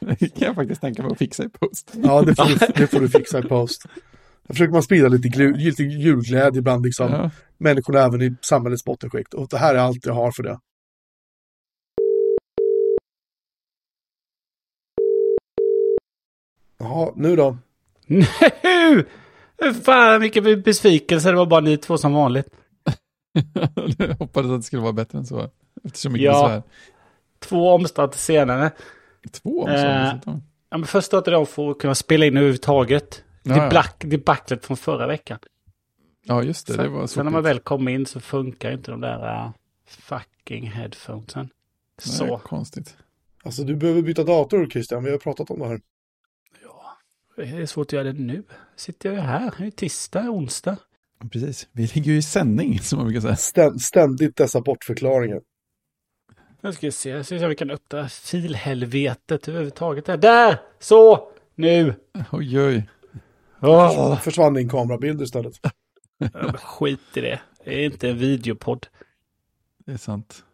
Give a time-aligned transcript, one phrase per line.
[0.00, 1.92] Det kan jag faktiskt tänka mig att fixa i post.
[2.02, 3.82] Ja, det får du, det får du fixa i post.
[4.46, 7.30] Då försöker man sprida lite, glu, lite julglädje bland liksom, Ja.
[7.58, 9.34] människorna även i samhällets bottenskikt.
[9.34, 10.58] Och det här är allt jag har för det.
[16.78, 17.56] Jaha, nu då?
[18.06, 18.24] Nu!
[19.84, 22.46] Fan vilken besvikelse, det var bara ni två som vanligt.
[23.98, 25.50] Jag hoppades att det skulle vara bättre än så.
[25.84, 26.42] Eftersom mycket Ja.
[26.42, 26.62] besvär.
[27.38, 28.70] Två omstart senare.
[29.30, 30.14] Två om Eh.
[30.70, 33.24] Ja, men först att de får kunna spela in överhuvudtaget.
[33.42, 33.68] Ja, det ja.
[33.68, 35.38] black, debaclet från förra veckan.
[36.24, 36.76] Ja, just det.
[36.76, 37.14] Det var sen, så.
[37.14, 39.50] sen när man väl kommer in så funkar inte de där uh,
[39.86, 41.48] fucking headphonesen.
[41.98, 42.26] Så.
[42.26, 42.96] Nej, konstigt.
[43.44, 45.80] Alltså du behöver byta dator Christian, vi har pratat om det här.
[46.62, 46.96] Ja,
[47.36, 48.42] det är svårt att göra det nu.
[48.76, 50.76] Sitter jag ju här, det är tisdag, onsdag.
[51.30, 51.68] Precis.
[51.72, 53.36] Vi ligger ju i sändning, som man brukar säga.
[53.36, 55.40] Ständ, ständigt dessa bortförklaringar.
[56.64, 60.04] Nu ska vi se, jag ska se om vi kan öppna filhelvetet överhuvudtaget.
[60.04, 60.60] Där, där!
[60.78, 61.28] Så!
[61.54, 61.94] Nu!
[62.32, 62.88] Oj, oj.
[63.60, 65.54] Åh, Försvann din kamerabild istället.
[66.54, 67.40] skit i det.
[67.64, 68.86] Det är inte en videopodd.
[69.86, 70.44] Det är sant.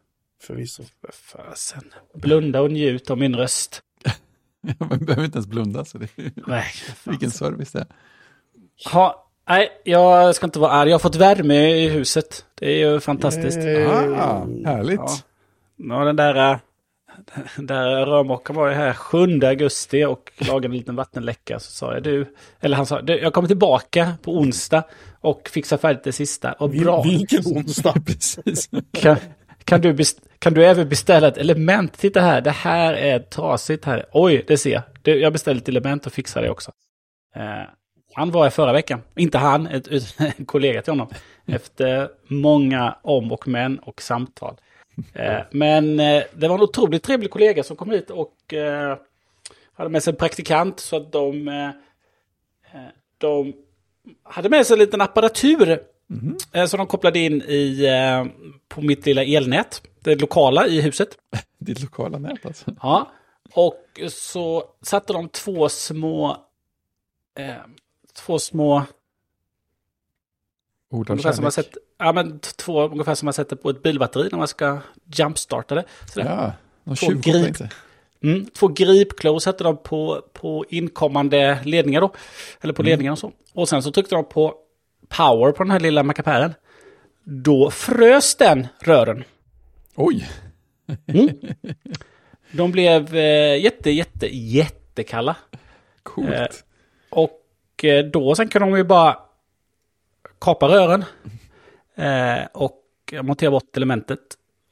[0.43, 0.83] Förvisso.
[0.83, 1.83] För fasen.
[2.15, 3.83] Blunda och njut av min röst.
[4.79, 6.67] Man behöver inte ens blunda, så det är Nej,
[7.05, 7.87] vilken service det är.
[8.93, 10.89] Ha, nej, jag ska inte vara arg.
[10.91, 12.45] Jag har fått värme i huset.
[12.55, 13.59] Det är ju fantastiskt.
[13.59, 15.01] Ah, härligt.
[15.01, 15.19] Ja.
[15.79, 16.59] Ja, den där,
[17.57, 21.59] den där rörmokaren var ju här 7 augusti och lagade en liten vattenläcka.
[21.59, 24.83] Så sa jag du, eller han sa, du, jag kommer tillbaka på onsdag
[25.21, 26.53] och fixar färdigt det sista.
[26.53, 27.03] Och bra.
[27.03, 27.95] Vilken onsdag.
[28.07, 28.71] Precis.
[28.93, 29.17] Kan,
[29.65, 29.97] kan, du
[30.39, 31.99] kan du även beställa ett element?
[31.99, 34.07] Titta här, det här är trasigt här.
[34.13, 34.83] Oj, det ser jag.
[35.03, 36.73] Det- Jag beställde ett element och fixade det också.
[37.37, 37.43] Eh,
[38.15, 39.03] han var här förra veckan.
[39.17, 41.09] Inte han, ett, ett, en kollega till honom.
[41.47, 44.57] Efter många om och men och samtal.
[45.13, 48.99] Eh, men eh, det var en otroligt trevlig kollega som kom hit och eh,
[49.73, 51.73] hade med sig en praktikant så att de,
[53.19, 53.53] de
[54.23, 55.81] hade med sig en liten apparatur
[56.53, 57.89] eh, som de kopplade in i,
[58.69, 59.83] på mitt lilla elnät.
[60.01, 61.09] Det lokala i huset.
[61.59, 62.75] Ditt lokala nät alltså.
[62.83, 63.13] Ja.
[63.53, 66.37] Och så satte de två små...
[67.39, 67.55] Eh,
[68.13, 68.85] två små...
[70.91, 71.75] Ord av Ungefär som man kärlek.
[71.99, 74.79] Ja, men två ungefär som man sätter på ett bilbatteri när man ska
[75.15, 75.85] jumpstarta det.
[76.13, 76.53] Sådär.
[76.85, 77.57] Ja, Två grip.
[78.23, 82.13] Mm, två gripklor satte de på, på inkommande ledningar då.
[82.61, 83.33] Eller på ledningen och så.
[83.55, 84.55] Och sen så tryckte de på
[85.09, 86.55] power på den här lilla mackapären.
[87.25, 89.25] Då frös den rören.
[89.95, 90.29] Oj,
[92.53, 95.37] De blev eh, jätte, jätte, jättekalla.
[96.03, 96.29] coolt.
[96.31, 96.47] Eh,
[97.11, 99.19] Och eh, då sen kan de ju bara
[100.41, 101.05] kapa rören.
[101.99, 102.83] Eh, och
[103.23, 104.19] montera bort elementet.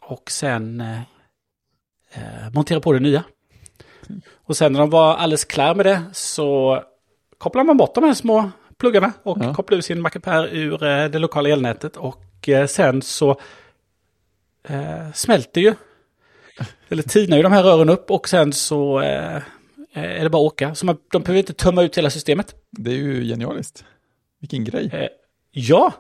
[0.00, 1.00] Och sen eh,
[2.12, 3.25] eh, montera på det nya.
[4.34, 6.82] Och sen när de var alldeles klar med det så
[7.38, 9.54] kopplar man bort de här små pluggarna och Ja.
[9.54, 11.97] kopplar ur sin Macapär ur eh, det lokala elnätet.
[11.97, 13.31] Och eh, sen så
[14.69, 15.75] eh, smälter ju,
[16.88, 19.43] eller tinar ju de här rören upp och sen så eh,
[19.93, 20.75] är det bara att åka.
[20.75, 22.54] Så man, de behöver inte tömma ut hela systemet.
[22.70, 23.84] Det är ju genialiskt.
[24.41, 25.08] Vilken grej.
[25.50, 25.93] Ja,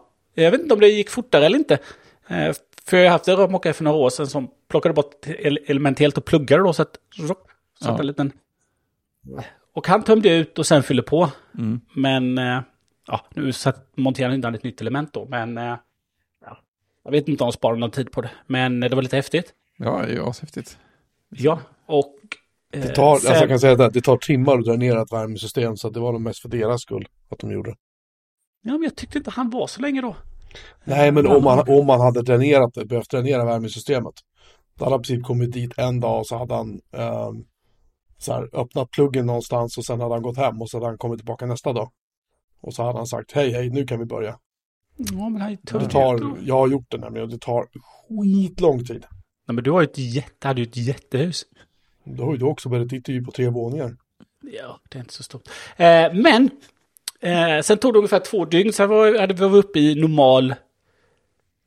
[0.44, 1.78] jag vet inte om det gick fortare eller inte.
[2.28, 2.52] Eh,
[2.86, 5.98] för jag har haft en rörmokare för några år sedan som plockade bort el- element
[5.98, 6.96] helt och pluggade då så att...
[7.16, 7.38] Så att
[7.80, 7.98] Ja.
[8.00, 8.32] en liten...
[9.74, 11.30] Och han tömde ut och sen fyllde på.
[11.58, 11.80] Mm.
[11.96, 12.38] Men...
[12.38, 12.60] Eh,
[13.06, 15.58] ja, nu satt, monterade han inte han ett nytt element då, men...
[15.58, 15.76] Eh,
[16.44, 16.58] ja,
[17.04, 18.30] jag vet inte om de sparade någon tid på det.
[18.46, 19.54] Men det var lite häftigt.
[19.78, 20.78] Ja, det är ju ashäftigt.
[21.28, 22.14] Ja, och...
[22.70, 25.76] Det tar, sen- alltså jag kan säga det, det tar timmar att dränera ett värmesystem
[25.76, 27.76] så att det var nog mest för deras skull att de gjorde det.
[28.66, 30.16] Ja, men jag tyckte inte han var så länge då.
[30.84, 34.14] Nej, men om man, om man hade dränerat det, behövt dränera värmesystemet.
[34.78, 37.44] Då hade han i princip kommit dit en dag och så hade han ehm,
[38.18, 40.98] så här, öppnat pluggen någonstans och sen hade han gått hem och så hade han
[40.98, 41.90] kommit tillbaka nästa dag.
[42.60, 44.38] Och så hade han sagt hej, hej, nu kan vi börja.
[44.96, 47.66] Ja, men han Det tar, jag har gjort det nämligen och det tar
[48.08, 49.06] skitlång tid.
[49.46, 51.44] Nej, men du har ju ett jätte, hade ju ett jättehus.
[52.04, 53.96] Då har ju du också börjat ditt på tre våningar.
[54.42, 55.48] Ja, det är inte så stort.
[55.76, 56.50] Eh, men
[57.20, 60.54] eh, sen tog det ungefär två dygn, sen var, hade vi varit uppe i normal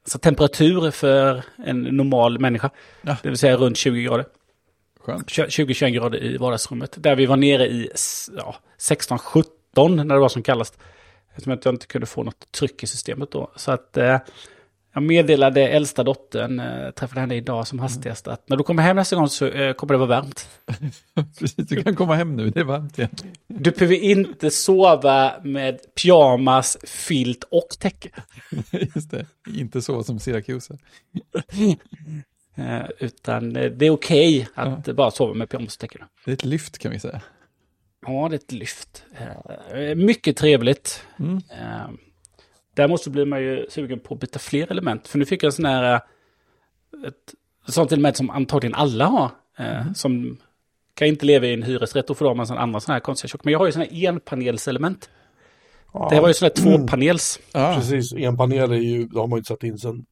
[0.09, 2.69] alltså temperatur för en normal människa.
[3.01, 3.17] Ja.
[3.23, 4.25] Det vill säga runt 20 grader.
[4.99, 5.27] Skönt.
[5.27, 6.93] 20-21 grader i vardagsrummet.
[6.97, 7.89] Där vi var nere i
[8.37, 10.77] ja, 16-17 när det var som kallast.
[11.29, 13.51] Eftersom jag inte kunde få något tryck i systemet då.
[13.55, 14.17] Så att eh,
[14.93, 18.95] jag meddelade äldsta dottern, eh, träffade henne idag som hastigast, att när du kommer hem
[18.95, 20.49] nästa gång så eh, kommer det vara varmt.
[21.39, 23.09] Precis, du kan komma hem nu, det är varmt igen.
[23.47, 28.09] Du behöver inte sova med pyjamas, filt och täcke.
[28.95, 29.25] Just det,
[29.55, 30.77] inte så som Syracuse.
[32.55, 36.01] Eh, utan det är okej att bara sova med pyjamastäcken.
[36.25, 37.21] Det är ett lyft kan vi säga.
[38.05, 39.03] Ja, det är ett lyft.
[39.95, 41.03] Mycket trevligt.
[41.19, 41.41] Mm.
[42.79, 45.07] Eh, däremot så blir man ju sugen på att byta fler element.
[45.07, 45.93] För nu fick jag en sån här...
[45.93, 45.99] eh,
[47.07, 47.33] Ett
[47.73, 49.31] sånt element som antagligen alla har.
[49.57, 50.37] Eh, Som
[50.93, 53.29] kan inte leva i en hyresrätt och får de en sån andra sån här konstiga
[53.29, 53.43] tjock.
[53.43, 55.09] Men jag har ju såna här enpanelselement.
[55.93, 57.39] Ja, Det här var ju sån här tvåpanels.
[57.51, 60.05] Ah, Precis, en panel är ju, det har man ju inte satt in sen,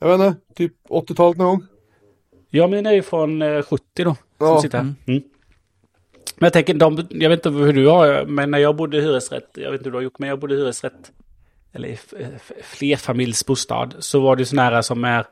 [0.00, 1.66] jag vet inte, typ 80-talet någon gång.
[2.50, 4.14] Ja, min är ju från eh, 70 då.
[4.14, 4.62] Som Ja.
[4.62, 4.84] sitter här.
[4.84, 5.22] Mm.
[6.36, 9.00] Men jag tänker, de, jag vet inte hur du har, men när jag bodde i
[9.00, 11.12] hyresrätt, jag vet inte hur du har gjort, men jag bodde i hyresrätt,
[11.72, 15.26] eller f- flerfamiljsbostad, så var det sådana här som är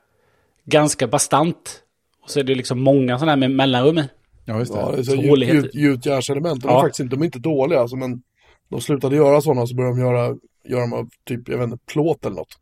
[0.64, 1.82] ganska bastant.
[2.22, 4.08] Och så är det liksom många sådana här med mellanrum i.
[4.44, 4.78] ja, just det.
[4.80, 5.54] Ja, det är så Tålighet.
[5.64, 6.80] gjut, gjutjärnselement, de är Ja.
[6.80, 8.22] faktiskt inte, de är inte dåliga alltså, men
[8.68, 11.84] de slutade göra sådana så började de göra, göra dem av typ, jag vet inte,
[11.86, 12.58] plåt eller något.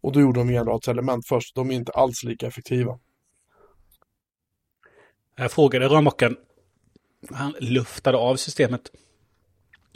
[0.00, 2.98] Och då gjorde de enradselement först, de är inte alls lika effektiva.
[5.36, 6.36] Jag frågade rörmokaren,
[7.30, 8.90] han luftade av systemet.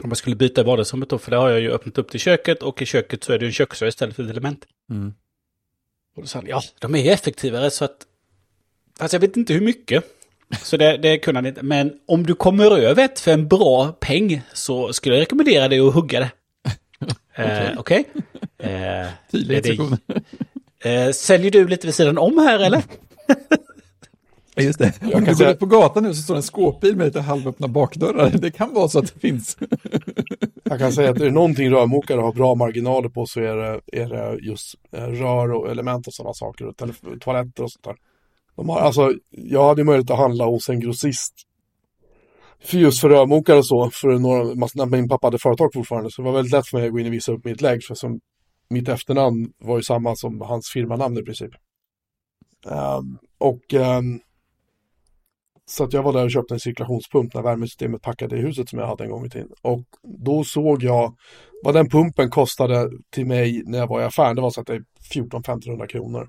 [0.02, 2.62] Om man skulle byta vardagsrummet då, för det har jag ju öppnat upp till köket
[2.62, 4.64] och i köket så är det en köksrör istället för ett element.
[4.90, 5.14] Mm.
[6.16, 7.96] Och då sa han, ja, de är effektivare så att...
[8.98, 10.04] Alltså jag vet inte hur mycket.
[10.62, 11.62] Så det, det kunde han inte.
[11.62, 15.80] Men om du kommer över ett för en bra peng så skulle jag rekommendera dig
[15.80, 16.30] att hugga det.
[17.34, 18.04] Eh, Okej?
[18.58, 19.98] Eh, Tydlig är det- instruktion.
[20.84, 22.82] eh, säljer du lite vid sidan om här eller?
[24.64, 24.92] Just det.
[25.02, 27.20] Om du kan går säga- ut på gatan nu så står en skåpbil med lite
[27.20, 28.30] halvöppna bakdörrar.
[28.38, 29.58] Det kan vara så att det finns.
[30.64, 33.80] Jag kan säga att är det någonting rörmokare har bra marginaler på så är det,
[33.92, 36.76] är det just eh, rör och element och sådana saker, och
[37.20, 37.96] toaletter och sånt där.
[38.56, 41.34] De har, alltså, jag hade möjlighet att handla hos en grossist.
[42.64, 46.22] För just för rörmokare och så, för några, när min pappa hade företag fortfarande, så
[46.22, 47.94] det var väldigt lätt för mig att gå in och visa upp mitt lägg, för
[47.94, 48.20] som
[48.70, 51.50] mitt efternamn var ju samma som hans firmanamn i princip.
[52.70, 54.20] Ehm, och ehm,
[55.70, 58.78] så att jag var där och köpte en cirkulationspump när värmesystemet packade i huset som
[58.78, 59.48] jag hade en gång i tiden.
[59.62, 61.14] Och då såg jag
[61.64, 64.36] vad den pumpen kostade till mig när jag var i affären.
[64.36, 64.84] Det var så att det är
[65.14, 66.28] 14-1500 kronor.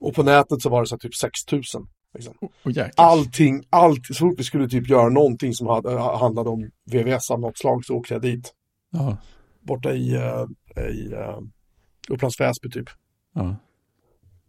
[0.00, 1.86] Och på nätet så var det så att typ 6000.
[2.14, 2.34] Liksom.
[2.64, 2.90] Jäklar.
[2.96, 7.40] Allting, allt, så fort vi skulle typ göra någonting som hade, handlade om VVS av
[7.40, 8.52] något slag så åkte jag dit.
[8.90, 9.16] Ja.
[9.60, 10.46] Borta i, uh,
[10.90, 11.40] i uh,
[12.08, 12.88] Upplands Väsby typ.
[13.34, 13.56] Ja.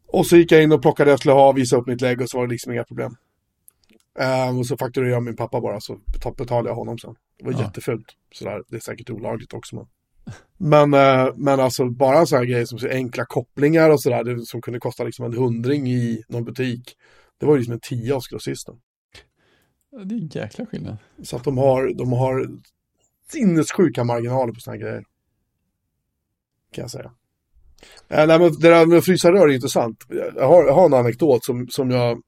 [0.08, 2.22] Och så gick jag in och plockade det jag skulle ha, visade upp mitt lägg
[2.22, 3.16] och så var det liksom inga problem.
[4.20, 7.16] Ehm, och så fakturerade jag min pappa bara så betal- betalade jag honom sen.
[7.40, 7.60] Det var Ja.
[7.62, 8.06] jättefult.
[8.34, 8.64] Sådär.
[8.68, 9.76] Det är säkert olagligt också.
[10.58, 10.94] Men, men,
[11.28, 14.62] eh, men alltså bara en sån här grej som så enkla kopplingar och sådär som
[14.62, 16.96] kunde kosta liksom en hundring i någon butik.
[17.40, 18.76] Det var ju liksom en tia hos grossisten.
[19.92, 20.98] Det är en jäkla skillnad.
[21.24, 22.48] Så att de har, de har
[23.32, 25.04] sinnessjuka marginaler på såna här grejer.
[26.72, 27.12] Kan jag säga.
[28.08, 29.98] Äh, nej, men det där med att frysa rör är intressant.
[30.36, 32.22] Jag har, jag har en anekdot som, som, jag,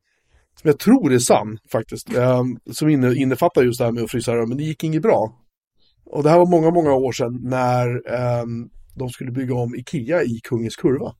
[0.62, 2.16] som jag tror är sann faktiskt.
[2.16, 5.02] Eh, som inne, innefattar just det här med att frysa rör, men det gick inget
[5.02, 5.46] bra.
[6.06, 8.46] Och det här var många, många år sedan när eh,
[8.96, 11.16] de skulle bygga om Ikea i Kungens Kurva.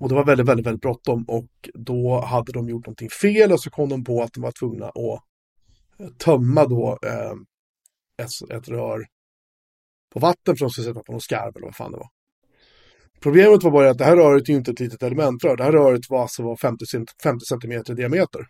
[0.00, 3.60] Och det var väldigt, väldigt, väldigt bråttom och då hade de gjort någonting fel och
[3.60, 5.22] så kom de på att de var tvungna att
[6.00, 7.32] eh, tömma då eh,
[8.24, 9.06] ett, ett rör
[10.12, 12.08] på vatten för att de skulle sätta på någon skarv eller vad fan det var.
[13.20, 15.56] Problemet var bara att det här röret är ju inte ett litet elementrör.
[15.56, 18.46] Det här röret var alltså var 50, cent- 50 centimeter i diameter.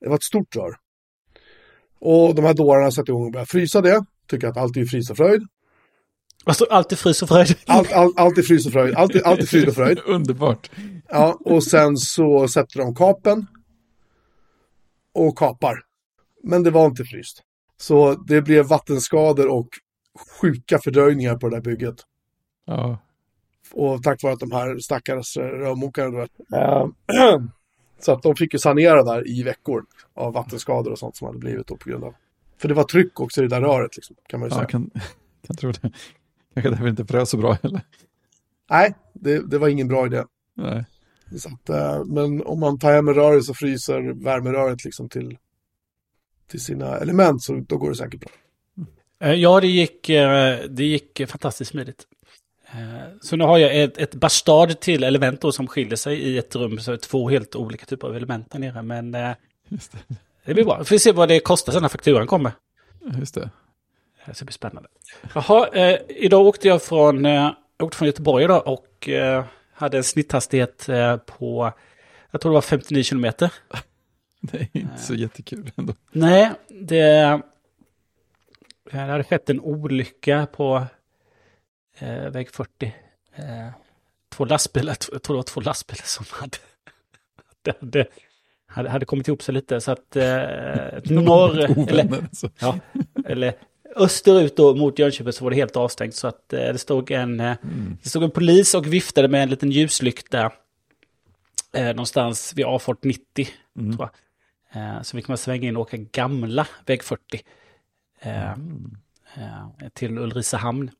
[0.00, 0.74] Det var ett stort rör.
[2.00, 4.04] Och de här dårarna satte igång och började frysa det.
[4.28, 5.42] Tycker att allt är frys och fröjd.
[6.44, 7.56] Alltså alltid frys och fröjd.
[7.66, 8.94] Allt, allt, allt är frys och fröjd.
[8.94, 9.98] Allt, är- allt är fryd och fröjd.
[10.06, 10.70] Underbart.
[11.08, 13.46] Ja, och sen så sätter de kapen
[15.14, 15.78] och kapar.
[16.42, 17.42] Men det var inte fryst.
[17.76, 19.68] Så det blev vattenskador och
[20.40, 21.94] sjuka fördröjningar på det där bygget.
[22.64, 22.98] Ja.
[23.72, 26.56] Och tack vare att de här stackars rörmokarna då.
[26.56, 26.86] eh,
[28.00, 31.38] Så att de fick ju sanera där i veckor av vattenskador och sånt som hade
[31.38, 32.14] blivit då på grund av.
[32.58, 34.62] För det var tryck också i det där röret liksom, kan man ju Ja, säga.
[34.62, 34.90] jag kan,
[35.46, 35.92] kan tro det.
[36.54, 37.80] Kanske därför inte frös så bra heller.
[38.70, 40.24] Nej, det, det var ingen bra idé.
[40.54, 40.84] Nej.
[41.38, 45.38] Så att, eh, men om man tar hem en röret så fryser värmeröret liksom till,
[46.46, 48.30] till sina element så då går det säkert bra.
[49.28, 52.06] Eh, Ja, det gick, eh, det gick fantastiskt smidigt.
[52.72, 56.38] Eh, Så nu har jag ett, ett bastard till element då som skiljer sig i
[56.38, 56.78] ett rum.
[56.78, 58.82] Så två helt olika typer av element där nere.
[58.82, 59.30] Men eh,
[59.68, 59.98] Just det.
[60.44, 60.78] det blir bra.
[60.78, 62.52] Vi får se vad det kostar sen när fakturan kommer.
[63.18, 63.50] Just det.
[64.26, 64.88] Det ska bli spännande.
[65.34, 67.50] Jaha, eh, idag åkte jag från, eh,
[67.82, 71.72] åkte från Göteborg idag och eh, hade en snitthastighet eh, på,
[72.30, 73.52] jag tror det var 59 kilometer.
[74.40, 75.94] Det är inte så jättekul ändå.
[76.12, 77.40] Nej, det,
[78.90, 80.86] det hade skett en olycka på
[81.98, 82.94] eh, väg 40.
[83.34, 83.68] Eh,
[84.28, 86.56] två lastbilar, jag tror det var två lastbilar som hade,
[87.80, 88.06] hade,
[88.66, 89.80] hade, hade kommit ihop sig lite.
[89.80, 90.24] Så att eh,
[91.04, 92.50] norr, eller, alltså.
[92.58, 92.78] ja,
[93.26, 93.54] eller
[93.96, 96.14] österut då mot Jönköping så var det helt avstängt.
[96.14, 97.96] Så att eh, det, stod en, eh, Mm.
[98.02, 100.52] det stod en polis och viftade med en liten ljuslykta
[101.72, 103.48] eh, någonstans vid A40 90.
[103.78, 103.96] Mm.
[103.96, 104.16] Tror jag.
[104.96, 107.40] Eh, så vi kan svänga in och åka gamla väg 40
[108.20, 108.96] eh, Mm.
[109.36, 110.90] eh, till Ulricehamn.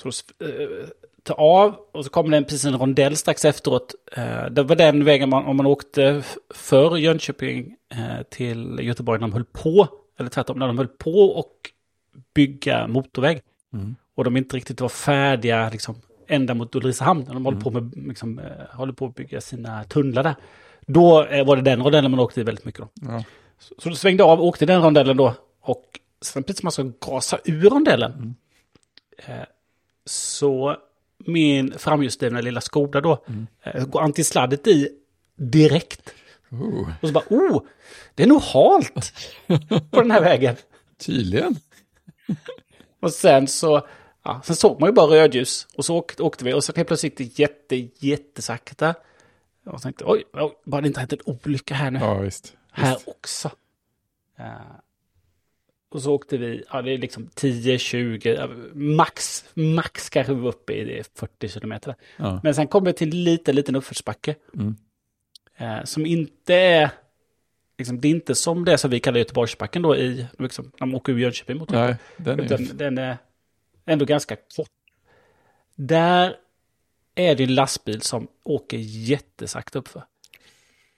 [0.00, 0.88] Så eh,
[1.22, 3.94] ta av och så kommer det en, precis en rondell strax efteråt.
[4.12, 9.20] Eh, det var den vägen man, om man åkte f- för Jönköping eh, till Göteborg
[9.20, 9.88] när de höll på,
[10.18, 11.52] eller tvärtom, när de höll på och
[12.34, 13.40] bygga motorväg.
[13.72, 13.94] Mm.
[14.14, 15.94] Och de inte riktigt var färdiga liksom,
[16.26, 17.24] ända mot Ulricehamn.
[17.26, 18.40] När de håller, på med, liksom,
[18.72, 20.34] håller på att bygga sina tunnlar där.
[20.86, 21.10] Då
[21.46, 22.80] var det den rondellen man åkte i väldigt mycket.
[22.80, 22.88] Då.
[22.94, 23.24] Ja.
[23.58, 25.34] Så, så du svängde av och åkte den rondellen då.
[25.60, 28.34] Och sen precis som man ska gasa ur rondellen.
[29.26, 29.34] Eh,
[30.06, 30.76] så
[31.26, 33.24] min framhjulsdrivna lilla Skoda då.
[33.62, 34.88] Eh, går antisladdet i
[35.36, 36.14] direkt.
[36.50, 37.62] Oh, Och så bara, oh,
[38.14, 39.12] det är nog halt
[39.90, 40.56] på den här vägen.
[40.98, 41.56] tydligen.
[43.00, 43.86] Och sen så,
[44.22, 45.66] ja, sen såg man ju bara rödljus.
[45.76, 48.94] Och så åkte, åkte vi och så helt plötsligt gick det jätte, jättesakta.
[49.66, 51.98] Och tänkte, oj, oj, bara det inte hänt en olycka här nu.
[51.98, 52.56] Ja, visst.
[52.72, 53.08] här visst.
[53.08, 53.50] också.
[54.38, 54.44] Eh,
[55.90, 60.40] och så åkte vi, ja det är liksom 10, 20, ja, max, max kanske vi
[60.40, 61.94] var uppe i 40 kilometer.
[62.16, 62.40] Ja.
[62.42, 64.34] Men sen kom vi till en liten, liten uppförsbacke.
[64.54, 64.76] Mm.
[65.56, 66.90] Eh, som inte är,
[67.78, 70.94] liksom, det är inte som det som vi kallar Göteborgsbacken då i, liksom, när man
[70.94, 73.18] åker ur Jönköping mot Nej, den är utan den är
[73.86, 74.70] ändå ganska kort.
[75.74, 76.36] Där
[77.14, 80.04] är det en lastbil som åker jättesakta uppför.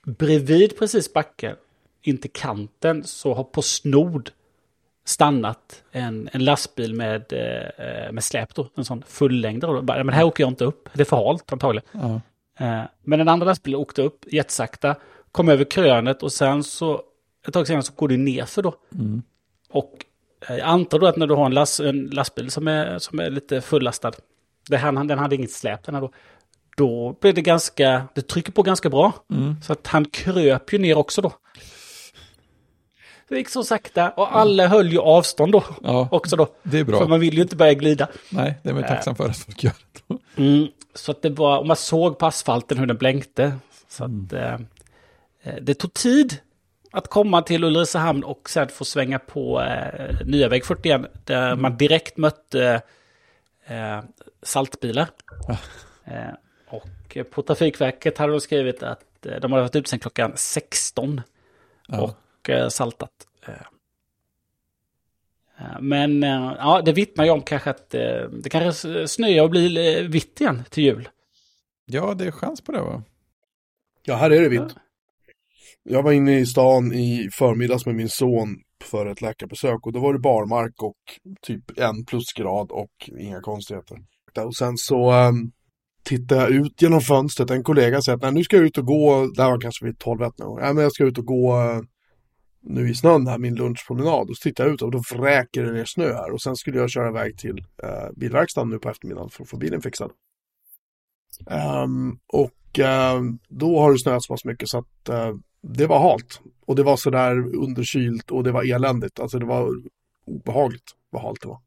[0.06, 1.56] Bredvid precis backen,
[2.02, 4.30] inte kanten, så har på snod
[5.04, 9.72] stannat en, en lastbil med, eh, med släp då, en sån fullängdare.
[9.72, 9.82] då.
[9.82, 11.88] Bara, Men här åker jag inte upp, det är för halt antagligen.
[11.92, 12.20] ja.
[12.66, 14.96] Eh, Men den andra lastbilen åkte upp jättesakta,
[15.32, 17.02] kom över krönet och sen så,
[17.46, 18.74] ett tag senare så går det nerför då.
[18.94, 19.22] Mm.
[19.70, 20.04] Och
[20.48, 23.20] eh, jag antar då att när du har en, last, en lastbil som är, som
[23.20, 24.12] är lite fullastad,
[24.68, 26.10] det här, den hade inget släp den här då,
[26.76, 29.12] då blir det ganska, det trycker på ganska bra.
[29.30, 29.62] Mm.
[29.62, 31.32] Så att han kröp ju ner också då.
[33.32, 36.48] Det gick så sakta och alla höll ju avstånd då ja, också då.
[36.62, 37.06] det är För bra.
[37.08, 38.08] man vill ju inte börja glida.
[38.30, 39.72] Nej, det är man tacksam för att folk gör.
[40.08, 40.42] det.
[40.42, 43.52] Mm, så att det var, och man såg på asfalten hur den blänkte.
[43.88, 44.54] Så att eh,
[45.42, 46.36] eh, det tog tid
[46.90, 51.76] att komma till Ulricehamn och sen få svänga på eh, nya väg 41 där man
[51.76, 52.82] direkt mötte
[53.66, 53.98] eh,
[54.42, 55.08] saltbilar.
[55.48, 55.56] Ah.
[56.12, 56.34] Eh,
[56.68, 60.32] och eh, på Trafikverket hade de skrivit att eh, de hade varit ute sedan klockan
[60.36, 61.20] 16
[61.88, 62.00] Ja.
[62.00, 62.18] och
[62.48, 63.10] eh, saltat.
[63.46, 63.54] Eh.
[65.80, 70.40] Men eh, ja, det vittnar ju om kanske att det kanske snöar och blir vitt
[70.40, 71.08] igen till jul.
[71.86, 73.02] ja, det är chans på det va?
[74.04, 74.76] Ja, här är det vitt.
[75.82, 80.00] Jag var inne i stan i förmiddags med min son för ett läkarbesök och då
[80.00, 80.96] var det barmark och
[81.42, 83.98] typ en plusgrad och inga konstigheter.
[84.36, 85.52] Och sen så um,
[86.04, 87.50] tittade jag ut genom fönstret.
[87.50, 89.98] En kollega säger att nu ska jag ut och gå, det här var kanske vid
[89.98, 91.54] 12 1 Nej, men jag ska ut och gå
[92.62, 94.30] nu i snön här, min lunchpromenad.
[94.30, 96.30] Och så tittar jag ut och då vräker det ner snö här.
[96.30, 99.56] Och sen skulle jag köra iväg till eh, bilverkstaden nu på eftermiddagen för att få
[99.56, 100.10] bilen fixad.
[101.84, 106.00] Um, och ehm, då har det snöat så pass mycket så att eh, det var
[106.00, 106.40] halt.
[106.66, 109.20] Och det var sådär underkylt och det var eländigt.
[109.20, 109.68] Alltså det var
[110.26, 111.60] obehagligt vad halt det var.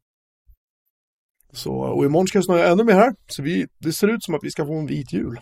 [1.52, 3.14] Så, och imorgon ska det snöa ännu mer här.
[3.26, 5.40] Så vi, det ser ut som att vi ska få en vit jul.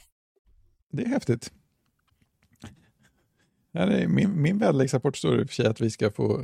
[0.92, 1.52] Det är häftigt.
[3.76, 6.40] Ja, det är min, min väderleksrapport står i och för sig att vi ska få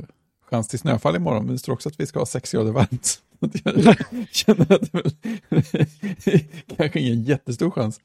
[0.49, 3.21] chans till snöfall imorgon, men det står också att vi ska ha 6 grader varmt.
[3.63, 3.95] Jag
[4.31, 4.91] känner att
[6.25, 6.45] det
[6.77, 7.99] kanske ingen jättestor chans.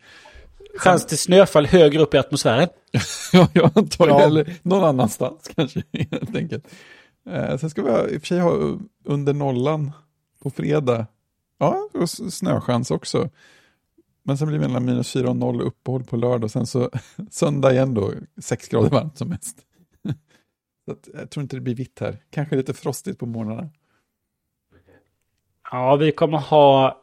[0.78, 2.68] Chans till snöfall högre upp i atmosfären.
[3.32, 4.20] Ja, jag antar Ja.
[4.20, 6.64] eller någon annanstans kanske, helt enkelt.
[7.30, 9.92] Eh, sen ska vi ha, i och för sig ha under nollan
[10.42, 11.06] på fredag.
[11.58, 13.30] Ja, och snöchans också.
[14.26, 16.90] Men sen blir det mellan minus 4 och 0 uppehåll på lördag och sen så
[17.30, 19.58] söndag igen då, 6 grader varmt som mest.
[20.84, 22.18] Så att, jag tror inte det blir vitt här.
[22.30, 23.70] Kanske lite frostigt på morgnarna.
[25.70, 27.00] Ja, vi kommer ha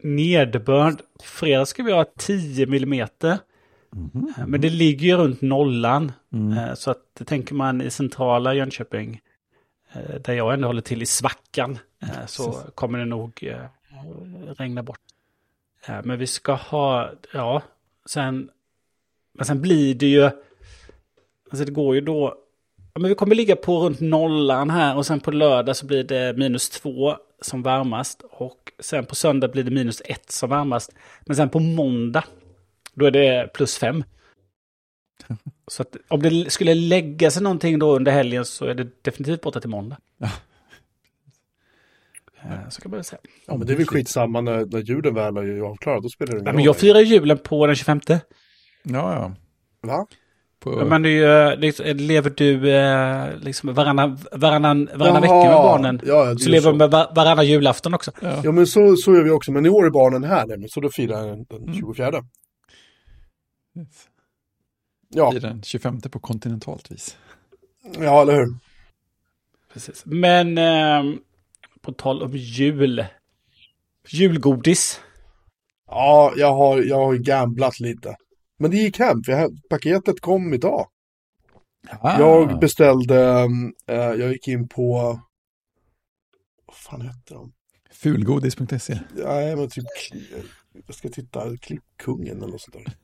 [0.00, 1.02] nederbörd.
[1.22, 3.30] Fredag ska vi ha 10 millimeter.
[4.38, 6.12] Eh, Men det ligger ju runt nollan.
[6.32, 6.58] Mm.
[6.58, 9.20] Eh, Så att tänker man i centrala Jönköping,
[9.92, 11.78] eh, där jag ändå håller till i svackan,
[12.26, 13.54] så kommer det nog
[14.56, 15.00] regna bort.
[15.86, 17.62] Eh, Men vi ska ha, ja,
[18.06, 18.50] sen,
[19.34, 20.24] men sen blir det ju,
[21.50, 22.42] alltså det går ju då
[22.94, 26.04] Ja, men vi kommer ligga på runt nollan här och sen på lördag så blir
[26.04, 28.22] det minus två som varmast.
[28.30, 30.94] Och sen på söndag blir det minus ett som varmast.
[31.20, 32.24] Men sen på måndag,
[32.94, 34.04] då är det plus fem.
[35.66, 39.40] Så att om det skulle lägga sig någonting då under helgen så är det definitivt
[39.40, 39.96] borta till måndag.
[40.18, 40.30] Ja.
[42.44, 43.20] Eh, Så kan man väl säga.
[43.46, 46.02] Ja, men det är väl skitsamma när, när julen väl är ju avklarad.
[46.02, 46.56] Då spelar det ingen Ja, roll.
[46.56, 48.00] men jag firar julen på den 25.
[48.08, 48.20] Ja,
[48.82, 49.34] ja.
[49.80, 50.06] Va?
[50.60, 55.36] På, Men det är ju, liksom, lever du eh, liksom varannan, varannan, varannan Jaha.
[55.42, 56.00] vecka med barnen?
[56.04, 58.10] Ja, ja, så lever du med var, varannan julafton också.
[58.22, 58.40] ja.
[58.44, 59.52] Ja, men så, så gör vi också.
[59.52, 62.06] Men i år är barnen här nämligen, så då firar jag den 24.
[63.78, 64.08] Yes.
[65.08, 67.16] Ja, I den 25 på kontinentalt vis.
[67.98, 68.46] ja, eller hur?
[69.72, 70.02] Precis.
[70.06, 71.14] Men eh,
[71.82, 73.04] på tal om jul.
[74.08, 75.00] Julgodis.
[75.86, 78.16] Ja, jag har, jag har ju gamblat lite.
[78.58, 80.88] Men det gick hem, för jag, paketet kom idag.
[82.00, 82.18] Ah.
[82.18, 83.48] Jag beställde,
[83.86, 85.20] eh, jag gick in på,
[86.66, 87.52] vad fan hette de?
[87.90, 88.98] Fulgodis.se.
[89.14, 89.84] Nej, men typ,
[90.86, 92.94] jag ska titta, Klippkungen eller något sånt där.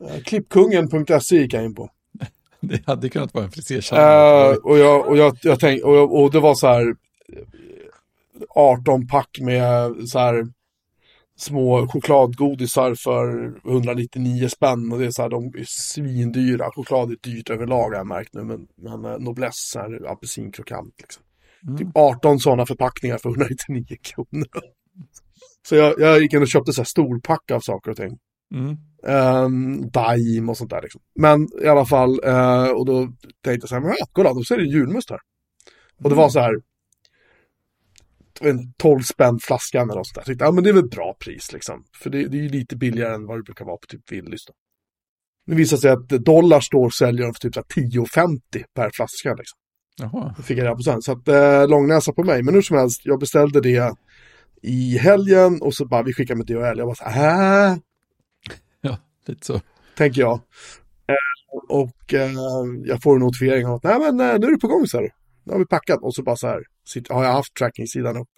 [0.00, 1.90] Eh, Klippkungen.se gick jag in på.
[2.60, 4.52] Det hade kunnat vara en frisersalong.
[4.52, 6.94] Eh, och jag, och jag, jag tänkte, och, jag, och det var så här
[8.48, 10.46] 18 pack med så här
[11.36, 16.70] små chokladgodisar för 199 spänn och det är så här, de är svindyra.
[16.70, 21.22] Choklad är dyrt överlag har jag märkt nu, men, men eh, Noblesse är apelsinkrokant liksom.
[21.66, 21.78] Mm.
[21.78, 24.48] Typ 18 sådana förpackningar för 199 kronor.
[25.68, 28.18] Så jag, jag gick in och köpte så här storpack av saker och ting.
[28.54, 28.76] Mm.
[29.06, 31.00] Um, Daim och sånt där liksom.
[31.14, 33.06] Men i alla fall, eh, och då
[33.44, 35.20] tänkte jag så här, men ja, kolla, då ser det julmust här.
[36.02, 36.54] Och det var så här,
[38.40, 40.20] en 12 spänn flaskan eller något sånt där.
[40.20, 41.84] Jag tyckte, ja men det är väl bra pris liksom.
[42.02, 44.40] För det, det är ju lite billigare än vad det brukar vara på typ Willys.
[45.46, 49.34] Det visade sig att dollar står och säljer för typ så här 10,50 per flaska
[49.34, 49.58] liksom.
[49.96, 50.34] Jaha.
[50.36, 51.02] Det fick jag reda på sen.
[51.02, 52.42] Så att eh, långnäsa på mig.
[52.42, 53.94] Men hur som helst, jag beställde det
[54.62, 56.78] i helgen och så bara, vi skickar med DHL.
[56.78, 57.76] Jag bara så här, äh,
[58.80, 59.60] Ja, lite så.
[59.96, 60.34] tänker jag.
[61.06, 62.30] Eh, och eh,
[62.84, 64.98] jag får en notifiering om att nej men eh, nu är det på gång så
[64.98, 65.10] här.
[65.44, 66.62] Nu har vi packat och så bara så här
[67.08, 68.30] har jag haft tracking-sidan uppe.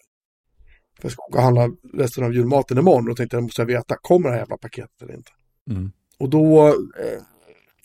[1.02, 3.96] Jag ska åka och handla resten av julmaten imorgon och tänkte jag måste jag veta,
[4.02, 5.30] kommer det här jävla paketet eller inte?
[5.70, 5.92] Mm.
[6.18, 7.22] Och då eh,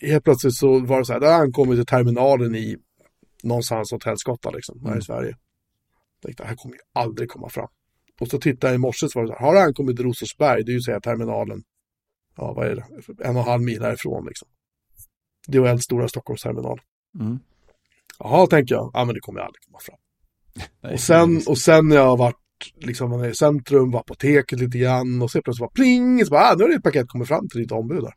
[0.08, 2.76] helt plötsligt så var det så här, det har ankommit till terminalen i
[3.42, 4.98] någonstans åt helskotta liksom, här Mm.
[4.98, 5.28] i Sverige.
[5.28, 7.68] Jag tänkte, det här kommer ju aldrig komma fram.
[8.20, 10.04] Och så tittade jag i morse så var det så här, har det ankommit till
[10.04, 11.62] Rosersberg, det är ju säga terminalen,
[12.36, 12.84] ja vad är det,
[13.24, 14.48] en och en halv mil härifrån liksom.
[15.48, 16.80] DHL stora Stockholmsterminal.
[17.20, 17.38] Mm.
[18.18, 19.98] Jaha, tänker jag, ja men det kommer aldrig komma fram.
[20.92, 22.36] Och sen, och sen när jag har varit
[22.80, 26.40] liksom i centrum, var på apoteket lite grann och så plötsligt bara pling, så bara,
[26.50, 28.14] ah, nu har det ett paket kommit fram till ditt ombud där.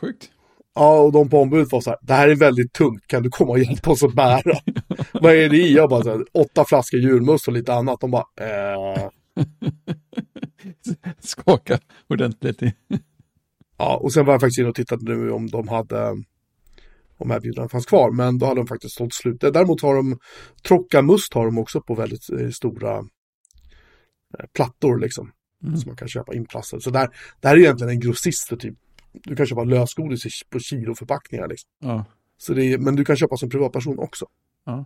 [0.00, 0.30] Sjukt.
[0.74, 3.30] Ja, och de på ombudet var så här, det här är väldigt tungt, kan du
[3.30, 4.60] komma och hjälpa oss att bära?
[5.12, 5.74] Vad är det i?
[5.74, 8.00] Jag bara, så här, åtta flaskor julmust och lite annat.
[8.00, 9.08] De bara, eh.
[11.20, 12.62] Skaka ordentligt.
[13.78, 16.16] Ja, och sen var jag faktiskt inne och tittade nu om de hade,
[17.20, 19.40] om erbjudandet fanns kvar, men då hade de faktiskt sålt slut.
[19.40, 20.18] Däremot har de,
[20.68, 25.32] Trockamust har de också på väldigt eh, stora eh, plattor liksom.
[25.62, 25.76] Mm.
[25.76, 26.82] Som man kan köpa inplastade.
[26.82, 27.08] Så där,
[27.40, 28.74] det här är egentligen en grossist för typ,
[29.12, 31.70] du kan köpa lösgodis på kiloförpackningar liksom.
[31.80, 32.04] Ja.
[32.38, 34.26] Så det är, men du kan köpa som privatperson också.
[34.66, 34.84] Ja.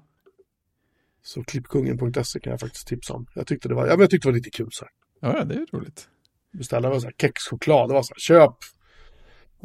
[1.22, 3.26] Så klippkungen.se kan jag faktiskt tipsa om.
[3.34, 5.32] Jag tyckte det var, ja, men jag tyckte det var lite kul så här.
[5.32, 6.08] ja, det är roligt.
[6.52, 7.88] Beställa var så här kexchoklad.
[7.88, 8.56] Det var så här, köp.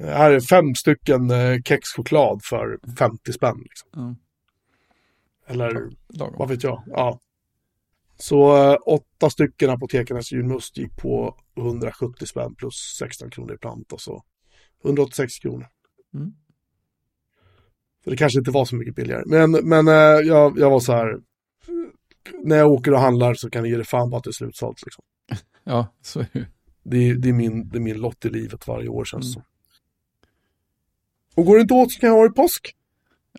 [0.01, 3.57] Här är fem stycken eh, kexchoklad för 50 spänn.
[3.63, 3.89] Liksom.
[3.93, 4.15] Ja.
[5.53, 6.35] Eller Lagom.
[6.39, 6.83] vad vet jag.
[6.87, 7.19] Ja.
[8.17, 13.93] Så eh, åtta stycken apotekarnas julmust gick på 170 spänn plus 16 kronor i plant
[13.93, 14.23] och så
[14.83, 15.67] 186 kronor.
[16.13, 16.31] Mm.
[18.03, 19.23] Så det kanske inte var så mycket billigare.
[19.25, 21.19] Men, men eh, jag, jag var så här.
[22.43, 24.31] När jag åker och handlar så kan jag ge det fan på att det är
[24.31, 24.81] slutsålt.
[24.85, 25.03] Liksom.
[25.63, 26.47] Ja, så är det.
[26.83, 29.39] Det, är- det, är min, det är min lott i livet varje år känns det
[29.39, 29.45] Mm.
[31.39, 32.75] Och går det inte åt så kan jag ha det i påsk.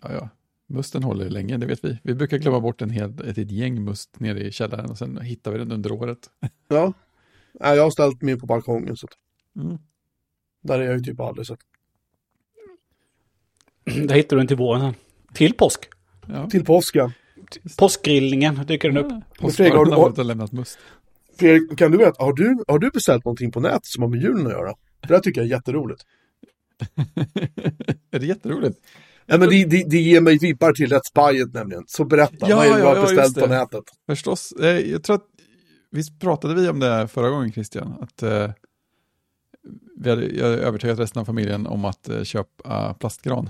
[0.01, 0.29] Ja, ja.
[0.67, 1.99] Musten håller länge, det vet vi.
[2.03, 5.21] Vi brukar glömma bort en hel, ett, ett gäng must nere i källaren och sen
[5.21, 6.17] hittar vi den under året.
[6.67, 6.93] Ja.
[7.59, 9.13] Nej, jag har ställt mig på balkongen så att
[9.63, 9.77] Mm.
[10.63, 11.59] där är jag ju typ aldrig så att,
[14.07, 14.93] Där hittar du den till våren.
[15.33, 15.89] Till påsk.
[16.27, 16.49] Ja.
[16.49, 17.11] Till påsken.
[17.77, 19.23] Påskgrillningen dyker den upp.
[19.53, 20.79] Fredrik, har du- har lämnat must.
[21.39, 24.21] Fredrik, kan du veta, har du, har du beställt någonting på nätet som har med
[24.21, 24.73] julen att göra?
[25.07, 26.05] Det här tycker jag är jätteroligt.
[28.11, 28.79] är det jätteroligt?
[29.25, 31.83] Ja, men det, det, det ger mig vibbar till Let's Buy It nämligen.
[31.87, 33.83] Så berätta, Ja, vad är det du har ja, beställt på nätet?
[34.05, 34.51] Förstås.
[34.51, 35.25] Eh, Jag tror att,
[35.91, 37.95] visst pratade vi om det här förra gången Christian?
[38.01, 38.51] Att eh,
[39.97, 43.49] vi hade, jag hade övertygat resten av familjen om att eh, köpa plastgran.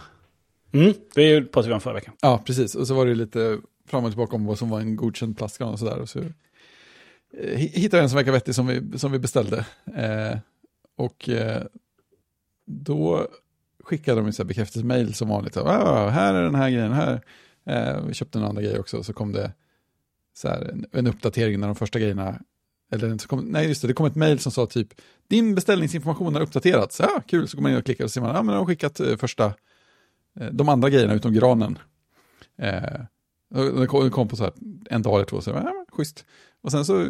[0.73, 2.13] Mm, det pratade vi om förra veckan.
[2.21, 2.75] Ja, precis.
[2.75, 5.69] Och så var det lite fram och tillbaka om vad som var en godkänd plastgran
[5.69, 5.99] och sådär.
[5.99, 9.65] Och så eh, hittade jag en som verkar vettig som vi, som vi beställde.
[9.95, 10.37] Eh,
[10.97, 11.63] och eh,
[12.71, 13.27] då
[13.83, 15.57] skickade de en bekräftelsemail som vanligt.
[15.57, 17.21] Ah, här är den här grejen, här.
[17.65, 19.53] Eh, vi köpte en andra grej också, så kom det
[20.33, 22.39] så här, en, en uppdatering när de första grejerna
[22.91, 26.35] eller så kom, nej, just det, det kom ett mejl som sa typ din beställningsinformation
[26.35, 26.99] har uppdaterats.
[26.99, 28.65] Ja, kul, så går man in och klickar och ser man, ja men de har
[28.65, 29.45] skickat eh, första,
[30.39, 31.77] eh, de andra grejerna utom granen.
[32.57, 33.01] Eh,
[33.49, 34.53] det kom, det kom på så här
[34.89, 36.25] en dag eller två, så ja, ah, men, schysst.
[36.61, 37.07] Och sen så,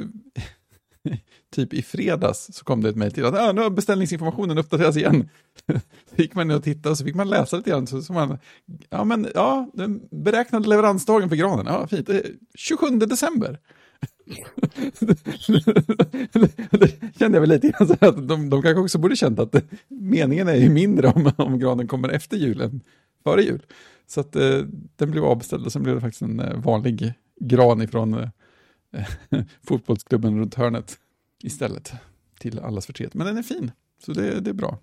[1.55, 4.97] typ i fredags, så kom det ett mejl till att ah, nu har beställningsinformationen uppdaterats
[4.97, 5.29] igen.
[6.09, 7.87] så gick man in och tittade och så fick man läsa lite grann.
[7.87, 8.37] Så, så man,
[8.89, 12.09] ja men ja, den beräknade leveransdagen för granen, ja fint,
[12.55, 13.59] 27 december
[16.71, 19.55] det kände jag väl lite grann så att de, de kanske också borde känt att
[19.87, 22.81] meningen är ju mindre om, om granen kommer efter julen,
[23.23, 23.65] före jul.
[24.07, 24.59] Så att eh,
[24.95, 28.29] den blev avbeställd och sen blev det faktiskt en eh, vanlig gran ifrån eh,
[29.67, 30.99] fotbollsklubben runt hörnet
[31.43, 31.93] istället
[32.39, 33.13] till allas förtret.
[33.13, 33.71] Men den är fin,
[34.05, 34.79] så det, det är bra.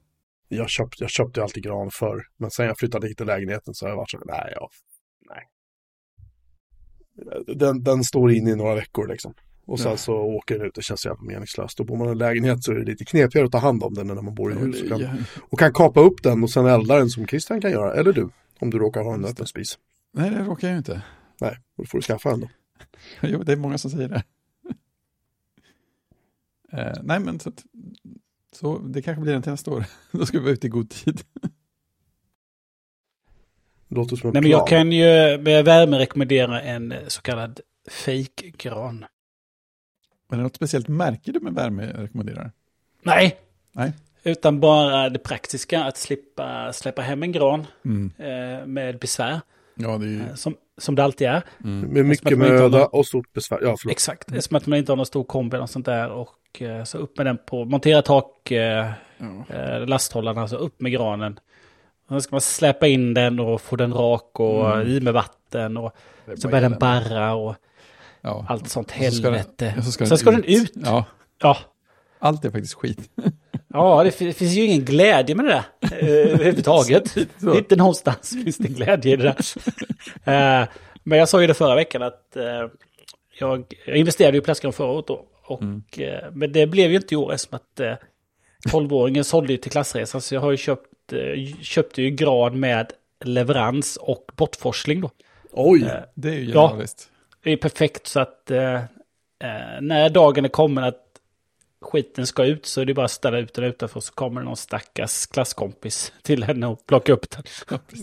[0.48, 3.86] Jag, köpt, jag köpte alltid gran förr, men sen jag flyttade hit till lägenheten så
[3.86, 4.70] har jag varit så nej, ja,
[5.30, 5.48] nej,
[7.46, 9.34] den, den står inne i några veckor liksom.
[9.66, 9.96] Och sen ja.
[9.96, 11.80] så åker den ut, det känns jävla meningslöst.
[11.80, 13.94] Och bor man i en lägenhet så är det lite knepigare att ta hand om
[13.94, 14.82] den när man bor i hus.
[14.82, 17.94] Och kan, och kan kapa upp den och sen elda den som Christian kan göra,
[17.94, 18.28] eller du,
[18.60, 19.78] om du råkar ha en öppen spis.
[20.12, 21.02] Nej, det råkar jag ju inte.
[21.40, 22.48] Nej, och då får du skaffa en då.
[23.22, 24.22] jo, det är många som säger det.
[26.72, 27.52] uh, nej, men så,
[28.52, 29.84] så det kanske blir en till nästa år.
[30.12, 31.22] då ska vi vara ute i god tid.
[33.88, 37.60] Låter som Nej, men jag kan ju med värme rekommendera en så kallad
[37.90, 39.04] fake-gran.
[40.32, 42.52] är det något speciellt märke du med värme rekommenderar?
[43.02, 43.36] Nej.
[43.72, 43.92] Nej.
[44.22, 48.12] Utan bara det praktiska, att slippa släppa hem en gran mm.
[48.18, 49.40] eh, med besvär.
[49.74, 50.20] Ja, det är ju...
[50.20, 51.42] Eh, som, som det alltid är.
[51.64, 51.80] Mm.
[51.80, 52.88] Med mycket möda någon...
[52.92, 53.58] och stort besvär.
[53.62, 53.92] Ja, förlåt.
[53.92, 56.10] Exakt, det är som att man inte har någon stor kombi eller sånt där.
[56.10, 58.86] Och eh, så upp med den på, montera tak, eh.
[59.48, 61.40] Eh, lasthållarna, så upp med granen.
[62.08, 64.88] Sen ska man släppa in den och få den rak och mm.
[64.88, 65.92] i med vatten och
[66.36, 67.54] så börjar den barra och
[68.20, 68.46] ja.
[68.48, 69.74] allt sånt helvete.
[69.82, 70.72] Så ska den, Sen ska den ut.
[70.74, 71.04] Ja.
[71.42, 71.58] ja.
[72.18, 73.10] Allt är faktiskt skit.
[73.68, 77.16] ja, det finns ju ingen glädje med det där eh, överhuvudtaget.
[77.56, 80.62] Inte någonstans finns det glädje i det där.
[80.62, 80.68] uh,
[81.02, 82.42] men jag sa ju det förra veckan att uh,
[83.38, 85.24] jag, jag investerade i plastgran förra året då.
[85.44, 85.82] Och, mm.
[85.98, 88.00] uh, men det blev ju inte i år eftersom att
[88.72, 90.20] 12-åringen sålde ju till klassresan.
[90.20, 92.92] Så jag har ju köpt Eh, köpte ju gran med
[93.24, 95.10] leverans och bortforsling då.
[95.52, 97.10] Oj, eh, det är ju genialiskt.
[97.10, 101.07] Ja, det är perfekt så att eh, eh, när dagen är kommen att
[101.80, 104.56] skiten ska ut så är det bara att ställa ut den utanför så kommer någon
[104.56, 107.42] stackars klasskompis till henne och plocka upp den.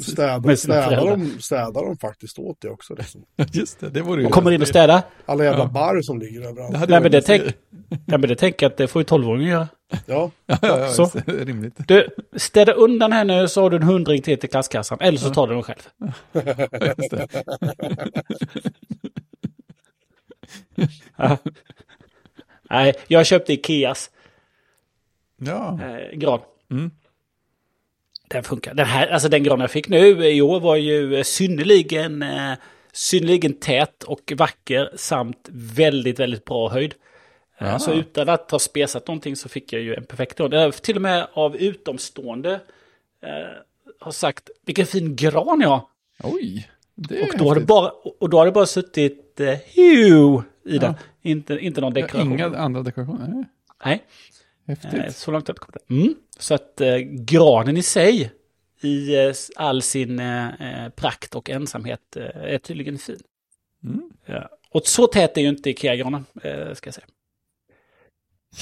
[0.03, 2.95] städar, städar, de, städar de faktiskt åt det också?
[2.95, 3.25] Liksom.
[3.53, 4.27] Just det, det vore ju...
[4.27, 5.01] Och kommer in och städar?
[5.25, 5.69] Alla jävla ja.
[5.69, 6.89] barr som ligger överallt.
[6.89, 7.43] Nej, men det tänk,
[8.05, 9.67] ja, men det tänker jag att det får ju tolvåringen göra.
[10.05, 11.11] Ja, ja, ja, ja så.
[11.25, 11.73] rimligt.
[11.87, 15.47] Du, städa undan henne så har du en hundring till till klasskassan, eller så tar
[15.47, 15.81] du den själv.
[22.69, 24.09] Nej, jag köpte Ikeas
[25.37, 25.79] ja.
[25.81, 26.39] eh, gran.
[26.71, 26.91] Mm.
[28.27, 28.73] Den funkar.
[28.73, 32.53] Den, här, alltså den gran jag fick nu i år var ju synnerligen, eh,
[32.91, 36.93] synnerligen tät och vacker samt väldigt, väldigt bra höjd.
[37.57, 37.79] Eh, ja.
[37.79, 40.81] Så utan att ha spesat någonting så fick jag ju en perfekt gran.
[40.81, 42.53] Till och med av utomstående
[43.21, 43.29] eh,
[43.99, 45.87] har sagt vilken fin gran jag har.
[46.23, 50.43] Oj, det och då, har det bara, och då har det bara suttit eh, Hugh
[50.65, 50.93] i den.
[51.21, 52.33] Inte, inte någon dekoration.
[52.33, 53.45] Inga andra dekorationer?
[53.85, 54.03] Nej.
[54.67, 54.93] Häftigt.
[54.93, 55.89] Eh, så långt har jag kommit.
[56.05, 56.15] Mm.
[56.39, 58.31] Så att eh, granen i sig,
[58.81, 63.19] i eh, all sin eh, prakt och ensamhet, eh, är tydligen fin.
[63.83, 64.09] Mm.
[64.25, 64.49] Ja.
[64.69, 67.07] Och så tät är ju inte Ikea-granen, eh, ska jag säga.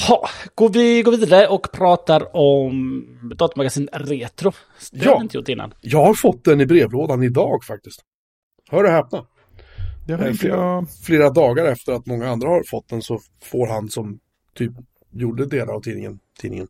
[0.08, 4.52] Ha, går vi går vidare och pratar om datamagasin Retro.
[4.92, 5.12] Det ja.
[5.12, 5.74] har vi inte gjort innan.
[5.82, 8.02] Jag har fått den i brevlådan idag faktiskt.
[8.70, 9.26] Hör och häpna.
[10.08, 10.90] Det har flera, jag...
[11.04, 14.20] flera dagar efter att många andra har fått den så får han som
[14.56, 14.72] typ
[15.12, 16.68] gjorde delar av tidningen, tidningen.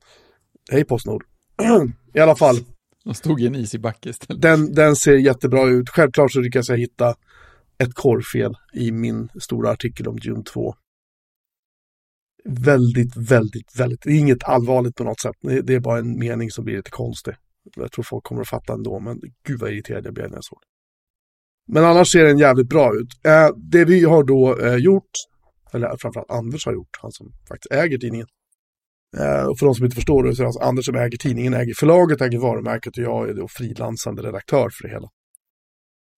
[0.72, 1.24] Hej Postnord.
[2.14, 2.56] I alla fall.
[3.04, 4.42] De stod i en is i backe istället.
[4.42, 5.90] Den, den ser jättebra ut.
[5.90, 7.16] Självklart så lyckas jag hitta
[7.78, 10.76] ett korrfel i min stora artikel om Dune 2.
[12.46, 15.36] Väldigt, väldigt, väldigt, det är inget allvarligt på något sätt.
[15.64, 17.34] Det är bara en mening som blir lite konstig.
[17.76, 20.44] Jag tror folk kommer att fatta ändå, men gud vad irriterad jag blev när jag
[20.44, 20.73] såg det.
[21.68, 23.08] Men annars ser den jävligt bra ut.
[23.26, 25.12] Eh, det vi har då eh, gjort,
[25.74, 28.28] eller framförallt Anders har gjort, han som faktiskt äger tidningen.
[29.18, 31.18] Eh, och för de som inte förstår det så är det alltså Anders som äger
[31.18, 35.08] tidningen, äger förlaget, äger varumärket och jag är då frilansande redaktör för det hela.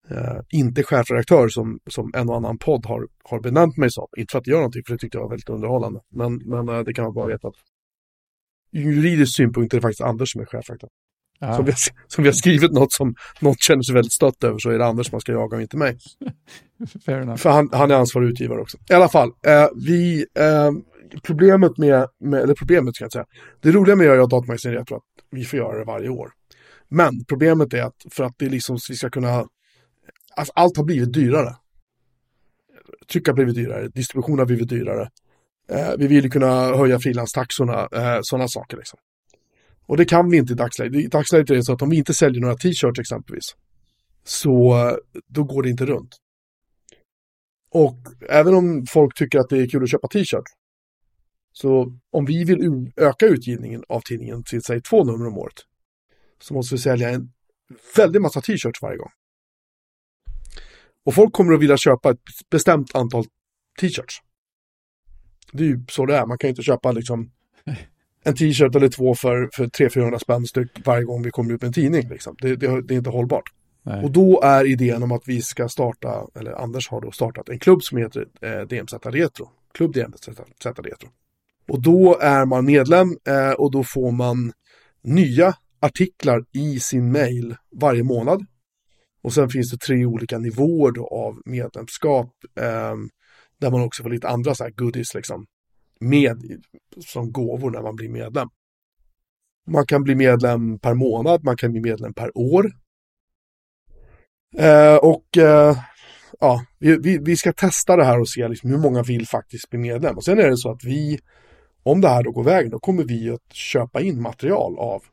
[0.09, 4.07] eh, inte chefredaktör som, som en och annan podd har, har benämnt mig som.
[4.17, 5.99] Inte för att jag gör någonting, för det tyckte jag var väldigt underhållande.
[6.09, 7.55] Men, men eh, det kan man bara veta att
[8.71, 10.89] ur juridisk synpunkt är det faktiskt Anders som är chefredaktör.
[11.39, 11.55] Ja.
[11.55, 14.59] Som, vi har, som vi har skrivit något som något känner sig väldigt stött över
[14.59, 15.97] så är det Anders man ska jaga och inte mig.
[17.05, 17.37] Fair enough.
[17.37, 18.77] För han, han är ansvarig utgivare också.
[18.89, 20.71] I alla fall, eh, vi, eh,
[21.23, 23.25] problemet med, med, eller problemet ska jag säga,
[23.61, 26.31] det roliga med att göra datamagasin är att vi får göra det varje år.
[26.89, 29.45] Men problemet är att för att det liksom, vi ska kunna,
[30.35, 31.55] alltså allt har blivit dyrare.
[33.11, 35.09] Tryck har blivit dyrare, distribution har blivit dyrare.
[35.71, 38.99] Eh, vi vill kunna höja frilanstaxorna, eh, sådana saker liksom.
[39.85, 41.01] Och det kan vi inte i dagsläget.
[41.01, 43.55] I dagsläget är det så att om vi inte säljer några t-shirts exempelvis,
[44.23, 44.95] så eh,
[45.27, 46.17] då går det inte runt.
[47.71, 47.97] Och
[48.29, 50.51] även om folk tycker att det är kul att köpa t-shirts
[51.57, 55.55] så om vi vill öka utgivningen av tidningen till säg två nummer om året,
[56.41, 57.31] så måste vi sälja en
[57.97, 59.11] väldig massa t-shirts varje gång.
[61.05, 62.19] Och folk kommer att vilja köpa ett
[62.49, 63.23] bestämt antal
[63.81, 64.21] t-shirts.
[65.51, 67.31] Det är ju så det är, man kan ju inte köpa liksom
[68.25, 71.67] en t-shirt eller två för, för 300-400 spänn styck varje gång vi kommer ut med
[71.67, 72.09] en tidning.
[72.09, 72.35] Liksom.
[72.41, 73.51] Det, det, det är inte hållbart.
[73.83, 74.03] Nej.
[74.03, 77.59] Och då är idén om att vi ska starta, eller Anders har då startat en
[77.59, 79.49] klubb som heter eh, DMZ Retro.
[79.73, 80.27] Klubb DMZ
[80.63, 81.09] Retro.
[81.67, 84.53] Och då är man medlem eh, och då får man
[85.03, 88.45] nya artiklar i sin mail varje månad.
[89.21, 92.29] Och sen finns det tre olika nivåer av medlemskap.
[92.59, 92.95] Eh,
[93.59, 95.45] där man också får lite andra så här goodies liksom.
[95.99, 96.63] Med
[97.05, 98.49] som gåvor när man blir medlem.
[99.67, 102.71] Man kan bli medlem per månad, man kan bli medlem per år.
[104.57, 105.77] Eh, och eh,
[106.39, 109.79] ja, vi, vi, ska testa det här och se liksom hur många vill faktiskt bli
[109.79, 110.17] medlem.
[110.17, 111.19] Och sen är det så att vi,
[111.83, 115.03] om det här då går vägen, då kommer vi att köpa in material av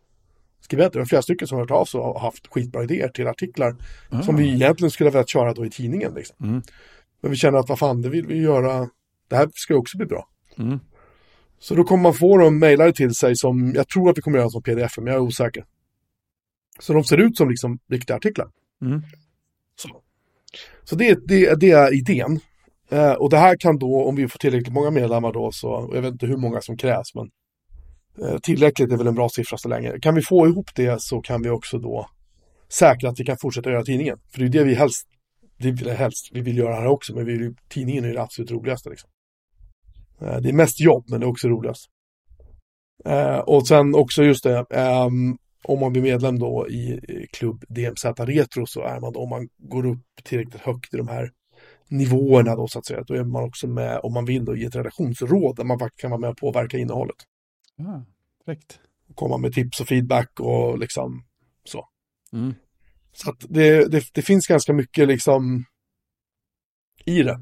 [0.60, 0.98] skribenter.
[0.98, 3.76] Det är flera stycken som har hört av sig och haft skitbra idéer till artiklar
[4.22, 6.14] som vi egentligen skulle ha velat köra då i tidningen.
[6.14, 6.36] Liksom.
[6.40, 6.62] Mm.
[7.20, 8.88] Men vi känner att vad fan, det vill vi göra.
[9.28, 10.28] Det här ska också bli bra.
[10.58, 10.78] Mm.
[11.58, 14.38] Så då kommer man få dem mejlade till sig som, jag tror att vi kommer
[14.38, 15.64] göra som pdf, men jag är osäker.
[16.78, 18.48] Så de ser ut som liksom riktiga artiklar.
[18.82, 19.02] Mm.
[19.76, 19.88] Så,
[20.84, 22.40] så det, det, det är idén.
[22.90, 26.02] Eh, och det här kan då, om vi får tillräckligt många medlemmar då, så jag
[26.02, 27.30] vet inte hur många som krävs, men
[28.26, 29.98] eh, tillräckligt är väl en bra siffra så länge.
[30.00, 32.08] Kan vi få ihop det så kan vi också då
[32.68, 34.18] säkra att vi kan fortsätta göra tidningen.
[34.32, 35.08] För det är det vi helst,
[35.58, 38.50] det vill helst, vi vill göra här också, men vi vill, tidningen är det absolut
[38.50, 38.90] roligaste.
[38.90, 39.10] Liksom.
[40.22, 41.86] Eh, det är mest jobb, men det är också roligast.
[43.04, 47.00] Eh, och sen också just det, ehm, om man blir medlem då i
[47.32, 51.08] klubb DMZ Retro så är man då, om man går upp tillräckligt högt i de
[51.08, 51.30] här
[51.88, 54.64] nivåerna då så att säga, då är man också med om man vill då i
[54.64, 57.16] ett redaktionsråd där man faktiskt kan vara med och påverka innehållet.
[57.76, 58.04] Ja,
[58.46, 58.80] direkt.
[59.14, 61.24] Komma med tips och feedback och liksom
[61.64, 61.88] så.
[62.32, 62.54] Mm.
[63.12, 65.64] Så att det, det, det finns ganska mycket liksom
[67.04, 67.40] i det.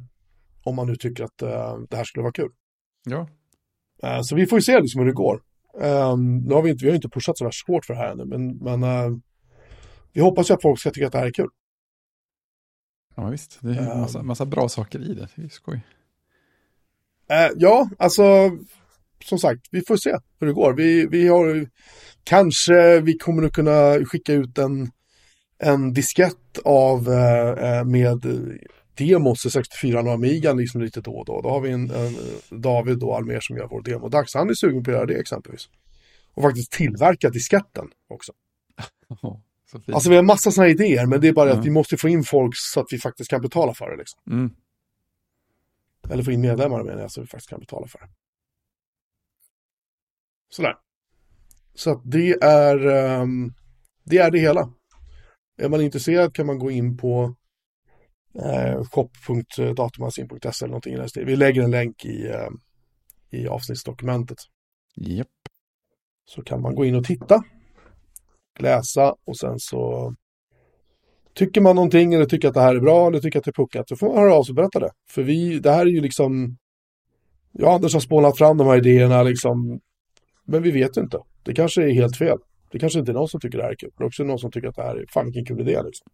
[0.65, 2.51] Om man nu tycker att eh, det här skulle vara kul.
[3.05, 3.29] Ja,
[4.03, 5.43] Eh, så vi får ju se liksom hur det går.
[5.75, 8.13] Um, nu har vi, inte, vi har inte pushat så värst hårt för det här
[8.13, 9.17] ännu, men, men eh,
[10.13, 11.49] vi hoppas ju att folk ska tycka att det här är kul.
[13.17, 13.59] ja visst.
[13.61, 14.01] Det är en Ehm.
[14.01, 15.29] massa, massa bra saker i det.
[15.37, 15.81] Det är skoj.
[17.31, 18.23] Eh, ja, alltså
[19.25, 20.73] som sagt, vi får se hur det går.
[20.73, 21.67] Vi, vi har
[22.25, 24.91] kanske, vi kommer att kunna skicka ut en,
[25.59, 28.25] en diskett av eh, med
[29.05, 31.41] demos i 64 och Amigan liksom lite då och då.
[31.41, 32.17] Då har vi en, en
[32.51, 34.35] David då, Almer som gör vår demodags.
[34.35, 35.69] Han är sugen på att göra det exempelvis.
[36.35, 38.33] Och faktiskt tillverka disketten också.
[39.73, 39.89] Fint.
[39.95, 41.59] Alltså vi har massa sådana idéer, men det är bara Ja.
[41.59, 43.97] att vi måste få in folk så att vi faktiskt kan betala för det.
[43.97, 44.21] Liksom.
[44.31, 44.51] mm.
[46.11, 48.09] Eller få in medlemmar menar jag, så vi faktiskt kan betala för det.
[50.51, 50.75] Sådär.
[51.75, 53.53] Så att det är, ehm,
[54.05, 54.73] det är det hela.
[55.59, 57.35] Är man intresserad kan man gå in på
[58.35, 61.27] eh, shop.datamagasin.se eller någonting i den.
[61.27, 62.49] Vi lägger en länk i, eh,
[63.31, 64.39] i avsnittsdokumentet.
[64.97, 65.29] Japp.
[66.25, 67.43] Så kan man gå in och titta,
[68.59, 70.15] läsa och sen så
[71.35, 73.63] tycker man någonting eller tycker att det här är bra eller tycker att det är
[73.63, 74.91] puckat, då får man höra av sig och berätta det.
[75.11, 76.57] För vi, det här är ju liksom,
[77.53, 79.81] jag och Anders har spånat fram de här idéerna liksom,
[80.45, 81.19] men vi vet inte.
[81.43, 82.39] Det kanske är helt fel.
[82.71, 83.91] Det kanske inte är någon som tycker det här är kul.
[83.99, 86.07] Det är också någon som tycker att det här är fan vilken kul idé liksom.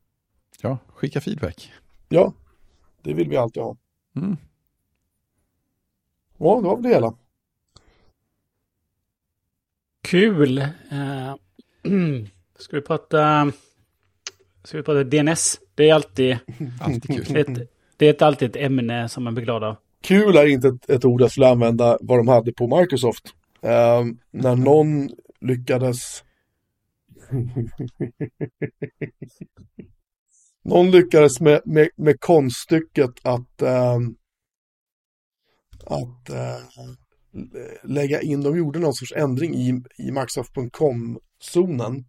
[0.62, 1.72] Ja, skicka feedback.
[2.08, 2.32] Ja,
[3.02, 3.76] det vill vi alltid ha.
[4.16, 4.36] Mm.
[6.38, 7.14] Ja, det var väl det hela.
[10.02, 10.58] Kul.
[10.58, 11.34] Eh,
[12.58, 13.52] ska vi prata...
[14.64, 15.60] Ska vi prata DNS?
[15.74, 16.38] Det är alltid...
[16.80, 17.36] Alltid kul.
[17.36, 19.76] Ett, det är ett, alltid ett ämne som man blir glad av.
[20.00, 23.34] Kul är inte ett, ett ord jag skulle använda vad de hade på Microsoft.
[23.62, 26.24] Ehm, när någon lyckades
[30.68, 33.98] Någon lyckades med, med, med konststycket att, äh,
[35.84, 36.60] att äh,
[37.82, 42.04] lägga in, de gjorde någon sorts ändring i, i Microsoft.com-zonen.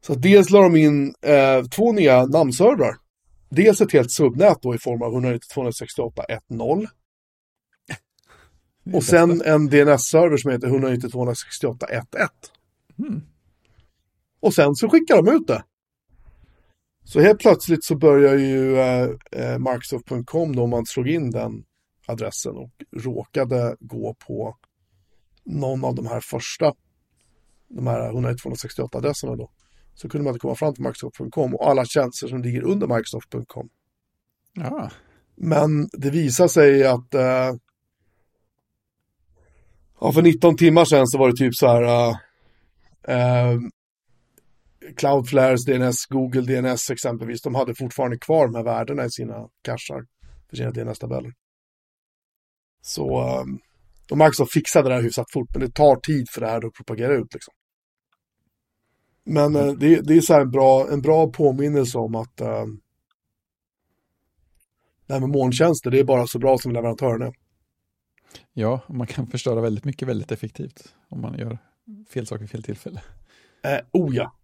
[0.00, 2.96] Så dels la de in äh, två nya namnservrar.
[3.48, 6.86] Dels ett helt subnät då i form av 192.168.1.0.
[8.92, 12.28] Och sen en DNS-server som heter 192.168.1.1.
[12.98, 13.22] Mm.
[14.40, 15.64] Och sen så skickar de ut det.
[17.06, 21.64] Så helt plötsligt så börjar ju eh, eh Microsoft.com då om man slog in den
[22.06, 24.56] adressen och råkade gå på
[25.44, 26.74] någon av de här första,
[27.68, 29.50] de här 19268 adresserna då,
[29.94, 33.68] så kunde man inte komma fram till Microsoft.com och alla tjänster som ligger under Microsoft.com.
[34.52, 34.90] Ja.
[35.36, 37.54] Men det visar sig att eh,
[40.00, 42.16] ja, för 19 timmar sedan så var det typ så här uh,
[43.08, 43.60] uh,
[44.96, 50.06] Cloudflares DNS, Google DNS exempelvis, de hade fortfarande kvar de här värdena i sina cachar
[50.50, 51.32] för sina DNS-tabeller.
[52.82, 53.22] Så
[54.08, 56.72] de Microsoft fixade det här hyfsat fort, men det tar tid för det här att
[56.72, 57.34] propagera ut.
[57.34, 57.54] Liksom.
[59.24, 62.64] Men uh, det, det, är så en bra, en bra påminnelse om att uh,
[65.06, 67.34] det här med molntjänster, det är bara så bra som leverantören är.
[68.52, 71.58] Ja, man kan förstöra väldigt mycket väldigt effektivt om man gör
[72.08, 73.02] fel saker vid fel tillfälle.
[73.62, 74.35] Eh, oh ja.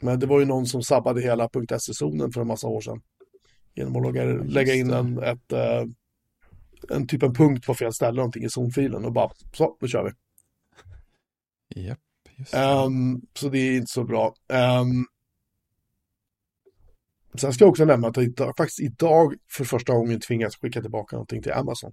[0.00, 3.00] Men det var ju någon som sabbade hela .se-zonen för en massa år sedan.
[3.74, 5.92] Genom att lägga, lägga in en, ett, uh,
[6.90, 10.04] en typ en punkt på fel ställe någonting i zonfilen och bara så, nu kör
[10.04, 10.10] vi.
[11.82, 11.98] Japp,
[12.36, 12.58] just det.
[12.58, 14.34] Um, så det är inte så bra.
[14.48, 15.06] Um,
[17.34, 21.16] sen ska jag också nämna att jag faktiskt idag för första gången tvingas skicka tillbaka
[21.16, 21.92] någonting till Amazon.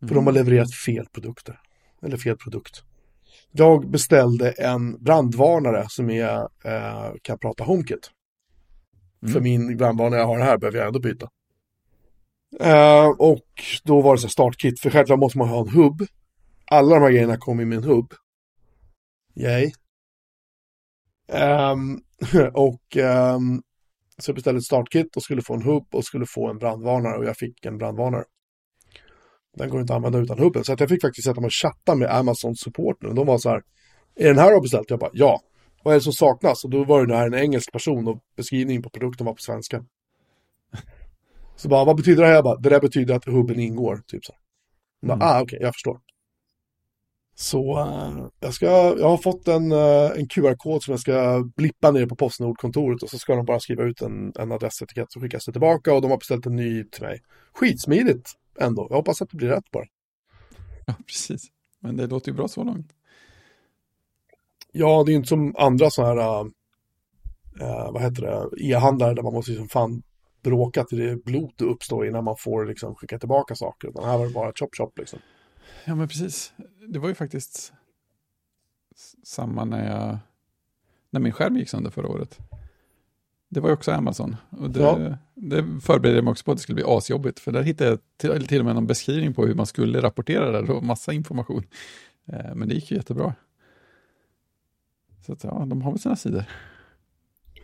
[0.00, 0.34] För de har mm.
[0.34, 1.60] levererat fel produkter.
[2.02, 2.82] Eller fel produkt.
[3.58, 8.10] Jag beställde en brandvarnare som är, eh, kan prata HomeKit.
[9.22, 9.32] Mm.
[9.32, 11.28] För min brandvarnare jag har här behöver jag ändå byta.
[12.60, 13.46] Eh, och
[13.84, 16.06] då var det så startkit, för självklart måste man ha en hubb.
[16.70, 18.14] Alla de här grejerna kom i min hubb.
[19.34, 19.72] Yay.
[21.32, 22.02] Um,
[22.52, 23.62] och um,
[24.18, 27.18] så jag beställde ett startkit och skulle få en hubb och skulle få en brandvarnare
[27.18, 28.24] och jag fick en brandvarnare.
[29.56, 30.64] Den går inte att använda utan hubben.
[30.64, 33.08] Så att jag fick faktiskt sätta mig och chatta med Amazon support nu.
[33.08, 33.62] De var så här,
[34.16, 34.90] är den här har beställt?
[34.90, 35.40] Jag bara, ja.
[35.82, 36.64] Vad är det som saknas?
[36.64, 39.84] Och då var det här en engelsk person och beskrivningen på produkten var på svenska.
[41.56, 42.34] Så bara, vad betyder det här?
[42.34, 44.02] Jag bara, det där betyder att hubben ingår.
[44.06, 44.34] Typ så.
[45.04, 45.18] Mm.
[45.22, 45.98] ah, okej, okay, jag förstår.
[47.38, 48.66] Så uh, jag, ska,
[48.98, 53.10] jag har fått en, uh, en QR-kod som jag ska blippa ner på Postnord-kontoret och
[53.10, 56.10] så ska de bara skriva ut en, en adressetikett så skickas det tillbaka och de
[56.10, 57.20] har beställt en ny till mig.
[57.54, 58.86] Skitsmidigt ändå.
[58.90, 59.84] Jag hoppas att det blir rätt bara.
[60.86, 61.42] Ja, precis.
[61.80, 62.92] Men det låter ju bra så långt.
[64.72, 69.22] Ja, det är ju inte som andra sådana här, uh, vad heter det, e-handlare där
[69.22, 70.02] man måste liksom fan
[70.42, 73.90] bråka till det blod uppstår innan man får liksom skicka tillbaka saker.
[73.94, 75.18] Men här var det bara chop chop liksom.
[75.84, 76.52] Ja, men precis.
[76.88, 77.72] Det var ju faktiskt
[79.24, 80.18] samma när jag,
[81.10, 82.38] när min skärm gick sönder förra året.
[83.48, 84.36] Det var ju också Amazon.
[84.50, 85.16] Och det, ja.
[85.34, 87.40] det förberedde jag mig också på att det skulle bli asjobbigt.
[87.40, 90.62] För där hittade jag till, till och med någon beskrivning på hur man skulle rapportera
[90.62, 91.62] det och massa information.
[92.26, 93.34] Eh, men det gick ju jättebra.
[95.26, 96.44] Så att, ja, de har väl sina sidor.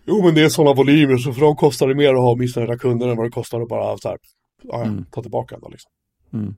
[0.04, 2.78] Jo, men det är sådana volymer, så för dem kostar det mer att ha missnöjda
[2.78, 4.18] kunder än vad det kostar att bara så här,
[4.62, 5.04] ja, mm.
[5.10, 5.70] ta tillbaka den.
[5.70, 5.90] Liksom.
[6.32, 6.56] Mm.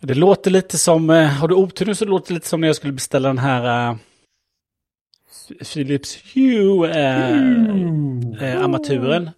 [0.00, 2.68] Det låter lite som, eh, har du otur nu så låter det lite som när
[2.68, 3.96] jag skulle beställa den här uh,
[5.74, 8.34] Philips Hue uh, mm.
[8.42, 9.30] uh, armaturen.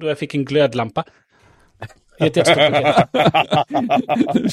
[0.00, 1.04] då jag fick en glödlampa.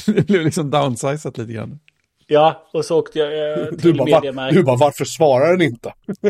[0.06, 1.78] det blev liksom downsizat lite grann.
[2.26, 4.54] Ja, och så åkte jag eh, till du Mediamarkt.
[4.54, 5.92] Du bara, varför svarar den inte?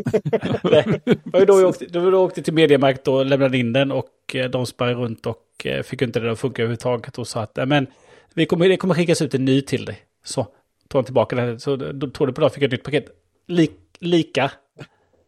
[0.62, 4.36] Nej, var då jag åkte, då jag åkte till Mediamarkt och lämnade in den och
[4.50, 7.86] de sprang runt och fick inte det att funka överhuvudtaget och sa att men
[8.34, 9.98] vi kommer, det kommer skickas ut en ny till dig.
[10.24, 10.44] Så,
[10.88, 11.60] tog han tillbaka den.
[11.60, 13.06] Så då tog det på dag fick jag ett nytt paket.
[13.46, 14.50] Lik, lika.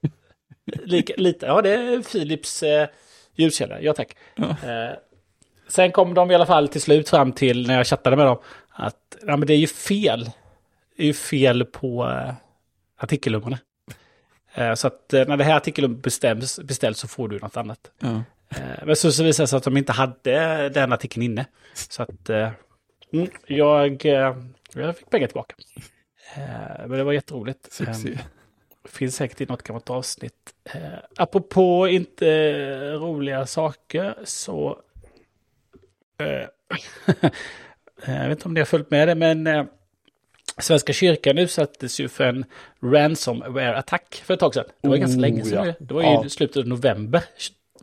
[0.85, 1.15] lika.
[1.17, 2.89] Lite, ja det är Philips eh,
[3.35, 3.81] ljuskälla.
[3.81, 4.17] Ja tack.
[4.35, 4.49] Ja.
[4.49, 4.97] Eh,
[5.69, 8.39] sen kom de i alla fall till slut fram till, när jag chattade med dem,
[8.71, 10.31] att ja, men det är ju fel.
[10.97, 12.35] Det är ju fel på eh,
[12.97, 13.59] artikelnumren.
[14.55, 17.91] Eh, så att eh, när det här artikelnumret bestäms, beställs så får du något annat.
[17.99, 18.23] Ja.
[18.49, 21.47] Eh, men så, så visade det sig att de inte hade den artikeln inne.
[21.75, 22.51] Så att eh,
[23.19, 24.37] Mm, jag, eh,
[24.75, 25.55] jag fick pengar tillbaka.
[26.37, 26.43] Eh,
[26.87, 27.73] men det var jätteroligt.
[27.73, 28.13] Succé.
[28.13, 28.19] Eh,
[28.89, 30.55] finns säkert i något gammalt avsnitt.
[31.17, 32.27] apropå inte
[32.93, 34.79] roliga saker så...
[38.07, 39.69] jag vet inte om ni har följt med det, men
[40.59, 42.45] Svenska kyrkan utsattes ju för en
[42.81, 44.65] ransomware-attack för ett tag sedan.
[44.81, 45.67] Det var Oh, ganska länge sedan.
[45.67, 45.75] ja.
[45.79, 46.29] Det var ju Ja.
[46.29, 47.23] slutet av november.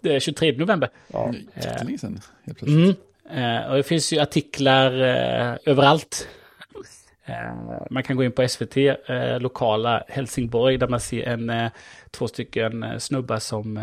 [0.04, 0.90] eh, 23 november.
[1.08, 1.34] Ja.
[1.56, 2.84] Jättelänge sedan, helt plötsligt.
[2.84, 2.96] Mm.
[3.34, 6.28] Eh, och det finns ju artiklar eh, överallt.
[7.26, 7.36] Eh,
[7.92, 8.76] man kan gå in på SVT,
[9.40, 11.70] lokala Helsingborg, där man ser en,
[12.12, 13.80] två stycken snubbar som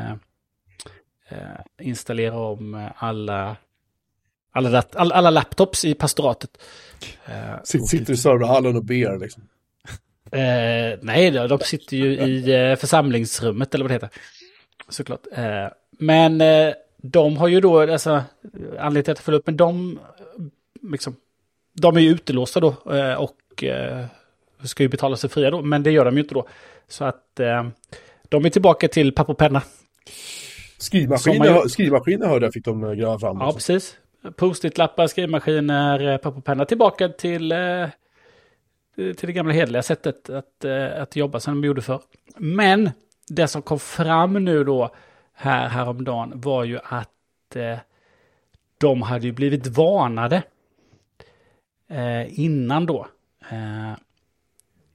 [1.81, 3.57] installerar om alla,
[4.53, 6.51] alla, dat- alla, alla laptops i pastoratet.
[7.27, 9.43] Eh, Sitter, sitter i serverhallen och ber liksom.
[10.33, 14.11] Eh, nej, då, de sitter ju i eh, församlingsrummet eller vad det heter.
[14.89, 15.21] Såklart.
[15.99, 16.39] Men
[17.03, 18.23] de har ju då, alltså,
[18.79, 19.99] anledningen till att jag följer upp, men de,
[20.83, 21.17] liksom,
[21.73, 24.05] de är ju utelåsta då eh, och eh,
[24.65, 26.49] ska ju betala sig fria då, men det gör de ju inte då.
[26.89, 27.67] Så att eh,
[28.29, 29.63] de är tillbaka till papper och penna.
[31.09, 31.19] Man
[31.69, 33.37] Skrivmaskiner, hörde jag fick de gräva fram.
[33.41, 33.57] Ja, också.
[33.57, 33.97] precis.
[34.37, 36.65] Post-it-lappar, skrivmaskiner, papper och penna.
[36.65, 37.55] Tillbaka till,
[38.97, 40.65] till det gamla hederliga sättet att,
[40.99, 42.01] att jobba som de gjorde för.
[42.37, 42.91] Men
[43.29, 44.91] det som kom fram nu då
[45.41, 47.09] här häromdagen var ju att
[47.57, 47.79] eh,
[48.79, 50.43] de hade ju blivit varnade
[51.91, 53.07] eh, innan då.
[53.51, 53.93] Eh,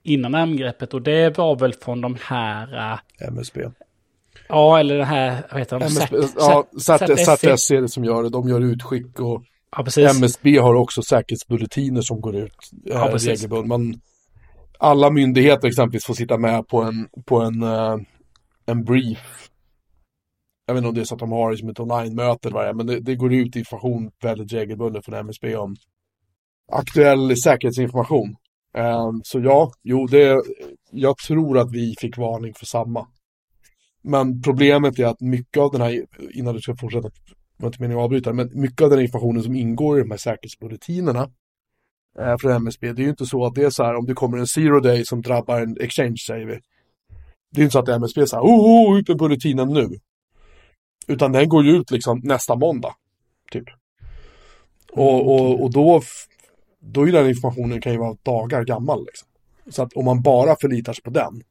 [0.02, 3.60] innan angreppet och det var väl från de här, eh, MSB.
[4.48, 5.84] ja eller det här, vad heter de?
[5.86, 8.28] MSB Sat- ja, Sat- Sat- Sat- SATS är det som gör det.
[8.30, 9.42] De gör utskick och
[9.76, 10.10] Ja, precis.
[10.18, 12.52] MSB har också säkerhetsbulletiner som går ut
[12.90, 13.68] eh, Ja, regelbundet.
[13.68, 14.00] Men
[14.78, 17.96] alla myndigheter exempelvis får sitta med på en, på en, eh,
[18.66, 19.50] en brief.
[20.66, 22.64] Jag vet inte om det är så att de har liksom ett online-möte eller vad
[22.64, 25.76] det är, men det, det går ut information väldigt regelbundet från MSB om
[26.72, 28.36] aktuell säkerhetsinformation.
[28.78, 30.42] Um, så ja, jo, det,
[30.90, 33.06] jag tror att vi fick varning för samma.
[34.02, 37.10] Men problemet är att mycket av den här, innan du ska fortsätta,
[37.56, 40.18] var inte meningen att avbryta, men mycket av den informationen som ingår i de här
[40.18, 41.30] säkerhetsbulletinerna
[42.18, 44.14] eh, från MSB, det är ju inte så att det är så här om det
[44.14, 46.60] kommer en zero day som drabbar en exchange, säger vi.
[47.50, 49.88] Det är inte så att MSB säger, oh, oh, ut med bulletinen nu.
[51.06, 52.94] Utan den går ju ut liksom nästa måndag,
[53.50, 53.64] typ.
[54.92, 56.02] Och, och, och då,
[56.80, 59.28] då är den informationen kan ju vara dagar gammal liksom.
[59.70, 61.42] Så att om man bara förlitar sig på den,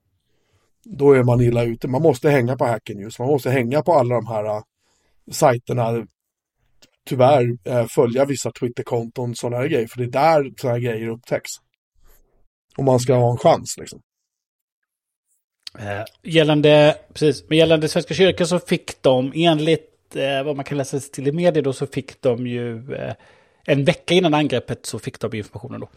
[0.84, 1.88] då är man illa ute.
[1.88, 4.62] Man måste hänga på Hacker News, man måste hänga på alla de här äh,
[5.32, 6.08] sajterna,
[7.06, 11.08] tyvärr eh, följa vissa Twitterkonton, sådana här grejer, för det är där sådana här grejer
[11.08, 11.52] upptäcks.
[12.78, 14.02] Om man ska ha en chans liksom.
[15.80, 20.78] Eh, gällande, precis, men gällande Svenska kyrkan så fick de enligt eh, vad man kan
[20.78, 23.14] läsa sig till i media då så fick de ju eh,
[23.66, 25.90] en vecka innan angreppet så fick de informationen då.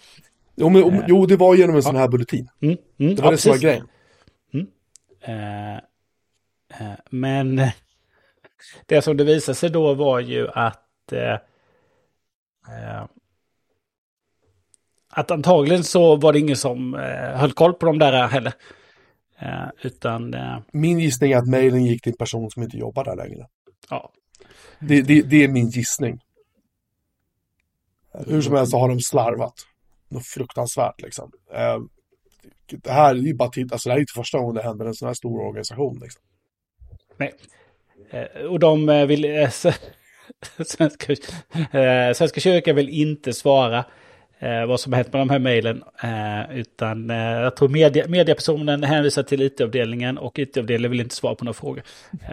[0.56, 2.48] Jo, men, om, jo det var genom en sån här bulletin.
[2.60, 3.88] Mm, mm, Det var ja, det som var grejen.
[5.20, 5.80] Eh, eh,
[7.10, 7.70] men eh,
[8.86, 11.32] det som det visade sig då var ju att eh,
[12.68, 13.04] eh,
[15.10, 18.52] att antagligen så var det ingen som eh, höll koll på dem där heller.
[19.40, 23.04] Eh, utan eh, Min gissning är att mejlen gick till en person som inte jobbar
[23.04, 23.46] där längre.
[23.90, 24.12] ja,
[24.80, 26.20] Det, det, det är min gissning.
[28.26, 29.54] Hur som helst så har de slarvat.
[30.08, 31.32] Något fruktansvärt liksom.
[31.54, 31.78] Eh,
[32.66, 34.86] Det här är ju bara titta, alltså det här är inte första gången det händer
[34.86, 35.98] en sån här stor organisation.
[36.02, 36.22] Liksom.
[37.16, 37.34] Nej.
[38.48, 39.48] Och de vill...
[40.66, 41.14] Svenska,
[42.14, 43.84] Svenska kyrkan vill inte svara
[44.38, 45.82] eh, vad som hänt med de här mejlen.
[46.02, 51.34] Eh, utan eh, jag tror media, mediapersonen hänvisar till IT-avdelningen och IT-avdelningen vill inte svara
[51.34, 51.82] på några frågor.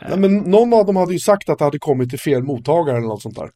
[0.10, 2.98] Nej, men någon av dem hade ju sagt att det hade kommit till fel mottagare
[2.98, 3.50] eller något sånt där.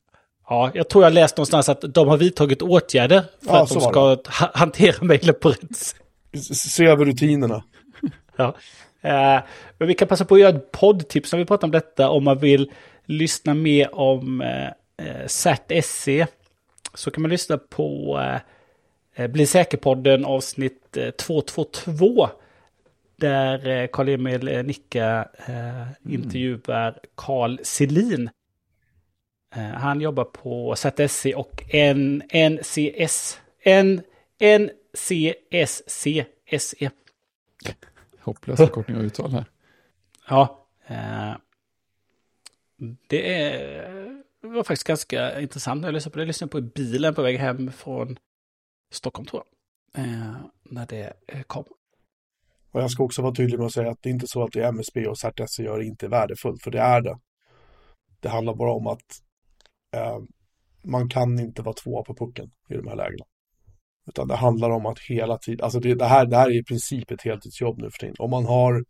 [0.49, 3.81] Ja, jag tror jag läst någonstans att de har vidtagit åtgärder för Ja, att de
[3.81, 5.95] ska ha- hantera mejlen på rätt sätt.
[6.53, 7.63] Se över rutinerna.
[8.37, 8.55] Ja.
[9.01, 9.39] Eh,
[9.77, 12.09] men vi kan passa på att göra ett poddtips när vi pratar om detta.
[12.09, 12.71] Om man vill
[13.05, 14.65] lyssna mer om eh,
[15.07, 16.27] eh, CERT-SE
[16.93, 18.41] så kan man lyssna på eh,
[19.23, 22.29] eh, Bli säker-podden avsnitt eh, 222.
[23.15, 28.29] Där eh, Karl-Emil eh, Nicka eh, intervjuar Carl Selin.
[29.55, 33.39] Eh, han jobbar på CERT-SE och N- NCS.
[33.63, 34.01] N-
[34.39, 36.07] NCSC
[36.59, 36.91] SE.
[38.19, 39.45] Hopplös förkortning av uttal här.
[40.29, 40.67] Ja.
[40.87, 41.33] Eh,
[43.07, 43.98] det är,
[44.41, 46.23] det var faktiskt ganska intressant när jag lyssnade på det.
[46.23, 48.17] Jag lyssnade på i bilen på väg hem från
[48.91, 50.05] Stockholm tror jag.
[50.05, 51.65] Eh, när det eh, kom.
[52.71, 54.51] Och jag ska också vara tydlig med att säga att det är inte så att
[54.51, 57.19] det MSB och CERT-SE gör inte är värdefullt, för det är det.
[58.19, 59.21] Det handlar bara om att
[59.95, 60.19] eh,
[60.83, 63.25] man kan inte vara tvåa på pucken i de här lägena.
[64.07, 66.63] Utan det handlar om att hela tiden, alltså det, det, här, det här är i
[66.63, 68.15] princip ett heltidsjobb nu för tiden.
[68.19, 68.85] Om man har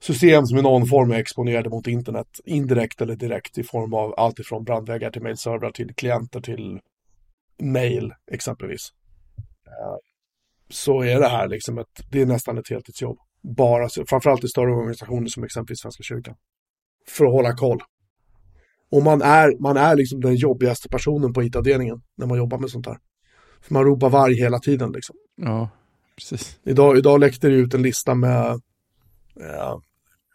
[0.00, 4.14] system som i någon form är exponerade mot internet, indirekt eller direkt i form av
[4.16, 6.80] allt ifrån brandväggar till mailservrar till klienter till
[7.62, 8.92] mail exempelvis.
[9.66, 9.96] Eh,
[10.70, 13.18] så är det här liksom ett, det är nästan ett heltidsjobb.
[13.42, 16.34] Bara, framförallt i större organisationer som exempelvis Svenska kyrkan.
[17.08, 17.82] För att hålla koll.
[18.90, 22.70] Och man är, man är liksom den jobbigaste personen på IT-avdelningen när man jobbar med
[22.70, 22.98] sånt här.
[23.60, 25.16] För man ropar varg hela tiden liksom.
[25.36, 25.68] Ja,
[26.16, 26.60] precis.
[26.64, 28.60] Idag, idag läckte det ut en lista med
[29.40, 29.78] eh,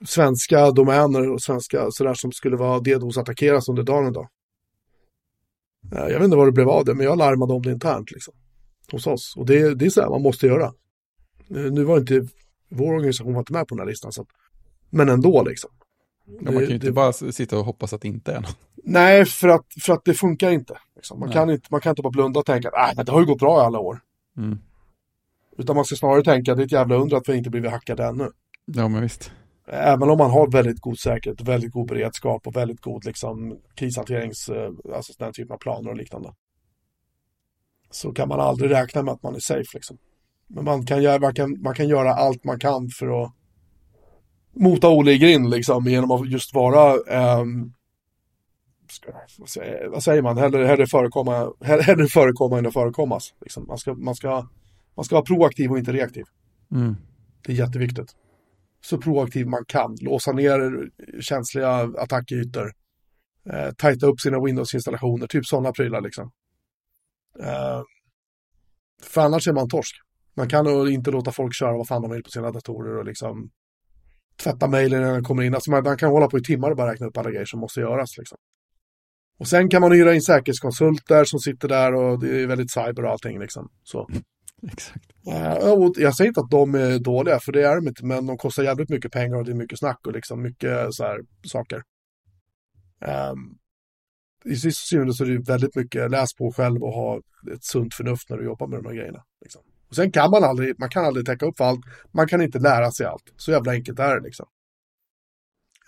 [0.07, 4.29] svenska domäner och svenska sådär som skulle vara DDoS-attackeras under dagen idag.
[5.93, 8.11] Eh, jag vet inte vad det blev av det, men jag larmade om det internt
[8.11, 8.33] liksom.
[8.91, 9.33] Hos oss.
[9.37, 10.65] Och det, det är så här man måste göra.
[11.49, 12.27] Eh, nu var inte
[12.69, 14.27] vår organisation var inte med på den här listan, så att,
[14.89, 15.69] men ändå liksom.
[16.25, 18.57] Ja, man kan ju inte det, bara sitta och hoppas att det inte är något.
[18.83, 20.77] Nej, för att, för att det funkar inte.
[20.95, 21.19] Liksom.
[21.19, 21.33] Man, Nej.
[21.33, 23.39] kan inte man kan inte bara blunda och tänka att äh, det har ju gått
[23.39, 23.99] bra i alla år.
[24.37, 24.59] Mm.
[25.57, 27.71] Utan man ska snarare tänka att det är ett jävla under att vi inte blivit
[27.71, 28.31] hackade ännu.
[28.65, 29.31] Ja, men visst.
[29.67, 34.49] Även om man har väldigt god säkerhet, väldigt god beredskap och väldigt god liksom, krishanterings,
[34.49, 36.33] eh, alltså den typen av planer och liknande.
[37.91, 39.97] Så kan man aldrig räkna med att man är safe liksom.
[40.47, 43.31] Men man kan, göra, man kan, man kan göra allt man kan för att
[44.53, 47.73] mota Olle i grind liksom genom att just vara ehm,
[48.91, 53.33] ska, vad, säger, vad säger man, hellre, hellre, förekomma, hellre, hellre förekomma än att förekommas.
[53.41, 53.67] Liksom.
[53.67, 54.47] Man, ska, man, ska,
[54.95, 56.23] man ska vara proaktiv och inte reaktiv.
[56.71, 56.95] Mm.
[57.45, 58.15] Det är jätteviktigt.
[58.85, 59.95] Så proaktiv man kan.
[60.01, 60.89] Låsa ner
[61.21, 62.71] känsliga attackytor.
[63.49, 65.27] Eh, tajta upp sina Windows-installationer.
[65.27, 66.31] Typ sådana prylar liksom.
[67.39, 67.81] Eh,
[69.03, 69.95] för annars är man torsk.
[70.35, 73.05] Man kan nog inte låta folk köra vad fan de vill på sina datorer och
[73.05, 73.49] liksom
[74.43, 75.55] tvätta mejlen när den kommer in.
[75.55, 77.59] Alltså man, man kan hålla på i timmar och bara räkna upp alla grejer som
[77.59, 78.17] måste göras.
[78.17, 78.37] Liksom.
[79.39, 83.05] Och sen kan man hyra in säkerhetskonsulter som sitter där och det är väldigt cyber
[83.05, 83.39] och allting.
[83.39, 83.69] Liksom.
[83.83, 84.07] Så.
[84.73, 85.11] Exakt.
[85.27, 88.37] Eh, jag säger inte att de är dåliga, för det är de inte, men de
[88.37, 91.83] kostar jävligt mycket pengar och det är mycket snack och liksom mycket så här saker.
[93.31, 93.57] Um,
[94.45, 97.17] I sist och syvende så är det väldigt mycket läs på själv och ha
[97.53, 99.23] ett sunt förnuft när du jobbar med de här grejerna.
[99.41, 99.61] Liksom.
[99.89, 102.59] Och sen kan man aldrig, man kan aldrig täcka upp för allt, man kan inte
[102.59, 103.33] lära sig allt.
[103.37, 104.45] Så jävla enkelt är det liksom.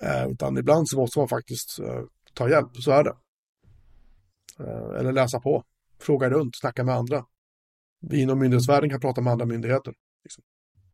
[0.01, 2.01] Eh, utan ibland så måste man faktiskt eh,
[2.33, 3.15] ta hjälp, så är det.
[4.59, 5.63] Eh, eller läsa på,
[5.99, 7.25] fråga runt, snacka med andra.
[7.99, 9.93] Vi inom myndighetsvärlden kan prata med andra myndigheter.
[10.23, 10.43] Liksom.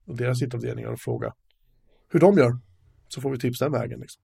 [0.06, 1.34] Och deras IT-avdelningar och fråga
[2.10, 2.58] hur de gör.
[3.08, 4.00] Så får vi tips den vägen.
[4.00, 4.24] Liksom.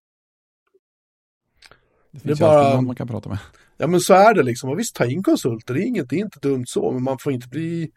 [2.11, 3.39] Det finns Det är bara- någon man kan prata med.
[3.77, 4.69] Ja men så är det liksom.
[4.69, 5.73] Och visst, ta in konsulter.
[5.73, 6.91] Det är, inget, det är inte dumt så.
[6.91, 7.91] Men man får inte bli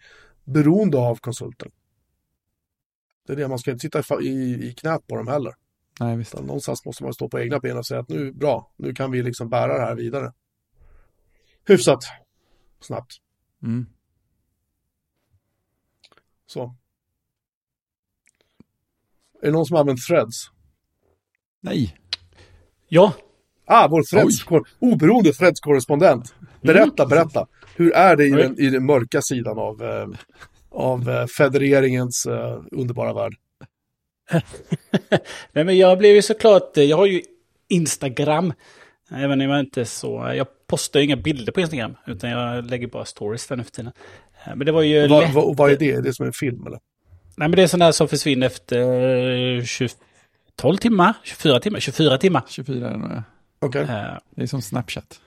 [0.45, 1.71] beroende av konsulten.
[3.27, 4.29] Det är det, man ska inte sitta i,
[4.69, 5.53] i knät på dem heller.
[6.01, 6.35] Nej, visst.
[6.35, 9.11] Utan någonstans måste man stå på egna ben och säga att nu, bra, nu kan
[9.11, 10.33] vi liksom bära det här vidare.
[11.67, 12.05] Hyfsat
[12.81, 13.13] snabbt.
[13.63, 13.87] Mm.
[16.53, 16.75] Så.
[19.43, 20.51] Är det någon som har använt threads?
[21.61, 21.97] Nej.
[22.89, 23.13] Ja,
[23.65, 24.45] Ah, vår threads,
[24.79, 26.35] oberoende threads-korrespondent.
[26.61, 27.47] Berätta, berätta.
[27.77, 30.09] Hur är det i den, i den mörka sidan av, eh,
[30.71, 33.35] av eh, federeringens eh, underbara värld?
[35.53, 37.23] Nej, men jag blev ju såklart, jag har ju
[37.69, 38.53] Instagram.
[39.11, 41.97] Även om jag inte så, jag postar ju inga bilder på Instagram.
[42.07, 43.93] Utan jag lägger bara stories där nu för tiden.
[44.47, 45.35] Eh, Men det var ju Vad, lätt.
[45.35, 45.91] vad, vad är det?
[45.91, 46.79] Är det som en film eller?
[47.37, 49.89] Nej, men det är sådana här som försvinner efter eh, 20,
[50.57, 52.43] 12 timmar, 24 timmar, 24 timmar.
[52.49, 53.11] 24 är det nog.
[53.11, 53.23] ja.
[53.61, 53.83] Okej.
[53.83, 53.89] Eh,
[54.37, 55.21] Det är som Snapchat.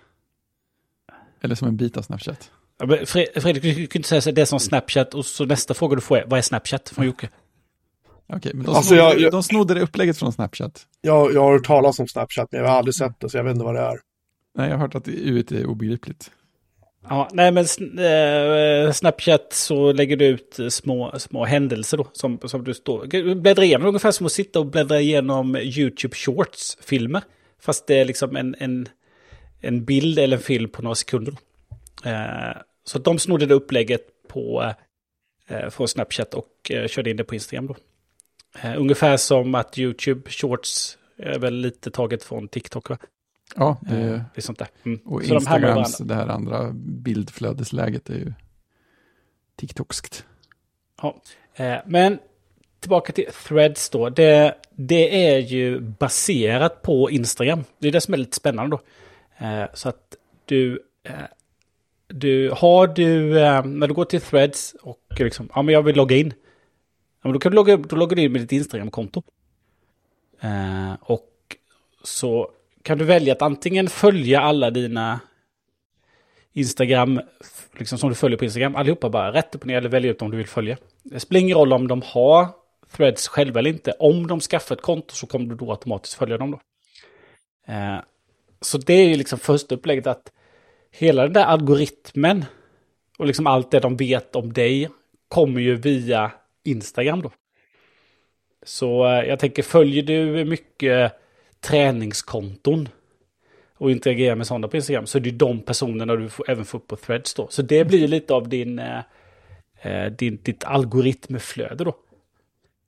[1.42, 2.52] Eller som en bit av Snapchat.
[2.80, 5.26] ja, men Fre- Fredrik, du kan ju inte säga så, det är som Snapchat och
[5.26, 7.30] så nästa fråga du får är, vad är Snapchat från Jocke?
[8.28, 10.88] Okej, men de, Alltså, snodde, jag- jag- de snodde det upplägget från Snapchat.
[11.02, 13.44] Jag, jag har hört talas om Snapchat, men jag har aldrig sett det, så jag
[13.44, 14.00] vet inte vad det är.
[14.58, 16.32] Nej, jag har hört att U är obegripligt.
[17.10, 17.66] Ja, nej men
[18.00, 22.08] eh, Snapchat så lägger du ut eh, små, små händelser då.
[22.14, 27.22] Som, som du står, bläddrar igenom ungefär som att sitta och bläddra igenom YouTube Shorts-filmer.
[27.60, 28.88] Fast det är liksom en, en,
[29.62, 31.32] en bild eller en film på några sekunder.
[31.32, 31.38] då.
[32.10, 34.74] Eh, så de snodde det upplägget på,
[35.48, 37.76] eh, från Snapchat och eh, körde in det på Instagram då.
[38.62, 42.98] Eh, ungefär som att YouTube Shorts är väl lite taget från TikTok va?
[43.56, 44.68] Ja, det, Eh, det är sånt där.
[44.84, 45.00] Mm.
[45.06, 48.34] och Så de härmar Instagrams, det här andra bildflödesläget är ju
[49.56, 50.26] TikTokskt.
[51.02, 51.22] Ja,
[51.56, 52.20] eh, men
[52.80, 54.10] tillbaka till Threads då.
[54.10, 57.64] Det, det är ju baserat på Instagram.
[57.80, 58.82] Det är det som är lite spännande då.
[59.46, 60.16] Eh, så att
[60.46, 61.14] du, eh,
[62.08, 65.96] du har du, eh, när du går till Threads och liksom, ja men jag vill
[65.96, 66.34] logga in.
[67.22, 69.24] Ja, men då kan du logga, då loggar du in med ditt Instagram-konto.
[71.00, 71.32] Och
[72.04, 72.52] så
[72.86, 75.20] kan du välja att antingen följa alla dina
[76.54, 77.22] Instagram,
[77.78, 80.22] liksom som du följer på Instagram, allihopa bara rätt upp och ner eller välja ut
[80.22, 80.78] om du vill följa.
[81.04, 82.48] Det spelar ingen roll om de har
[82.92, 83.92] threads själva eller inte.
[83.92, 86.60] Om de skaffar ett konto så kommer du då automatiskt följa dem då.
[87.74, 87.98] Eh,
[88.62, 90.32] så det är ju liksom första upplägget att
[90.92, 92.46] hela den där algoritmen
[93.18, 94.90] och liksom allt det de vet om dig
[95.28, 96.32] kommer ju via
[96.64, 97.32] Instagram då.
[98.66, 101.25] Så eh, jag tänker, följer du mycket
[101.66, 102.90] träningskonton
[103.78, 106.66] och interagerar med sådana på Instagram så är det ju de personerna du får, även
[106.66, 107.48] får upp på threads då.
[107.50, 109.00] Så det blir lite av din, eh,
[109.82, 111.96] eh din, ditt algoritmflöde då.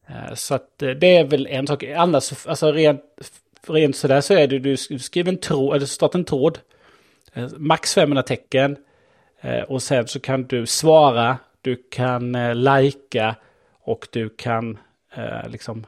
[0.07, 1.83] Eh, så att eh, det är väl en sak.
[1.83, 3.01] Annars, alltså rent,
[3.67, 6.59] rent sådär så är det du skriver en tråd, eller startar en tråd.
[7.33, 8.77] Eh, max 500 tecken.
[9.41, 13.35] Eh, och sen så kan du svara, du kan eh, lajka
[13.79, 14.77] och du kan
[15.47, 15.85] liksom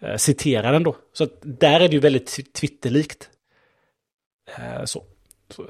[0.00, 0.96] Eh, citerar den då.
[1.12, 3.30] Så att där är det ju väldigt Twitterlikt.
[4.56, 5.04] Eh, så.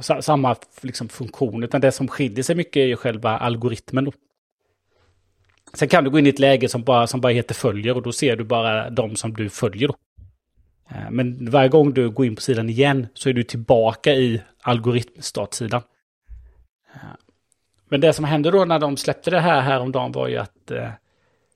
[0.00, 0.22] så.
[0.22, 4.12] Samma liksom funktion, utan det som skiljer sig mycket är ju själva algoritmen då.
[5.74, 8.02] Sen kan du gå in i ett läge som bara, som bara heter följer och
[8.02, 9.88] då ser du bara de som du följer.
[9.88, 9.96] Då.
[10.90, 14.42] Eh, men varje gång du går in på sidan igen så är du tillbaka i
[14.62, 15.82] algoritmstartsidan.
[16.94, 17.00] Eh,
[17.88, 20.88] men det som hände då när de släppte det här häromdagen var ju att eh,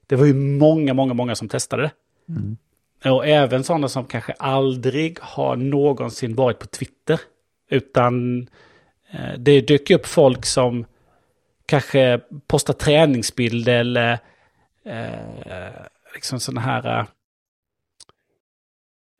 [0.06, 1.90] det var ju många, många, många som testade det.
[2.36, 2.56] Mm.
[3.04, 7.20] Och även sådana som kanske aldrig har någonsin varit på Twitter.
[7.70, 8.42] Utan
[9.10, 10.84] eh, det dök upp folk som
[11.66, 14.18] kanske postar träningsbilder eller
[14.84, 15.70] eh,
[16.14, 17.06] liksom sådana här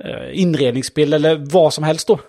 [0.04, 2.20] eh, inredningsbilder eller vad som helst då.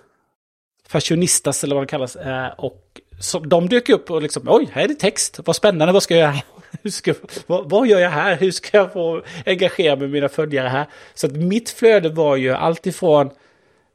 [0.88, 2.16] Fashionistas eller vad det kallas.
[2.16, 5.92] Eh, och så, de dök upp och liksom, oj, här är det text, vad spännande,
[5.92, 6.42] vad ska jag göra?
[6.82, 7.14] Hur ska,
[7.46, 8.36] vad, vad gör jag här?
[8.36, 10.86] Hur ska jag få engagera med mina följare här?
[11.14, 13.30] Så att mitt flöde var ju alltifrån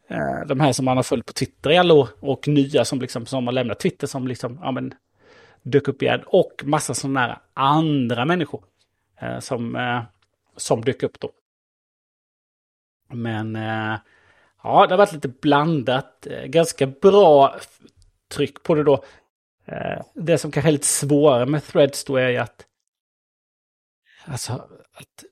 [0.08, 3.02] eh, de här som man har följt på Twitter i alla år och nya som,
[3.02, 4.94] liksom, som har lämnat Twitter som liksom, ja men
[5.62, 6.22] dök upp igen.
[6.26, 8.64] Och massa sådana här andra människor
[9.22, 10.02] eh, som, eh,
[10.58, 11.32] som dök upp då.
[13.14, 13.98] Men eh,
[14.64, 16.28] ja, det har varit lite blandat.
[16.28, 17.56] Eh, ganska bra
[18.32, 19.04] tryck på det då.
[19.66, 22.67] Eh, det som kanske är lite svårare med threads då är ju att
[24.28, 24.54] Alltså
[24.94, 25.24] att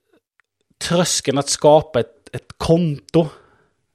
[0.78, 3.28] tröskeln att skapa ett, ett konto,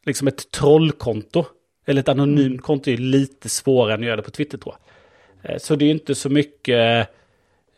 [0.07, 1.45] liksom ett trollkonto,
[1.87, 4.91] eller ett anonymt konto är lite svårare än att göra det på Twitter tror jag.
[5.43, 7.09] Eh, så det är inte så mycket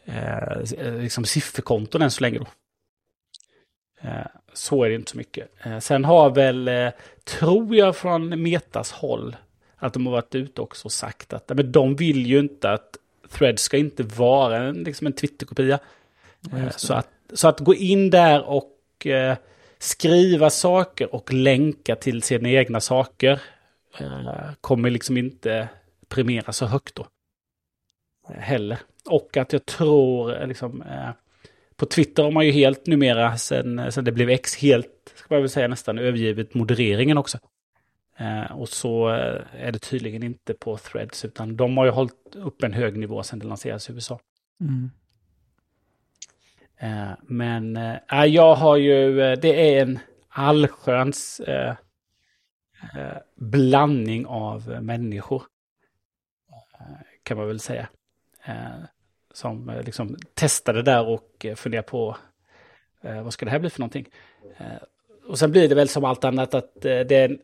[0.04, 2.38] eh, liksom sifferkonton än så länge.
[2.38, 2.46] Då.
[4.08, 5.50] Eh, så är det inte så mycket.
[5.80, 6.70] Sen har väl,
[7.24, 9.36] tror jag från Metas håll,
[9.76, 12.96] att de har varit ute också och sagt att men de vill ju inte att
[13.28, 15.78] Thread ska inte vara en, liksom en Twitter-kopia.
[16.76, 19.36] Så, att, så att gå in där och eh,
[19.78, 23.40] skriva saker och länka till sina egna saker
[23.98, 25.68] eh, kommer liksom inte
[26.08, 27.06] premiera så högt då
[28.28, 28.78] heller.
[29.04, 31.10] Och att jag tror, eh, liksom, eh,
[31.76, 35.42] på Twitter har man ju helt numera, sen, sen det blev X, helt, ska man
[35.42, 37.38] väl säga nästan övergivit modereringen också.
[38.16, 42.36] Eh, och så eh, är det tydligen inte på Threads, utan de har ju hållit
[42.36, 44.20] upp en hög nivå sedan det lanserades i USA.
[44.60, 44.90] Mm.
[46.82, 51.74] Eh, men eh, äh, jag har ju, eh, det är en allsköns eh,
[53.36, 55.42] blandning av människor.
[57.22, 57.88] kan man väl säga.
[58.44, 58.84] Eh,
[59.32, 62.16] som liksom testade där och funderade på
[63.02, 64.08] vad ska det här bli för någonting.
[65.26, 67.38] och sen blir det väl som allt annat att det är en,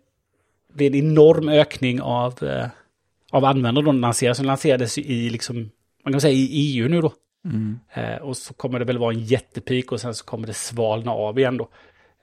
[0.73, 2.39] det är en enorm ökning av,
[3.31, 4.43] av användare De lanseras.
[4.43, 5.71] Lanserades i, liksom,
[6.05, 7.13] man kan säga i EU nu då.
[7.49, 7.79] Mm.
[7.93, 11.13] Eh, och så kommer det väl vara en jättepik och sen så kommer det svalna
[11.13, 11.69] av igen då.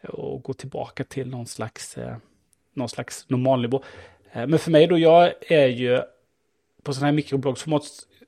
[0.02, 2.18] Eh, och gå tillbaka till någon slags, eh,
[2.74, 3.84] någon slags normalnivå.
[4.34, 6.02] men för mig då, jag är ju
[6.84, 7.84] på sådana här mikrobloggsformat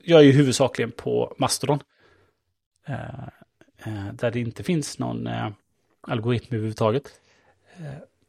[0.07, 1.79] jag är ju huvudsakligen på Mastodon.
[2.87, 3.27] Eh,
[3.85, 5.49] eh, där det inte finns någon eh,
[6.01, 7.03] algoritm överhuvudtaget.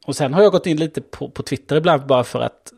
[0.05, 2.73] och sen har jag gått in lite på, på Twitter ibland bara för att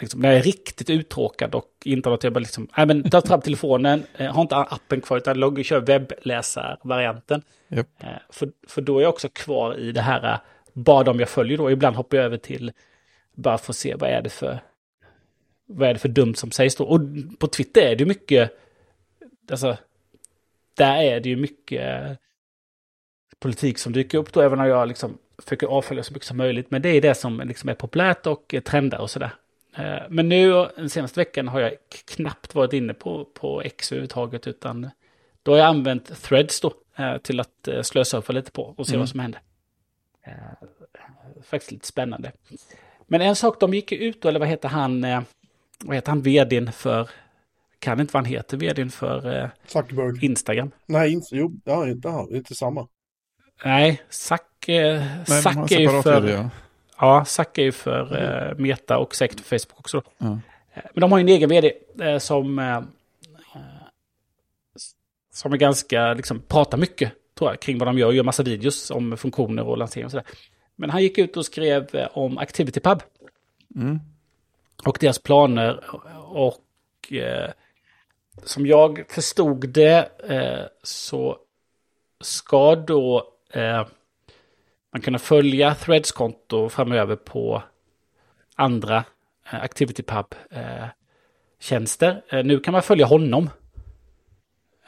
[0.00, 3.10] liksom, när jag är riktigt uttråkad och inte har något, jag bara liksom, nej men
[3.10, 7.42] ta fram telefonen, har inte appen kvar utan loggar, kör webbläsarvarianten.
[7.70, 7.88] Yep.
[8.30, 10.38] för, för då är jag också kvar i det här,
[10.72, 12.72] bara de jag följer då, ibland hoppar jag över till,
[13.34, 14.58] bara för att se vad är det för
[15.66, 16.84] vad är det för dumt som sägs då?
[16.84, 17.00] Och
[17.38, 18.50] på Twitter är det ju mycket,
[19.50, 19.76] alltså,
[20.74, 22.18] där är det ju mycket
[23.38, 26.70] politik som dyker upp då, även om jag liksom försöker avfölja så mycket som möjligt.
[26.70, 29.30] Men det är det som liksom är populärt och trendar och sådär.
[29.76, 31.72] Eh, men nu den senaste veckan har jag
[32.04, 34.90] knappt varit inne på, på X överhuvudtaget, utan
[35.42, 38.92] då har jag använt threads då eh, till att eh, slösurfa lite på och se
[38.92, 39.00] mm.
[39.00, 39.40] vad som händer.
[41.42, 42.32] Faktiskt lite spännande.
[43.06, 45.06] Men en sak, de gick ut då, eller vad heter han,
[45.84, 47.10] vad heter han, vdn för,
[47.78, 50.24] kan inte vad han heter, vdn för Zuckerberg.
[50.24, 50.70] Instagram.
[50.86, 52.88] Nej, in, jo, ja, inte, ja, inte samma.
[53.64, 56.28] Nej, Zack, eh, Zack är ju för...
[56.28, 56.50] Ja.
[56.98, 58.48] Ja, Zack är ju för mm.
[58.48, 60.02] eh, Meta och säkert för Facebook också.
[60.18, 60.40] Mm.
[60.94, 62.58] Men de har ju en egen vd eh, som...
[62.58, 62.80] Eh,
[65.32, 68.12] som är ganska, liksom, pratar mycket tror jag, kring vad de gör.
[68.12, 70.26] Gör massa videos om funktioner och lansering och sådär.
[70.76, 73.02] Men han gick ut och skrev eh, om ActivityPub.
[73.74, 74.00] Mm.
[74.86, 75.84] Och deras planer.
[76.28, 77.50] Och eh,
[78.44, 81.38] som jag förstod det eh, så
[82.20, 83.32] ska då
[84.96, 87.62] man kunna följa Threads-konto framöver på
[88.54, 89.04] andra
[89.52, 92.22] eh, ActivityPub-tjänster.
[92.28, 93.50] Eh, nu kan man följa honom.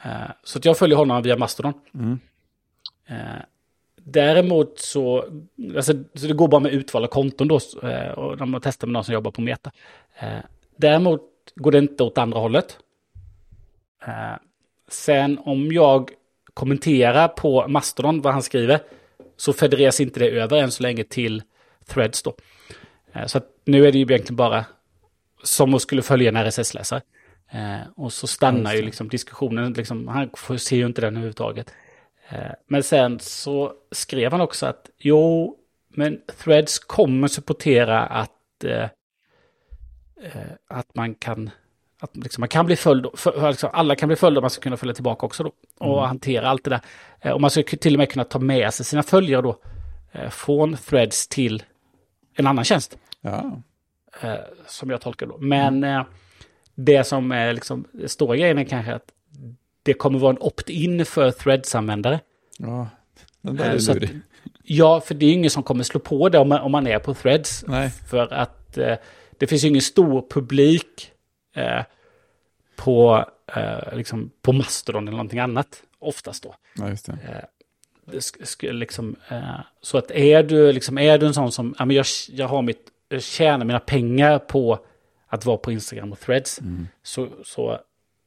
[0.03, 1.73] Eh, så att jag följer honom via Mastodon.
[1.93, 2.19] Mm.
[3.07, 3.41] Eh,
[3.95, 5.25] däremot så,
[5.75, 8.93] alltså, så det går bara med utvalda konton då, eh, och de har testat med
[8.93, 9.71] någon som jobbar på Meta.
[10.19, 10.39] Eh,
[10.77, 11.21] däremot
[11.55, 12.77] går det inte åt andra hållet.
[14.07, 14.35] Eh,
[14.87, 16.11] sen om jag
[16.53, 18.79] kommenterar på Mastodon vad han skriver,
[19.39, 21.43] så federeras inte det över än så länge till
[21.85, 22.35] Threads då.
[23.13, 24.65] Eh, så nu är det ju egentligen bara
[25.43, 27.01] som att skulle följa en RSS-läsare.
[27.51, 31.73] Eh, och så stannar ju liksom diskussionen, liksom, han ser ju inte den överhuvudtaget.
[32.29, 35.55] Eh, men sen så skrev han också att jo,
[35.89, 38.65] men Threads kommer supportera att,
[40.67, 41.49] att man kan
[41.99, 44.61] att liksom man kan bli följd, för, alltså alla kan bli följda och man ska
[44.61, 45.51] kunna följa tillbaka också då.
[45.77, 46.81] Och hantera allt det där.
[47.21, 49.59] Eh, och man ska till och med kunna ta med sig sina följare då.
[50.11, 51.63] Eh, från Threads till
[52.35, 52.97] en annan tjänst.
[53.21, 53.61] Ja.
[54.21, 54.33] Eh,
[54.67, 55.37] som jag tolkar då.
[55.37, 56.03] Men eh,
[56.75, 59.05] det som är liksom stora grejen är kanske att
[59.83, 62.19] det kommer vara en opt-in för Threads-användare.
[62.57, 62.87] ja.
[63.41, 64.19] Den där är så att- lurig.
[64.63, 66.99] Ja, för det är ingen som kommer slå på det om man, om man är
[66.99, 67.63] på Threads.
[67.67, 67.89] Nej.
[67.89, 68.73] För att
[69.37, 71.11] det finns ju ingen stor publik
[71.59, 71.83] eh,
[72.75, 75.83] på, eh, liksom, på Mastodon eller någonting annat.
[75.99, 76.55] Oftast då.
[76.75, 77.17] Ja, just det.
[78.11, 81.95] Sk- liksom, eh, så att är du, liksom, är du en sån som, ja, men
[81.95, 84.79] jag, jag har mitt, jag tjänar mina pengar på
[85.27, 86.59] att vara på Instagram och Threads.
[87.03, 87.79] Så, så,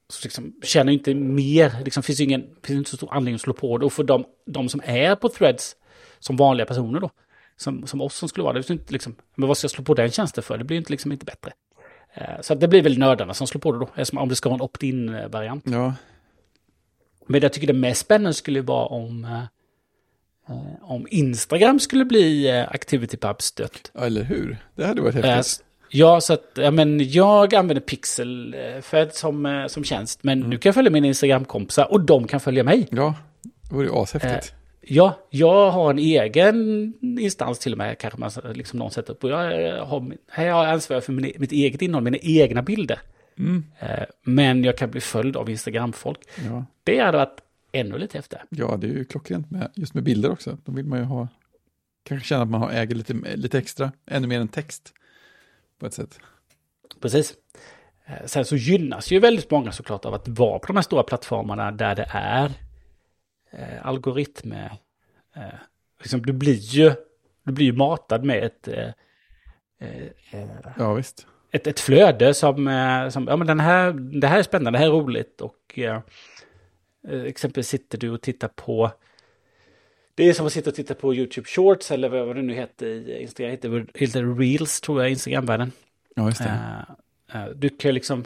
[0.09, 0.55] så liksom,
[0.87, 3.87] ju inte mer, liksom, finns ingen, finns inte så stor anledning att slå på det.
[3.87, 5.76] Och för de, de som är på Threads,
[6.18, 7.11] som vanliga personer då,
[7.57, 9.70] som, som oss som skulle vara det, det är inte liksom, men vad ska jag
[9.70, 10.59] slå på den tjänsten för?
[10.59, 11.53] Det blir inte, liksom, inte bättre.
[12.14, 14.36] Eh, Så att det blir väl nördarna som slår på det då, eftersom- om det
[14.36, 15.64] ska vara en opt-in-variant.
[15.66, 15.94] Ja,
[17.26, 19.42] Men jag tycker det mest spännande skulle vara om, eh,
[20.48, 23.90] eh, om Instagram skulle bli ActivityPub-stött.
[23.98, 24.56] eller hur?
[24.74, 25.64] Det hade varit häftigt.
[25.88, 30.18] ja, så att ja, men jag använder Pixel för, som, som tjänst.
[30.22, 32.88] Men nu kan jag följa mina Instagram-kompisar och de kan följa mig.
[32.90, 34.54] Ja, det vore ju ashäftigt.
[34.85, 39.24] Ja, jag har en egen instans till och med, kanske man liksom någon sätter upp.
[39.24, 42.62] Och jag eh, har, här har jag ansvar för min, mitt eget innehåll, mina egna
[42.62, 43.01] bilder.
[43.39, 43.64] Mm.
[43.78, 46.18] Eh, Men jag kan bli följd av Instagram-folk.
[46.49, 46.64] Ja.
[46.85, 47.41] Det hade varit
[47.72, 48.45] ännu lite häftigare.
[48.51, 50.59] ja, det är ju klockrent med, just med bilder också.
[50.64, 51.28] Då vill man ju ha,
[52.05, 54.93] kanske känna att man har, äger lite, lite extra, ännu mer än text
[55.78, 56.18] på ett sätt.
[57.01, 57.35] Precis.
[58.07, 61.03] Eh, Sen så gynnas ju väldigt många såklart av att vara på de här stora
[61.03, 62.51] plattformarna där det är
[63.53, 64.72] eh, algoritmer.
[65.36, 65.42] Eh,
[65.98, 66.92] liksom, du blir ju
[67.44, 68.88] du blir ju matad med ett, eh,
[69.80, 70.48] eh, eh,
[70.78, 71.26] Ja, visst.
[71.50, 74.78] ett, ett flöde som, eh, som ja men den här, det här är spännande, det
[74.78, 75.78] här är roligt och
[77.26, 78.90] exempelvis sitter du och tittar på
[80.14, 82.86] det är som att sitta och titta på YouTube Shorts eller vad det nu heter
[82.86, 85.72] i Instagram, heter, heter Reels tror jag i Instagram-världen.
[86.14, 86.84] Ja, just det.
[87.32, 88.24] Eh, eh, du kan liksom,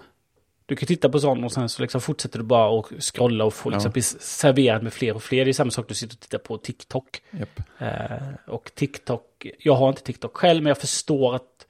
[0.66, 3.54] du kan titta på sån och sen så liksom fortsätter du bara och scrolla och
[3.54, 3.92] få liksom Ja.
[3.92, 5.44] bli serverad med fler och fler.
[5.44, 7.22] Det är samma sak du sitter och tittar på TikTok.
[7.30, 7.60] Japp.
[7.78, 11.66] Eh, och TikTok, jag har inte TikTok själv men jag förstår att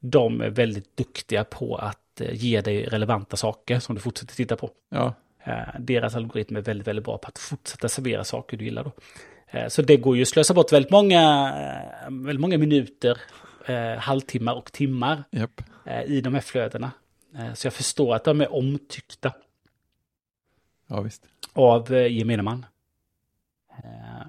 [0.00, 4.56] de är väldigt duktiga på att eh, ge dig relevanta saker som du fortsätter titta
[4.56, 4.70] på.
[4.90, 5.14] Ja,
[5.44, 8.92] Eh, deras algoritm är väldigt, väldigt bra på att fortsätta servera saker du gillar då.
[9.46, 11.22] Eh, så det går ju att slösa bort väldigt många,
[12.06, 13.18] eh, väldigt många minuter,
[13.66, 15.24] eh, halvtimmar och timmar
[15.86, 16.90] eh, i de här flödena.
[17.36, 19.32] Eh, så jag förstår att de är omtyckta
[20.86, 21.26] Ja, visst.
[21.52, 22.66] av eh, gemene man.
[23.70, 24.26] Eh,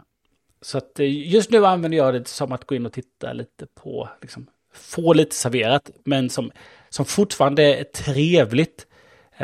[0.62, 4.10] så att just nu använder jag det som att gå in och titta lite på,
[4.22, 6.52] liksom, få lite serverat, men som,
[6.90, 8.88] som fortfarande är trevligt.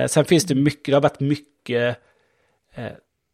[0.08, 1.98] Sen finns det mycket, det har varit mycket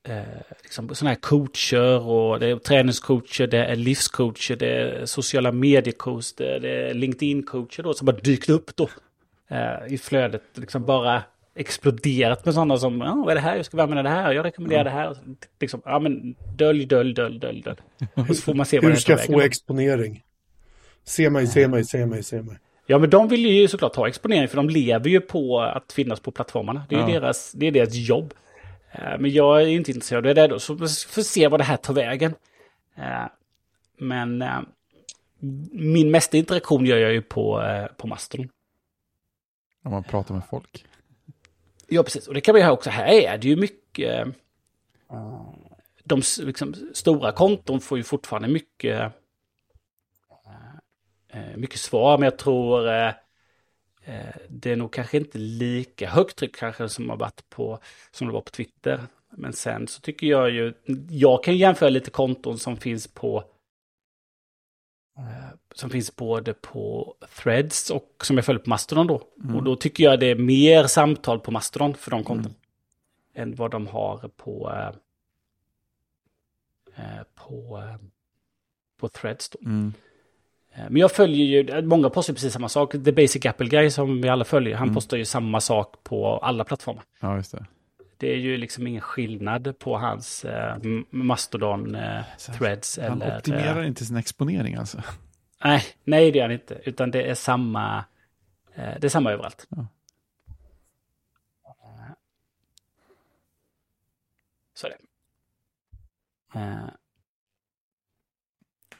[0.03, 0.23] eh,
[0.63, 6.33] liksom sådana här coacher och det är träningscoacher, det är livscoacher, det är sociala mediecoach,
[6.33, 8.89] det är, det är LinkedIn-coacher då som har dykt upp då
[9.47, 11.23] eh, i flödet, liksom bara
[11.55, 14.45] exploderat med sådana som, ja vad är det här, jag ska använda det här, jag
[14.45, 15.17] rekommenderar det här.
[15.59, 17.77] Liksom, ja men dölj, dölj, dölj, dölj, dölj.
[18.29, 20.23] Och så får man se vad Hur ska jag få exponering?
[21.03, 22.57] Se mig, se mig, se mig, se mig.
[22.85, 26.19] Ja, men de vill ju såklart ha exponering för de lever ju på att finnas
[26.19, 26.85] på plattformarna.
[26.89, 27.07] Det är, Ja.
[27.19, 28.33] deras, det är deras jobb.
[28.91, 31.63] Eh, Men jag är inte intresserad av det då, så vi får se vad det
[31.63, 32.35] här tar vägen.
[32.97, 33.25] Eh,
[33.97, 34.59] Men eh,
[35.71, 37.63] min mesta interaktion gör jag ju på,
[37.97, 38.49] på Mastodon.
[39.83, 40.85] Om man pratar med folk.
[41.87, 42.27] Ja, precis.
[42.27, 42.89] Och det kan man ju ha också.
[42.89, 44.27] Här är det ju mycket...
[46.03, 49.13] de liksom, stora konton får ju fortfarande mycket,
[51.29, 53.07] eh, mycket svar, men jag tror eh,
[54.03, 57.79] eh, det är nog kanske inte lika högt tryck kanske som har varit på,
[58.11, 59.01] som det var på Twitter.
[59.29, 60.73] Men sen så tycker jag ju,
[61.09, 63.43] jag kan jämföra lite konton som finns på
[65.75, 69.21] som finns både på Threads och som jag följer på Mastodon då.
[69.43, 69.55] Mm.
[69.55, 72.53] Och då tycker jag det är mer samtal på Mastodon för de konton.
[73.35, 73.49] Mm.
[73.49, 74.71] Än vad de har på,
[76.95, 77.95] eh, på, eh,
[78.97, 79.59] på Threads då.
[79.65, 79.93] Mm.
[80.71, 82.91] Eh, men jag följer ju, många postar precis samma sak.
[82.91, 84.95] The Basic Apple Guy som vi alla följer, han mm.
[84.95, 87.03] postar ju samma sak på alla plattformar.
[87.19, 87.65] Ja, just det.
[88.23, 90.77] Det är ju liksom ingen skillnad på hans eh,
[91.09, 92.67] Mastodon, eh, han
[92.97, 93.09] eller...
[93.09, 95.01] Han optimerar eh, inte sin exponering alltså?
[95.63, 96.81] Nej, nej det gör han inte.
[96.83, 98.05] Utan det är samma,
[98.75, 99.67] eh, det är samma överallt.
[99.69, 99.87] Ja.
[104.73, 106.59] Så är det.
[106.59, 106.89] Eh,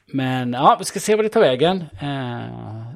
[0.06, 1.84] men ja, vi ska se vad det tar vägen.
[2.00, 2.88] Eh,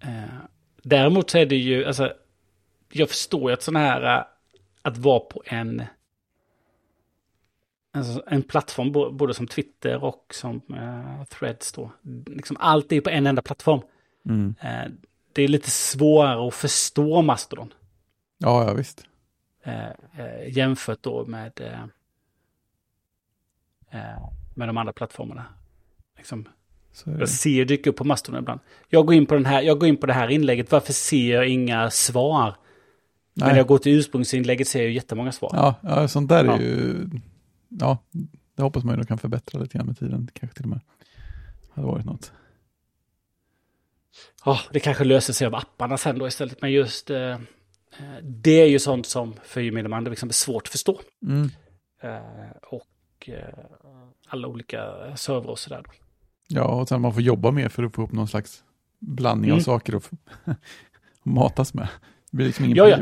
[0.00, 0.38] eh,
[0.82, 2.12] däremot så är det ju, alltså,
[2.92, 4.33] jag förstår ju att sådana här,
[4.84, 5.82] att vara på en,
[7.92, 11.90] alltså en plattform, både som Twitter och som uh, Threads då.
[12.26, 13.80] Liksom allt är på en enda plattform.
[14.24, 14.54] Mm.
[14.64, 14.92] Uh,
[15.32, 17.72] det är lite svårare att förstå Mastodon.
[18.38, 19.06] Ja, ja visst.
[19.66, 21.60] Uh, jämfört då med
[24.54, 25.44] med de andra plattformarna.
[26.16, 26.48] Liksom.
[27.04, 28.60] Jag ser dyka upp på Mastodon ibland.
[28.88, 31.34] Jag går, in på den här, jag går in på det här inlägget, varför ser
[31.34, 32.54] jag inga svar?
[33.34, 33.48] Nej.
[33.48, 35.50] Men jag går till ursprungsinlägget ser jag jättemånga svar.
[35.52, 36.56] Ja, ja sånt där ja.
[36.56, 37.06] är ju...
[37.68, 37.98] Ja,
[38.56, 40.28] det hoppas man ju kan förbättra lite grann med tiden.
[40.32, 40.80] Kanske till och med
[41.74, 42.32] hade varit något.
[44.44, 46.62] Ja, det kanske löser sig av apparna sen då istället.
[46.62, 47.38] Men just eh,
[48.22, 51.00] det är ju sånt som för gemene man liksom är svårt att förstå.
[51.26, 51.50] Mm.
[52.02, 53.64] Eh, och eh,
[54.26, 54.82] alla olika
[55.16, 55.82] servrar och sådär.
[56.48, 58.64] Ja, och sen man får jobba mer för att få upp någon slags
[58.98, 59.58] blandning mm.
[59.58, 60.10] av saker att
[61.22, 61.88] matas med.
[62.30, 62.98] Det blir liksom ingen ja, ja.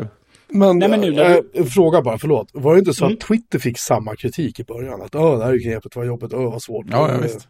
[0.55, 1.65] Men, Nej, men nu, äh, du...
[1.65, 2.51] fråga bara, förlåt.
[2.53, 3.15] Var det inte så mm.
[3.15, 5.03] att Twitter fick samma kritik i början?
[5.03, 6.87] Att det här är knepigt, vad jobbigt, vad svårt.
[6.91, 7.49] Ja, ja visst.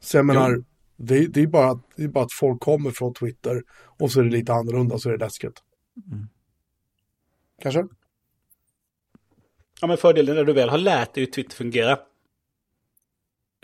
[0.00, 0.64] Så jag menar,
[0.96, 3.62] det, det, är bara, det är bara att folk kommer från Twitter
[3.98, 5.62] och så är det lite annorlunda, så är det läskigt.
[6.12, 6.28] Mm.
[7.62, 7.86] Kanske?
[9.80, 11.98] Ja, men fördelen när du väl har lärt dig hur Twitter fungerar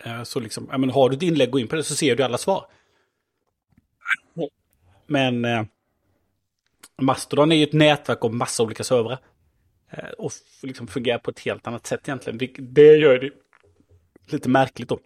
[0.03, 2.15] Eh, så liksom, ja, men har du ett inlägg, gå in på det så ser
[2.15, 2.65] du alla svar.
[5.07, 5.63] Men eh,
[7.01, 9.19] Mastodon är ju ett nätverk av massa olika servrar.
[9.91, 10.31] Eh, och
[10.63, 12.39] liksom fungerar på ett helt annat sätt egentligen.
[12.73, 13.31] Det gör det
[14.31, 14.99] lite märkligt då.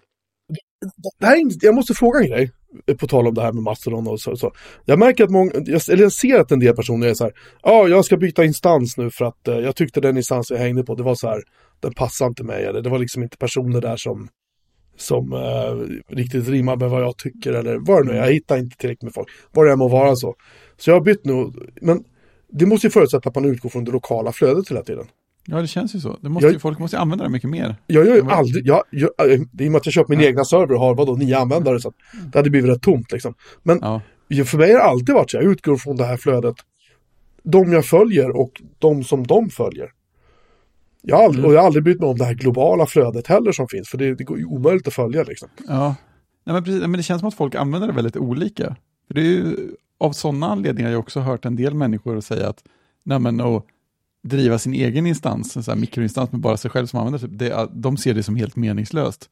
[1.19, 2.51] Det här är, jag måste fråga en grej,
[2.87, 4.35] eh, på tal om det här med Mastodon och så.
[4.35, 4.53] så.
[4.85, 7.33] Jag märker att många, eller jag ser att en del personer är så här,
[7.63, 10.57] ja, ah, jag ska byta instans nu för att eh, jag tyckte den instans jag
[10.57, 11.43] hängde på, det var så här,
[11.79, 14.29] den passade inte mig, eller det var liksom inte personer där som
[14.97, 18.25] som eh, riktigt rimmar med vad jag tycker eller vad det nu är.
[18.25, 19.29] Jag hittar inte tillräckligt med folk.
[19.51, 20.35] Vad det än må vara så.
[20.77, 21.51] Så jag har bytt nu.
[21.81, 22.03] Men
[22.51, 25.05] det måste ju förutsätta att man utgår från det lokala flödet hela tiden.
[25.45, 26.17] Ja, det känns ju så.
[26.21, 27.75] Det måste jag, ju, folk måste använda det mycket mer.
[27.87, 29.09] Jag gör ju aldrig, jag, jag,
[29.51, 30.25] det är i och med att jag köpt min ja.
[30.25, 31.95] egna server och har vadå, nio användare så att
[32.31, 33.33] det hade blivit rätt tomt liksom.
[33.63, 34.01] Men ja.
[34.45, 36.55] för mig har det alltid varit så, jag utgår från det här flödet.
[37.43, 39.89] De jag följer och de som de följer.
[41.01, 41.49] Jag har aldrig, mm.
[41.49, 43.97] Och jag har aldrig brytt mig om det här globala flödet heller som finns, för
[43.97, 45.49] det, det går ju omöjligt att följa liksom.
[45.67, 45.95] Ja,
[46.43, 48.75] Nej, men, precis, men det känns som att folk använder det väldigt olika.
[49.07, 52.63] För det är ju av sådana anledningar jag också hört en del människor säga att
[53.03, 53.65] nej men, att
[54.23, 57.97] driva sin egen instans, en sån mikroinstans med bara sig själv som använder det, de
[57.97, 59.29] ser det som helt meningslöst.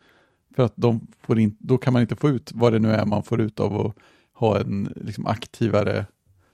[0.55, 3.05] För att de får in, då kan man inte få ut vad det nu är
[3.05, 3.95] man får ut av att
[4.33, 6.05] ha en liksom, aktivare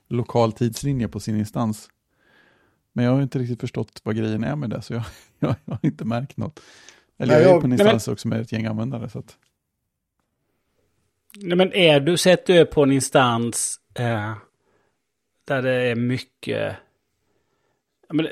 [0.09, 1.89] lokal tidslinje på sin instans.
[2.95, 5.03] Men jag har inte riktigt förstått vad grejen är med det, så jag,
[5.39, 6.59] jag, jag har inte märkt något.
[7.17, 9.09] Eller nej, jag är på en instans men, också med ett gäng användare.
[9.09, 9.37] Så att...
[11.35, 14.33] Nej, men är du, sett du är på en instans eh,
[15.47, 16.75] där det är mycket...
[18.09, 18.27] Men,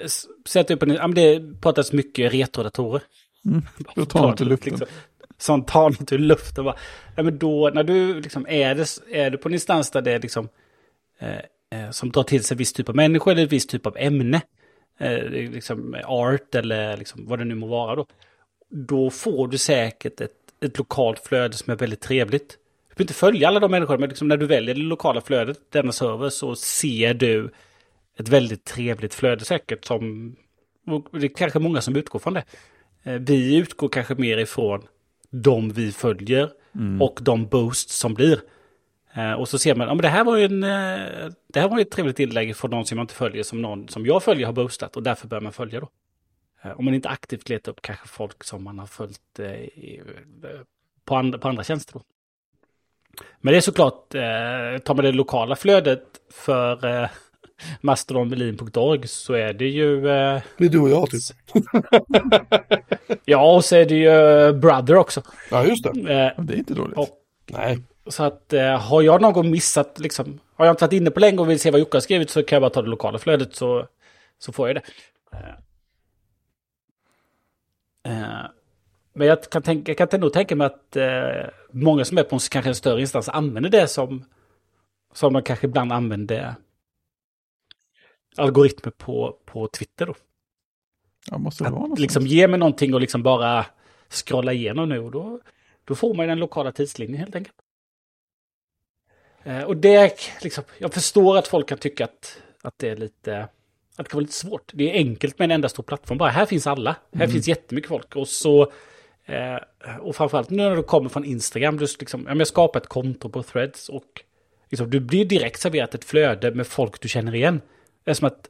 [0.45, 3.03] sätt du på en, ja, men det pratas mycket retrodatorer.
[3.45, 3.61] Mm,
[3.95, 4.69] då tar något ur luften.
[4.69, 4.87] Liksom,
[5.37, 6.65] som tar något ur luften.
[6.65, 6.77] Bara.
[7.15, 10.11] Ja, men då, när du liksom, är, det, är du på en instans där det
[10.11, 10.49] är liksom...
[11.19, 11.39] Eh,
[11.73, 14.41] eh, som drar till sig viss typ av människor eller viss typ av ämne.
[14.97, 18.05] Eh, liksom art eller liksom vad det nu må vara då.
[18.69, 20.31] Då får du säkert ett,
[20.61, 22.49] ett lokalt flöde som är väldigt trevligt.
[22.49, 25.57] Du behöver inte följa alla de människorna, men liksom när du väljer det lokala flödet,
[25.69, 27.51] denna server, så ser du
[28.17, 30.35] ett väldigt trevligt flöde säkert som...
[31.11, 32.43] Det är kanske många som utgår från det.
[33.03, 34.83] Eh, vi utgår kanske mer ifrån
[35.29, 37.01] de vi följer mm.
[37.01, 38.39] och de boosts som blir.
[39.15, 41.69] Eh, och så ser man, ja men det här var ju en, eh, det här
[41.69, 44.23] var ju ett trevligt inlägg från någon som jag inte följer, som någon som jag
[44.23, 45.89] följer har boostat och därför bör man följa då.
[46.63, 49.39] Eh, om man inte aktivt letar upp kanske folk som man har följt
[51.05, 51.93] på, andra, på andra tjänster.
[51.93, 52.01] Då.
[53.41, 57.09] Men det är såklart, eh, tar man det lokala flödet för eh,
[57.81, 59.97] mastodonmelin.org så är det ju...
[59.97, 61.21] Eh, det är du och jag typ.
[63.25, 65.21] ja, och så är det ju Brother också.
[65.51, 65.89] Ja, just det.
[65.89, 66.97] Eh, det är inte dåligt.
[66.97, 67.09] Och,
[67.51, 67.79] Nej.
[68.07, 71.19] Så att eh, har jag någon gång missat, liksom, har jag inte varit inne på
[71.19, 73.19] länge och vill se vad Jocke har skrivit så kan jag bara ta det lokala
[73.19, 73.87] flödet så,
[74.39, 74.81] så får jag det.
[78.03, 78.45] Eh,
[79.13, 82.35] men jag kan, tänka, jag kan nog tänka mig att eh, många som är på
[82.35, 84.25] en, kanske en större instans använder det som,
[85.13, 86.55] som de kanske ibland använder
[88.37, 90.05] algoritmer på, på Twitter.
[90.05, 90.15] Då.
[91.31, 93.65] Ja, måste det vara något liksom ge mig någonting och liksom bara
[94.09, 95.39] scrolla igenom nu och då,
[95.85, 97.55] då får man den lokala tidslinjen helt enkelt.
[99.43, 103.39] Eh, och det, liksom, jag förstår att folk kan tycka att, att det är lite,
[103.41, 103.49] att
[103.97, 104.71] det kan vara lite svårt.
[104.73, 106.17] Det är enkelt med en enda stor plattform.
[106.17, 106.95] Bara här finns alla.
[107.15, 108.15] Här finns jättemycket folk.
[108.15, 108.71] Och så,
[109.25, 109.57] eh,
[109.99, 113.43] och framförallt nu när du kommer från Instagram, du liksom, jag skapar ett konto på
[113.43, 114.23] Threads och
[114.69, 117.61] liksom, du blir direkt serverat ett flöde med folk du känner igen.
[118.03, 118.49] Det är som att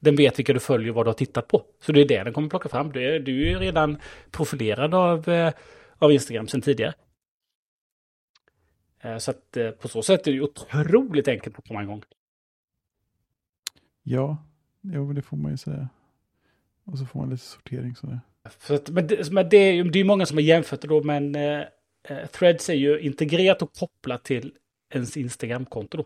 [0.00, 1.62] den vet vilka du följer och vad du har tittat på.
[1.86, 2.92] Så det är det den kommer plocka fram.
[2.92, 3.98] Du är, du är redan
[4.30, 5.52] profilerad av, eh,
[5.98, 6.92] av Instagram sedan tidigare.
[9.04, 12.02] Eh, så att eh, på så sätt är det otroligt enkelt att komma igång.
[14.02, 14.36] Ja,
[14.80, 15.88] jo, det får man ju säga.
[16.84, 18.20] Och så får man lite sortering sådär.
[18.58, 21.02] För att, men det, men det, är det är många som har jämfört det då,
[21.02, 21.62] men eh,
[22.32, 24.52] Threads är ju integrerat och kopplat till
[24.90, 26.04] ens Instagram-konto då.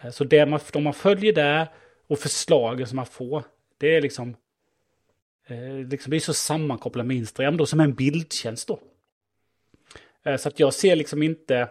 [0.00, 1.68] Eh, så det man, de man följer där
[2.06, 3.44] och förslagen som man får,
[3.78, 4.36] det är liksom,
[5.46, 8.80] eh, liksom det är så sammankopplat med Instagram då, som en bildtjänst då.
[10.22, 11.68] Eh, så att jag ser liksom inte,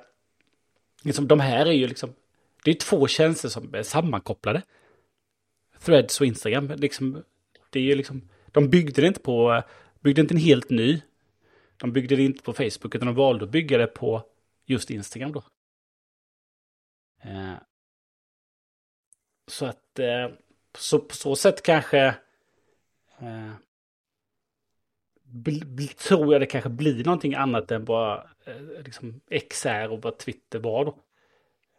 [1.01, 2.13] liksom de här är ju liksom,
[2.63, 4.61] det är två tjänster som är sammankopplade.
[5.79, 7.23] Threads och Instagram, liksom,
[7.69, 9.63] det är ju liksom, de byggde det inte på,
[9.99, 11.01] byggde inte en helt ny.
[11.77, 14.23] De byggde det inte på Facebook, utan de valde att bygga det på
[14.65, 15.43] just Instagram då.
[17.23, 17.53] Eh,
[19.47, 20.29] så att eh,
[20.77, 22.15] så, på så sätt kanske
[23.19, 23.51] eh,
[25.97, 28.15] tror jag det kanske blir någonting annat än bara
[28.45, 30.91] eh, liksom X är och vad Twitter var då.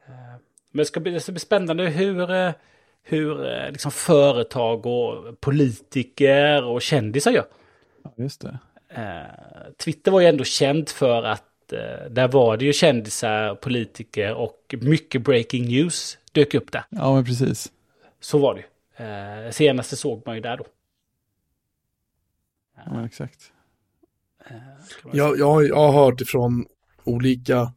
[0.06, 0.14] Eh,
[0.70, 2.52] men det ska, bli, det ska bli spännande hur, eh,
[3.02, 7.46] hur liksom företag och politiker och kändisar gör.
[8.16, 8.58] Just det.
[9.76, 11.48] Twitter var ju ändå känd för att
[12.10, 16.84] där var det ju kändisar, politiker och mycket breaking news dök upp där.
[16.88, 17.72] Ja, men precis.
[18.20, 18.64] Så var det
[18.96, 20.64] eh, Senaste såg man ju där då.
[22.76, 23.52] Ja, exakt.
[24.46, 24.56] Eh,
[25.12, 26.66] jag, jag, jag har hört ifrån
[27.04, 27.72] olika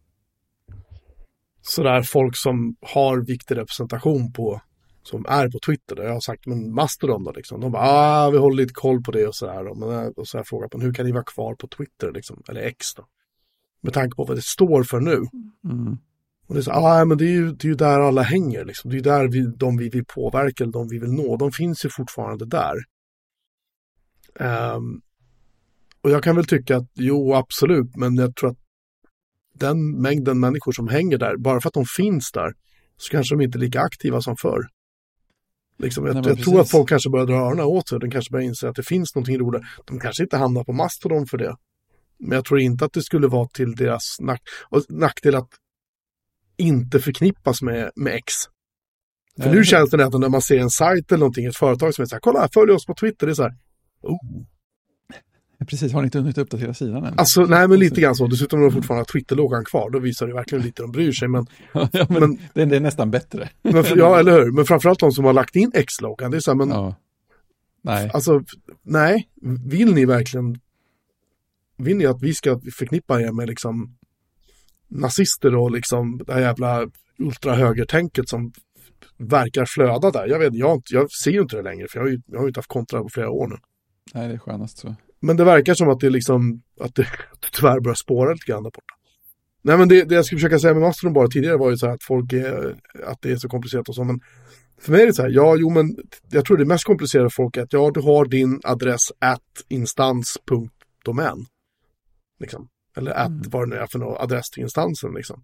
[1.61, 4.61] sådär folk som har viktig representation på
[5.03, 5.95] som är på Twitter.
[5.95, 7.61] Där jag har sagt, men Mastodon då liksom.
[7.61, 9.67] De bara, ah, vi håller lite koll på det och sådär.
[10.19, 12.43] Och så har jag frågat, men hur kan ni vara kvar på Twitter liksom?
[12.49, 13.05] Eller X då?
[13.81, 15.17] Med tanke på vad det står för nu.
[15.63, 15.97] Mm.
[16.47, 18.65] Och det är så, ah, men det är, ju, det är ju där alla hänger.
[18.65, 18.89] Liksom.
[18.89, 21.51] Det är ju där vi, de vi vill påverka, eller de vi vill nå, de
[21.51, 22.75] finns ju fortfarande där.
[24.39, 25.01] Um,
[26.01, 28.57] och jag kan väl tycka att jo, absolut, men jag tror att
[29.53, 32.53] den mängden människor som hänger där, bara för att de finns där,
[32.97, 34.67] så kanske de inte är lika aktiva som förr.
[35.79, 38.31] Liksom, jag, Nej, jag tror att folk kanske börjar dra öronen åt sig, de kanske
[38.31, 39.61] börjar inse att det finns någonting roligt.
[39.85, 41.55] De kanske inte hamnar på Mastodon för det.
[42.19, 44.41] Men jag tror inte att det skulle vara till deras nack
[44.89, 45.49] nackdel att
[46.57, 48.33] inte förknippas med, med X.
[49.41, 52.01] För nu känns det nästan när man ser en sajt eller någonting, ett företag som
[52.01, 53.53] är så här, kolla, följ oss på Twitter, det är så här,
[54.05, 54.45] oh.
[55.67, 57.13] Precis, har ni inte hunnit uppdatera sidan än?
[57.17, 58.27] Alltså, nej men lite grann så.
[58.27, 59.89] Dessutom har de fortfarande Twitter-loggan kvar.
[59.89, 61.27] Då visar det verkligen lite de bryr sig.
[61.27, 63.49] Men, ja, men, men det, det, är nästan bättre.
[63.61, 64.51] Men, ja, eller hur.
[64.51, 66.31] Men framförallt de som har lagt in X-loggan.
[66.31, 66.69] Det är så här, men...
[66.69, 66.95] Ja.
[67.81, 68.09] Nej.
[68.13, 68.43] Alltså,
[68.83, 69.29] nej.
[69.65, 70.59] Vill ni verkligen...
[71.77, 73.97] Vill ni att vi ska förknippa er med liksom
[74.87, 76.87] nazister och liksom det här jävla
[77.17, 78.51] ultrahögertänket som
[79.17, 80.27] verkar flöda där.
[80.27, 82.43] Jag, vet, jag, jag ser ju inte det längre för jag har ju, jag har
[82.43, 83.55] ju inte haft kontra på flera år nu.
[84.13, 84.95] Nej, det är skönast så.
[85.19, 87.01] Men det verkar som att det liksom, att det,
[87.31, 88.93] att det tyvärr börjar spåra lite grann där borta.
[89.61, 91.85] Nej men det, det jag skulle försöka säga med Mastodon bara tidigare var ju så
[91.85, 92.75] här att folk är,
[93.05, 94.19] att det är så komplicerat och så, men
[94.79, 95.95] för mig är det så här, ja jo men
[96.29, 99.41] jag tror det mest komplicerade för folk är att ja du har din adress at
[99.69, 101.45] instans.domän.
[102.39, 102.67] Liksom.
[102.97, 103.41] Eller att mm.
[103.49, 105.43] vad det nu är för någon adress till instansen liksom.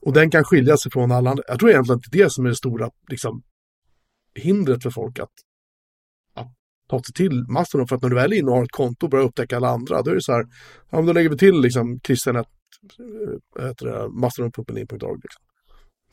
[0.00, 1.44] Och den kan skilja sig från alla andra.
[1.48, 3.42] Jag tror egentligen att det är det som är det stora liksom,
[4.34, 5.32] hindret för folk att
[6.88, 7.88] ta sig till Mastodon.
[7.88, 9.68] För att när du väl är inne och har ett konto och börjar upptäcka alla
[9.68, 10.44] andra, då är det så här,
[10.90, 12.48] ja men då lägger vi till liksom Christian att,
[12.98, 13.68] eh,
[15.22, 15.42] Liksom.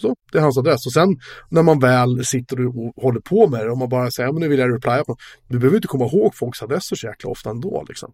[0.02, 0.86] Så, det är hans adress.
[0.86, 1.10] Och sen
[1.50, 4.48] när man väl sitter och håller på med det, om man bara säger, men nu
[4.48, 5.16] vill jag replya på
[5.48, 8.14] Du behöver inte komma ihåg folks adresser så jäkla ofta ändå liksom.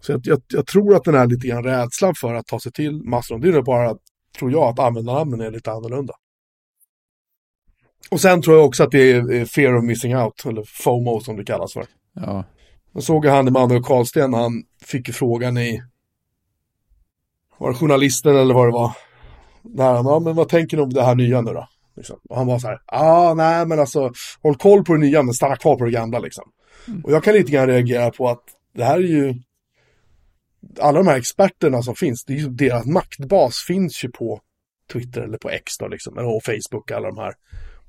[0.00, 2.72] Så jag, jag, jag, tror att den här lite grann rädslan för att ta sig
[2.72, 3.96] till Mastodon, det är bara,
[4.38, 6.14] tror jag, att användarnamnen är lite annorlunda.
[8.10, 11.36] Och sen tror jag också att det är fear of missing out, eller FOMO som
[11.36, 11.84] det kallas för.
[12.12, 12.44] Ja.
[12.92, 15.82] Jag såg han Emanuel Karlsten, han fick frågan i,
[17.58, 18.96] var det journalisten eller vad det var?
[19.62, 21.68] Där han, ja men vad tänker ni om det här nya nu då?
[21.96, 22.18] Liksom.
[22.28, 25.22] Och han var så här, ja ah, nej men alltså, håll koll på det nya
[25.22, 26.44] men stanna kvar på det gamla liksom.
[26.88, 27.00] Mm.
[27.04, 28.42] Och jag kan lite grann reagera på att
[28.74, 29.34] det här är ju,
[30.80, 34.40] alla de här experterna som finns, det är ju, deras maktbas finns ju på
[34.92, 37.34] Twitter eller på X då liksom, eller Facebook, alla de här.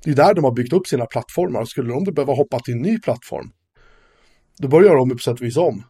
[0.03, 1.65] Det är där de har byggt upp sina plattformar.
[1.65, 3.51] Skulle de behöva hoppa till en ny plattform,
[4.57, 5.83] då börjar de på sätt och vis om.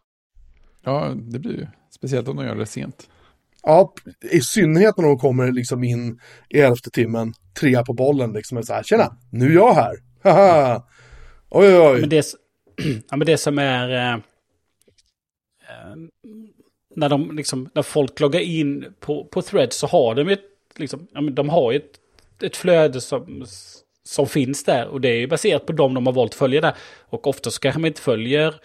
[0.84, 1.68] Ja, det blir ju.
[1.92, 3.10] Speciellt om de gör det sent.
[3.64, 3.94] Ja,
[4.32, 8.58] i synnerhet när de kommer liksom in i elfte timmen, trea på bollen liksom.
[8.58, 9.96] Och så här, Tjena, nu är jag här.
[10.24, 10.84] Haha.
[11.50, 12.00] Oj, oj, oj.
[12.00, 12.26] Men det,
[13.10, 13.90] ja, men det som är...
[13.90, 14.14] Eh,
[15.70, 15.96] eh,
[16.96, 20.44] när, de, liksom, när folk loggar in på, på Thread så har de ett,
[20.76, 21.92] liksom, ja, men de har ett,
[22.42, 23.46] ett flöde som,
[24.04, 24.88] som finns där.
[24.88, 26.74] Och det är ju baserat på dem de har valt att följa där.
[27.00, 28.56] Och ofta så kanske man inte följer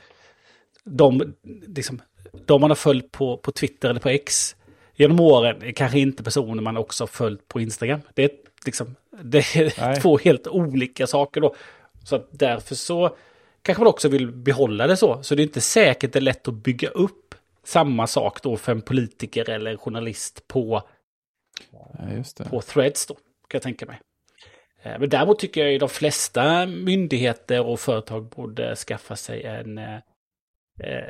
[0.85, 1.35] de,
[1.67, 2.03] liksom,
[2.47, 4.57] de man har följt på, på Twitter eller på X
[4.99, 8.01] genom åren är kanske inte personer man också har följt på Instagram.
[8.15, 8.31] Det är,
[8.67, 11.55] liksom, det är två helt olika saker då.
[12.05, 13.17] Så att därför så
[13.63, 15.23] kanske man också vill behålla det så.
[15.23, 17.35] Så det är inte säkert det är lätt att bygga upp
[17.65, 20.83] samma sak då för en politiker eller en journalist på,
[21.71, 23.23] ja, på threads då, kan
[23.53, 24.01] jag tänka mig.
[24.89, 29.79] Eh, men däremot tycker jag att de flesta myndigheter och företag borde skaffa sig en,
[29.79, 29.99] eh,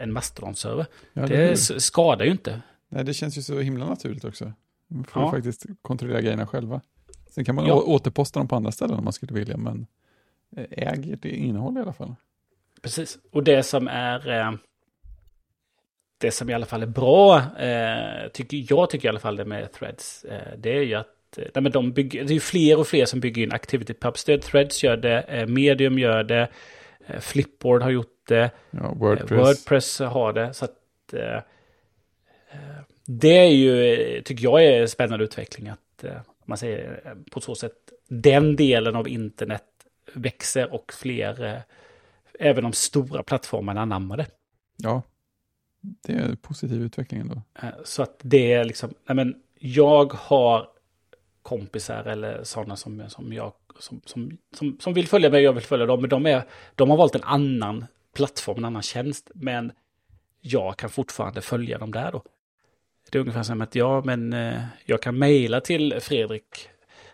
[0.02, 0.86] en Mastodon-server.
[1.12, 2.62] Ja, det, det skadar ju inte.
[2.88, 4.52] Nej, det känns ju så himla naturligt också.
[4.88, 5.30] Man får ja.
[5.30, 6.80] faktiskt kontrollera grejerna själva.
[7.30, 7.74] Sen kan man ja.
[7.74, 9.86] återposta dem på andra ställen om man skulle vilja, men
[10.56, 12.14] eh, äger det innehåll i alla fall.
[12.82, 14.58] Precis, och det som är
[16.20, 17.42] det som i alla fall är bra,
[18.32, 20.26] tycker jag tycker i alla fall det med threads,
[20.56, 23.42] det är ju att nej, men de bygger, det är fler och fler som bygger
[23.42, 24.42] in activity pub-stöd.
[24.42, 26.48] Threads gör det, eh, Medium gör det,
[27.20, 29.30] Flipboard har gjort det, ja, Wordpress.
[29.30, 30.54] Wordpress har det.
[30.54, 30.74] Så att
[33.10, 35.68] det är ju, tycker jag är en spännande utveckling.
[35.68, 37.74] Att eh, man säger eh, på så sätt,
[38.08, 39.64] den delen av internet
[40.14, 41.60] växer och fler, eh,
[42.38, 44.26] även de stora plattformarna anammar det.
[44.76, 45.02] Ja,
[45.80, 47.42] det är en positiv utveckling ändå.
[47.84, 50.68] Så att det är liksom, nej men jag har
[51.48, 55.64] kompisar eller sådana som, som jag som, som, som, som vill följa mig, jag vill
[55.64, 56.42] följa dem, men de, är,
[56.74, 57.86] de har valt en annan
[58.16, 59.72] plattform, en annan tjänst, men
[60.40, 62.22] jag kan fortfarande följa dem där då.
[63.10, 66.68] Det är ungefär som att ja, men eh, jag kan mejla till Fredrik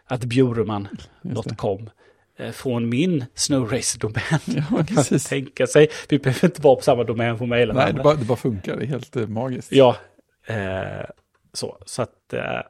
[0.05, 1.91] att bjureman.com
[2.37, 4.41] eh, från min Snowracer-domän.
[4.71, 5.89] Ja, kan tänka sig.
[6.09, 7.75] Vi behöver inte vara på samma domän för att mejla.
[7.75, 8.77] Nej, det bara, det bara, funkar.
[8.77, 9.73] Det är helt eh, magiskt.
[9.73, 9.97] Ja,
[10.47, 11.07] eh,
[11.53, 12.61] så, så att eh,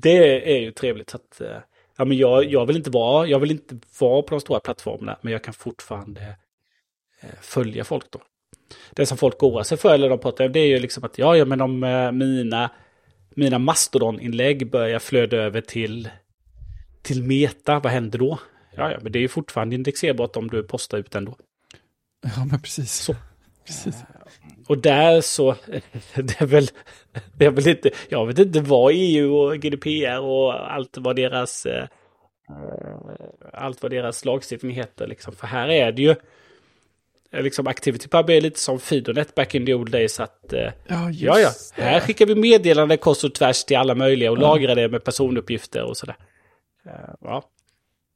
[0.00, 1.10] det är ju trevligt.
[1.10, 1.56] Så att, eh,
[1.96, 5.18] ja, men jag, jag, vill inte vara, jag vill inte vara på de stora plattformarna,
[5.20, 6.36] men jag kan fortfarande
[7.40, 8.20] följa folk då
[8.90, 11.18] det som folk oroar sig för, eller de pratar om, det är ju liksom att
[11.18, 12.70] ja, ja men om eh, mina,
[13.30, 16.08] mina Mastodon-inlägg börjar flöda över till,
[17.02, 18.38] till Meta, vad händer då?
[18.76, 21.36] Ja, ja, men det är ju fortfarande indexerbart om du postar ut ändå.
[22.36, 22.92] Ja, men precis.
[22.92, 23.14] Så.
[23.72, 24.04] Precis.
[24.68, 25.56] Och där så,
[26.14, 26.68] det är väl,
[27.36, 31.66] det är väl inte, jag vet inte vad EU och GDPR och allt vad deras,
[31.66, 31.86] eh,
[33.52, 35.34] allt vad deras lagstiftning heter liksom.
[35.34, 36.14] För här är det ju,
[37.32, 40.20] Eh, liksom ActivityPub är lite som Fidonet back in the old days.
[40.20, 44.30] Att, eh, ja, ja, ja, här skickar vi meddelande kors och tvärs till alla möjliga
[44.30, 44.40] och ja.
[44.40, 46.16] lagrar det med personuppgifter och sådär.
[47.20, 47.42] Ja.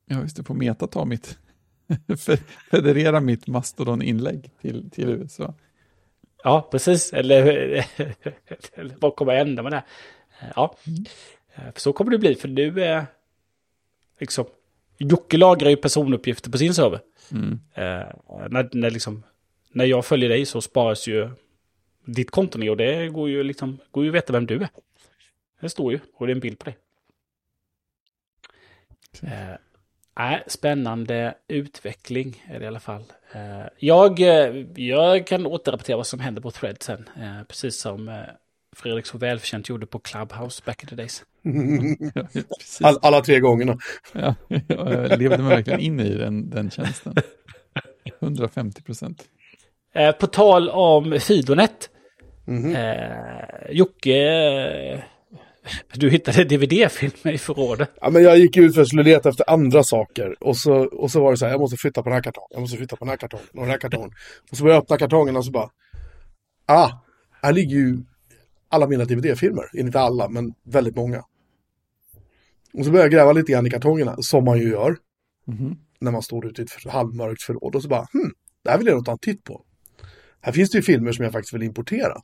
[0.07, 0.45] ja, just det.
[0.45, 1.39] Får Meta ta mitt,
[2.71, 5.55] federera mitt Mastodon-inlägg till, till USA.
[6.45, 7.13] Ja, precis.
[7.13, 7.43] Eller,
[8.75, 9.85] eller vad kommer att hända med det?
[10.57, 11.05] Ja, mm.
[11.77, 12.35] så kommer det bli.
[12.35, 13.07] För nu är
[14.19, 14.47] liksom,
[14.99, 17.01] Jocke lagrar ju personuppgifter på sin server.
[17.33, 17.61] Mm.
[17.75, 18.07] Eh,
[18.51, 19.23] när, när, liksom,
[19.73, 21.31] när jag följer dig så sparas ju
[22.05, 24.69] ditt konto ner och det går ju liksom, går ju att veta vem du är.
[25.61, 26.77] Det står ju och det är en bild på dig.
[29.23, 29.57] Eh,
[30.47, 33.05] spännande utveckling är det i alla fall.
[33.33, 37.09] Eh, jag, eh, jag kan återrapportera vad som händer på Thread sen.
[37.17, 38.15] Eh, precis som eh,
[38.77, 41.25] Fredrik så välförtjänt gjorde på Clubhouse back in the days.
[42.83, 43.79] All, alla tre gångerna.
[44.13, 44.35] Ja,
[44.69, 47.15] jag levde mig verkligen in i den, den tjänsten.
[48.21, 49.25] 150 procent.
[49.95, 51.91] Eh, på tal om Fidonet.
[52.47, 52.77] Mm -hmm.
[52.77, 55.05] eh, Jocke,
[55.95, 57.91] Du hittade DVD-filmer i förrådet.
[58.01, 60.37] Ja, men jag gick ut för att skulle leta efter andra saker.
[60.41, 62.49] Och så, och så var det så här, jag måste flytta på den här kartongen,
[62.51, 64.11] jag måste flytta på den här kartongen och den här kartongen.
[64.51, 65.71] Och så började jag öppna kartongen och så bara,
[66.67, 66.91] ah,
[67.43, 67.99] här ligger ju
[68.69, 69.65] alla mina DVD-filmer.
[69.73, 71.25] Inte alla, men väldigt många.
[72.73, 74.97] Och så började jag gräva lite grann i kartongerna, som man ju gör.
[75.47, 75.79] Mhm.
[76.01, 77.75] När man står ute i ett halvmörkt förråd.
[77.75, 78.33] Och så bara, hmm,
[78.65, 79.63] det här vill jag nog ta en titt på.
[80.41, 82.23] Här finns det ju filmer som jag faktiskt vill importera.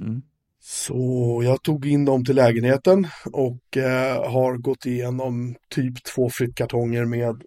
[0.00, 0.22] Mm.
[0.62, 7.04] Så jag tog in dem till lägenheten och eh, har gått igenom typ två flyttkartonger
[7.04, 7.42] med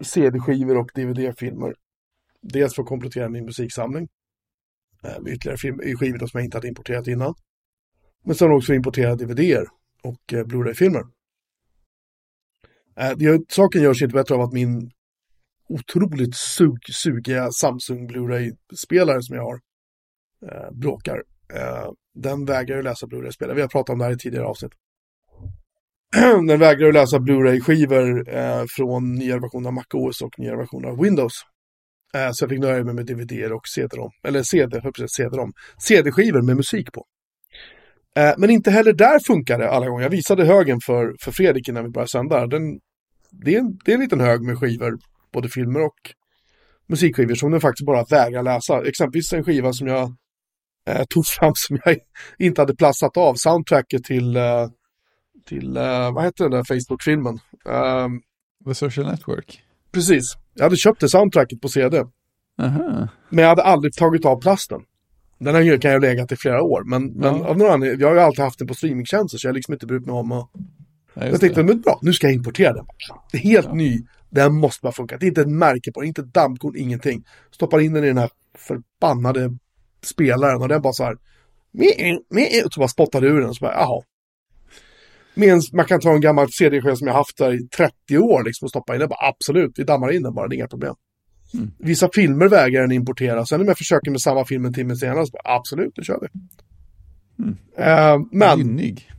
[0.00, 1.74] CD-skivor och DVD-filmer.
[2.42, 4.08] Dels för att komplettera min musiksamling.
[5.04, 7.34] Eh, med ytterligare film, eh, skivor som jag inte hade importerat innan.
[8.24, 9.66] Men sen också importera DVD-er
[10.02, 11.02] och eh, Blu-ray-filmer.
[12.96, 14.90] Eh, saken görs inte bättre av att min
[15.68, 19.60] otroligt sug, sugiga Samsung Blu-ray-spelare som jag har
[20.46, 21.22] eh, bråkar.
[21.54, 23.54] Eh, den vägrar ju läsa Blu-ray-spelare.
[23.54, 24.72] Vi har pratat om det här i tidigare avsnitt.
[26.48, 31.00] den vägrar ju läsa Blu-ray-skivor eh, från nya versioner av MacOS och nya versioner av
[31.02, 31.32] Windows.
[32.14, 34.10] Eh, så jag fick nöja mig med DVD och CD-ROM.
[34.24, 35.52] Eller CD, precis, CD-ROM.
[35.78, 37.04] CD-skivor med musik på.
[38.16, 40.02] Eh, men inte heller där funkar det alla gånger.
[40.02, 42.46] Jag visade högen för, för Fredrik innan vi började sända.
[42.46, 42.62] Den,
[43.30, 44.98] det, är en, det är en liten hög med skivor,
[45.32, 45.98] både filmer och
[46.88, 48.88] musikskivor som den faktiskt bara vägrar läsa.
[48.88, 50.14] Exempelvis en skiva som jag
[50.90, 51.96] eh, tog fram som jag
[52.38, 53.34] inte hade plastat av.
[53.34, 54.68] Soundtracket till, eh,
[55.48, 57.38] till eh, vad heter den där Facebook-filmen?
[57.68, 58.20] Ehm,
[58.66, 59.62] The Social Network.
[59.92, 62.04] precis, jag hade köpt det soundtracket på CD.
[62.62, 63.08] Aha.
[63.28, 64.80] Men jag hade aldrig tagit av plasten.
[65.38, 67.46] Den här kan jag legat i flera år, men, men Ja.
[67.46, 69.74] av någon anledning, jag har ju alltid haft den på streamingtjänster så jag har liksom
[69.74, 70.50] inte brytt mig om att...
[71.14, 71.66] Ja, Jag tänkte, det.
[71.66, 72.86] men bra, nu ska jag importera den.
[73.32, 73.98] Det är helt ny,
[74.30, 75.16] den måste bara funka.
[75.18, 77.24] Det är inte ett märke på den, inte ett dammkorn, ingenting.
[77.50, 79.56] Stoppar in den i den här förbannade
[80.02, 81.16] spelaren och den bara så här...
[82.64, 84.02] Och så bara spottar det ur den och så bara, jaha.
[85.34, 88.44] Med en, man kan ta en gammal CD-skiva som jag haft där i 30 år
[88.44, 89.08] liksom och stoppa in den.
[89.08, 90.94] Bara, absolut, vi dammar in den bara, det är inga problem.
[91.54, 91.70] Mm.
[91.78, 93.46] Vissa filmer vägrar den importera.
[93.46, 96.20] Sen om jag försöker med samma film en timme senare så bara, absolut, det kör
[96.20, 96.28] vi.
[97.42, 97.56] Mm.
[97.76, 99.10] Eh, men, Lynnig.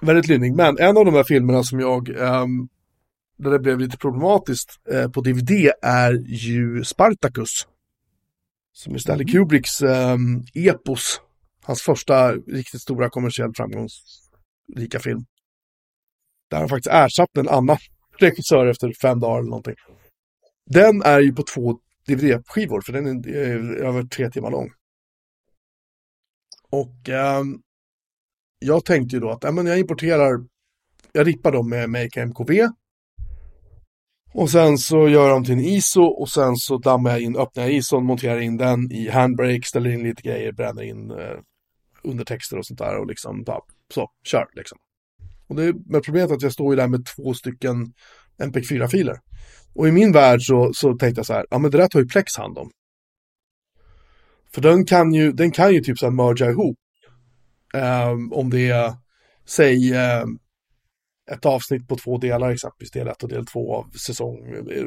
[0.00, 0.54] väldigt lynnig.
[0.54, 2.68] Men en av de här filmerna som jag, ehm,
[3.38, 5.50] där det blev lite problematiskt eh, på DVD
[5.82, 7.66] är ju Spartacus.
[8.72, 11.20] Som är Stanley Kubricks um, epos.
[11.64, 15.24] Hans första riktigt stora kommersiellt framgångsrika film.
[16.50, 17.76] Där han faktiskt ersatt en annan
[18.18, 19.74] regissör efter fem dagar eller någonting.
[20.66, 24.72] Den är ju på två DVD-skivor, för den är eh, över tre timmar lång.
[26.70, 27.62] Och um,
[28.58, 30.46] jag tänkte ju då att äh, men jag importerar,
[31.12, 32.68] jag rippar dem med Make MKV.
[34.32, 37.62] Och sen så gör jag till en ISO och sen så dammar jag in, öppnar
[37.62, 41.38] jag ISOn, monterar in den i handbrake, ställer in lite grejer, bränner in eh,
[42.02, 43.60] undertexter och sånt där och liksom bara,
[43.94, 44.78] så, kör liksom.
[45.46, 47.92] Och det, men problemet är att jag står ju där med två stycken
[48.42, 49.16] MP4-filer.
[49.74, 52.00] Och i min värld så, så tänkte jag så här, ja men det där tar
[52.00, 52.70] ju Plex hand om.
[54.54, 56.76] För den kan ju, den kan ju typ så här merga ihop.
[57.74, 58.92] Eh, om det är,
[59.46, 60.24] säg, eh,
[61.32, 64.38] ett avsnitt på två delar exempelvis, del 1 och del 2 av säsong,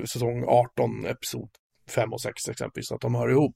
[0.06, 1.50] säsong 18, episod
[1.90, 3.56] 5 och 6 exempelvis, så att de hör ihop.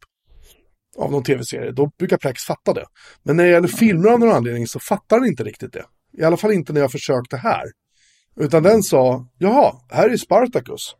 [0.97, 2.85] Av någon tv-serie, då brukar Plex fatta det.
[3.23, 5.85] Men när det gäller filmer av någon anledning så fattar den inte riktigt det.
[6.17, 7.63] I alla fall inte när jag försökte här.
[8.35, 10.95] Utan den sa, jaha, här är Spartacus.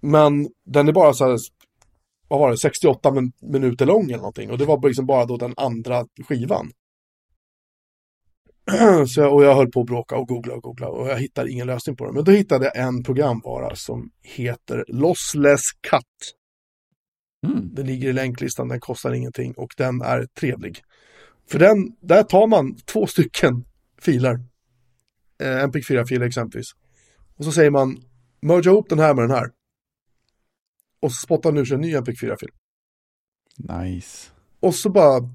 [0.00, 1.38] Men den är bara så här,
[2.28, 4.50] vad var det, 68 min- minuter lång eller någonting.
[4.50, 6.70] Och det var liksom bara då den andra skivan.
[9.06, 11.50] Så jag, och jag höll på att bråka och googla och googla och jag hittade
[11.50, 12.12] ingen lösning på det.
[12.12, 16.36] Men då hittade jag en programvara som heter Lossless Cut.
[17.46, 17.74] Mm.
[17.74, 20.82] Den ligger i länklistan, den kostar ingenting och den är trevlig.
[21.50, 23.64] För den, där tar man två stycken
[24.00, 24.40] filer.
[25.42, 26.66] Eh, MP4-filer exempelvis.
[27.36, 28.02] Och så säger man,
[28.40, 29.50] merge ihop den här med den här.
[31.02, 32.50] Och så spottar den ur sig en ny MP4-fil.
[33.56, 34.30] Nice.
[34.60, 35.34] Och så bara...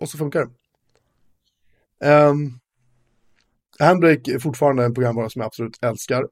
[0.00, 0.50] Och så funkar det.
[2.04, 2.58] Um,
[3.78, 6.22] Handbrake är fortfarande en programvara som jag absolut älskar.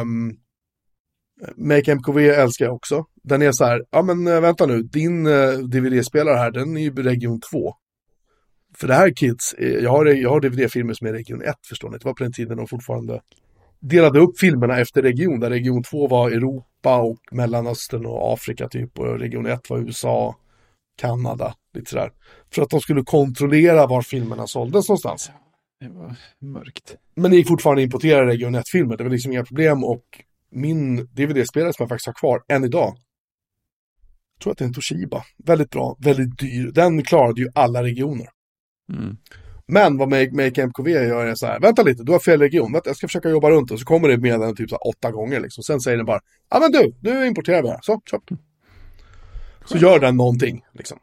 [0.00, 0.36] Um,
[1.56, 3.04] Make MKV älskar jag också.
[3.22, 6.76] Den är så här, ja men eh, vänta nu, din eh, uh, DVD-spelare här, den
[6.76, 7.74] är ju region 2.
[8.76, 11.90] För det här kids, eh, jag har, jag har DVD-filmer som är region 1 förstår
[11.90, 11.98] ni.
[11.98, 13.20] Det var på den tiden de fortfarande
[13.80, 18.98] delade upp filmerna efter region, där region 2 var Europa och Mellanöstern och Afrika typ,
[18.98, 20.36] och region 1 var USA,
[20.96, 22.12] Kanada, lite sådär.
[22.54, 25.30] För att de skulle kontrollera var filmerna såldes någonstans.
[25.80, 26.96] Det var mörkt.
[27.14, 30.04] Men det gick fortfarande att importera region 1-filmer, det var liksom inga problem och
[30.50, 32.96] min DVD-spelare som jag faktiskt har kvar än idag,
[34.34, 37.82] jag tror att det är en Toshiba, väldigt bra, väldigt dyr, den klarade ju alla
[37.82, 38.28] regioner.
[38.92, 39.16] Mm.
[39.66, 42.72] Men vad Make, Make MKV gör är så här, vänta lite, du har fel region,
[42.72, 44.88] vänta, jag ska försöka jobba runt och så kommer det med den typ så här
[44.88, 45.64] åtta gånger liksom.
[45.64, 48.22] Sen säger den bara, ja men du, nu importerar vi här, så, köp.
[49.64, 50.98] Så gör den någonting liksom.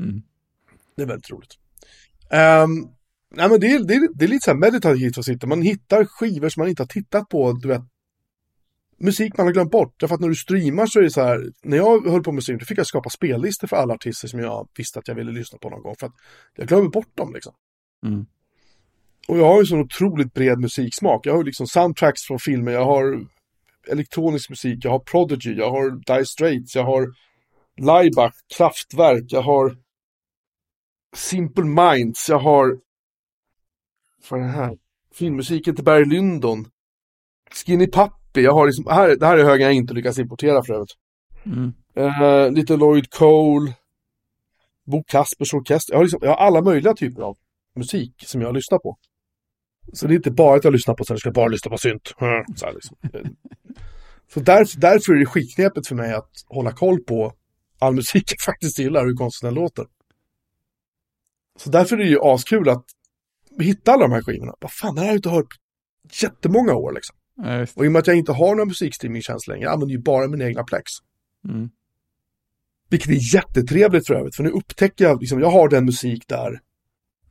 [0.00, 0.22] Mm.
[0.96, 1.58] Det är väldigt roligt.
[2.30, 2.90] Um,
[3.34, 5.62] nej men det är, det, är, det är lite så här meditativt att sitta, man
[5.62, 7.82] hittar skivor som man inte har tittat på, du vet.
[9.00, 11.52] Musik man har glömt bort, därför att när du streamar så är det så här,
[11.62, 14.40] när jag höll på med stream, då fick jag skapa spellistor för alla artister som
[14.40, 16.14] jag visste att jag ville lyssna på någon gång, för att
[16.56, 17.54] jag glömmer bort dem liksom.
[18.06, 18.26] Mm.
[19.28, 21.26] Och jag har ju sån otroligt bred musiksmak.
[21.26, 23.26] Jag har liksom soundtracks från filmer, jag har
[23.88, 27.06] elektronisk musik, jag har Prodigy, jag har Dire Straits, jag har
[27.78, 29.76] Laibach, Kraftwerk, jag har
[31.16, 32.78] Simple Minds, jag har
[34.36, 34.78] är det här?
[35.14, 36.66] Filmmusiken till Barry Lyndon.
[37.50, 40.74] Skinny Puppy, jag har liksom, här, det här är högen jag inte lyckats importera för
[40.74, 40.94] övrigt.
[41.46, 41.72] Mm.
[41.94, 43.72] Eh, lite Lloyd Cole,
[44.86, 47.36] Bo Kaspers Orkester, jag har, liksom, jag har alla möjliga typer av
[47.74, 48.98] musik som jag lyssnar på.
[49.92, 51.78] Så det är inte bara att jag lyssnar på så jag ska bara lyssna på
[51.78, 52.14] synt.
[52.56, 52.96] Så, här liksom.
[54.34, 57.32] så därför, därför är det skitknepet för mig att hålla koll på
[57.78, 59.86] all musik jag faktiskt gillar, hur konstigt den låter.
[61.58, 62.84] Så därför är det ju askul att
[63.60, 64.54] hitta alla de här skivorna.
[64.60, 67.16] Vad fan, det här har jag inte hört på jättemånga år liksom.
[67.36, 67.66] Ja.
[67.74, 70.28] Och i och med att jag inte har någon musikstreamingtjänst längre, jag använder ju bara
[70.28, 70.90] min egna Plex.
[71.48, 71.70] Mm.
[72.90, 76.60] Vilket är jättetrevligt för övrigt, för nu upptäcker jag, liksom, jag har den musik där.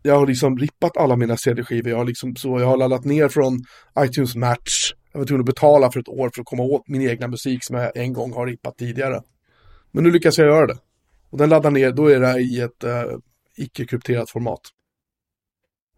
[0.02, 3.30] Jag har liksom rippat alla mina CD-skivor, jag har liksom så, jag har laddat ner
[3.30, 3.60] från
[4.00, 4.94] iTunes Match.
[5.12, 7.64] Jag var tvungen att betala för ett år för att komma åt min egna musik
[7.64, 9.22] som jag en gång har rippat tidigare.
[9.92, 10.78] Men nu lyckas jag göra det.
[11.30, 13.20] Och den laddar ner, då är det i ett uh,
[13.56, 14.62] icke-krypterat format.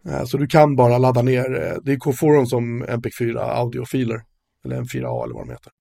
[0.07, 4.21] Uh, så du kan bara ladda ner, uh, det är K-forum som MP4 audiofiler.
[4.65, 5.71] Eller M4A eller vad de heter.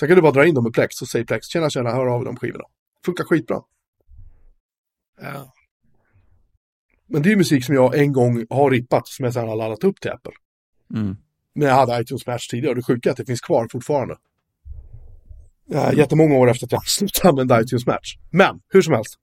[0.00, 2.06] Sen kan du bara dra in dem i Plex och säga Plex, tjena tjena, hör
[2.06, 2.64] av de skivorna.
[3.04, 3.60] Funkar skitbra.
[5.20, 5.52] Ja.
[7.06, 9.84] Men det är musik som jag en gång har rippat, som jag sedan har laddat
[9.84, 10.32] upp till Apple.
[10.94, 11.16] Mm.
[11.54, 14.16] Men jag hade iTunes Match tidigare och det sjuka är att det finns kvar fortfarande.
[15.66, 18.16] Ja, jättemånga år efter att jag slutade använda iTunes Match.
[18.30, 19.14] Men, hur som helst.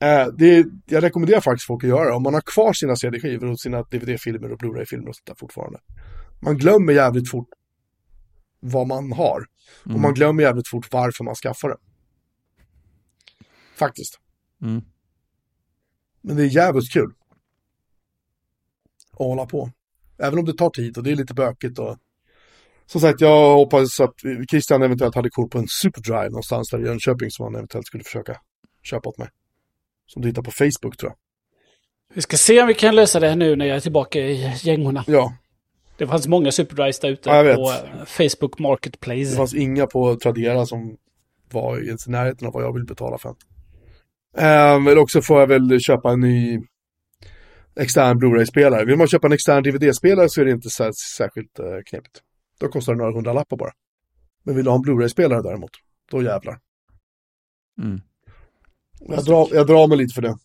[0.00, 2.12] Eh, det, jag rekommenderar faktiskt folk att göra det.
[2.14, 5.78] Om man har kvar sina CD-skivor och sina DVD-filmer och Blu-ray-filmer och sånt där fortfarande.
[6.40, 7.48] Man glömmer jävligt fort
[8.60, 9.46] vad man har.
[9.80, 10.02] Och Mm.
[10.02, 11.76] man glömmer jävligt fort varför man skaffar det.
[13.76, 14.20] Faktiskt.
[14.62, 14.82] Mm.
[16.22, 17.12] Men det är jävligt kul.
[19.12, 19.70] Att hålla på.
[20.18, 21.96] Även om det tar tid och det är lite bökigt och
[22.92, 24.14] som sagt, jag hoppas att
[24.50, 28.04] Christian eventuellt hade koll på en Superdrive någonstans där i Jönköping som han eventuellt skulle
[28.04, 28.36] försöka
[28.82, 29.28] köpa åt mig.
[30.06, 31.16] Som du hittar på Facebook tror jag.
[32.14, 34.54] Vi ska se om vi kan lösa det här nu när jag är tillbaka i
[34.62, 35.04] gängorna.
[35.06, 35.32] Ja,
[35.98, 39.36] Det fanns många Superdrives där ute Ja, på eh, Facebook det Marketplace.
[39.36, 40.96] fanns inga på Tradera som
[41.52, 43.28] var ens i närheten av vad jag vill betala för.
[44.36, 46.60] Um, eller också får jag väl köpa en ny
[47.80, 48.84] extern Blu-ray-spelare.
[48.84, 50.70] Vill man köpa en extern DVD-spelare så är det inte
[51.16, 52.20] särskilt uh, knepigt.
[52.60, 53.72] Då kostar det några hundra lappar bara.
[54.42, 55.70] Men vill du ha en Blu-ray-spelare däremot,
[56.10, 56.60] då jävlar.
[57.82, 58.00] Mm.
[59.00, 60.38] Jag drar, jag drar mig lite för det.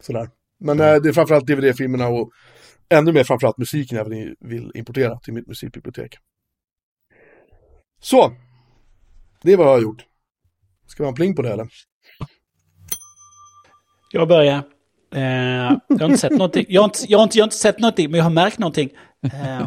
[0.00, 0.30] Sådär.
[0.58, 2.30] Men eh, det är framförallt DVD-filmerna och
[2.88, 6.16] ännu mer framförallt musiken jag vill, vill importera till mitt musikbibliotek.
[8.00, 8.32] Så.
[9.42, 10.06] Det är vad jag har gjort.
[10.86, 11.68] Ska vi ha en pling på det eller?
[14.12, 14.77] Jag börjar.
[15.14, 15.22] Eh,
[15.88, 16.66] jag har inte sett någonting.
[16.68, 18.58] Jag har inte, jag, har inte, jag har inte sett någonting, men jag har märkt
[18.58, 18.90] någonting.
[19.22, 19.66] Eh,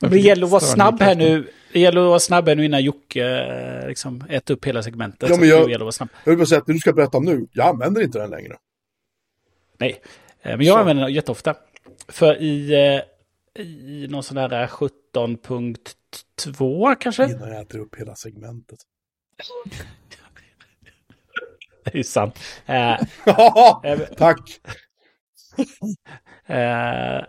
[0.00, 1.50] men det gäller att vara snabb här nu.
[1.72, 3.24] Det gäller att vara snabb här nu innan Jocke
[3.82, 5.30] eh, liksom äter upp hela segmentet.
[5.30, 6.08] Ja, men jag- det gäller att vara snabb.
[6.24, 8.30] Jag vill bara säga att det du ska berätta om nu, jag använder inte den
[8.30, 8.56] längre.
[9.78, 10.00] Nej,
[10.42, 10.78] eh, men jag Så.
[10.80, 11.54] använder den jätteofta.
[12.08, 13.00] För i, eh,
[13.64, 17.24] i någon sån där 17.2 kanske?
[17.30, 18.78] Innan jag äter upp hela segmentet.
[21.92, 22.38] Det är ju sant.
[22.66, 22.92] Eh,
[23.84, 24.40] eh, Tack!
[26.46, 27.24] Eh,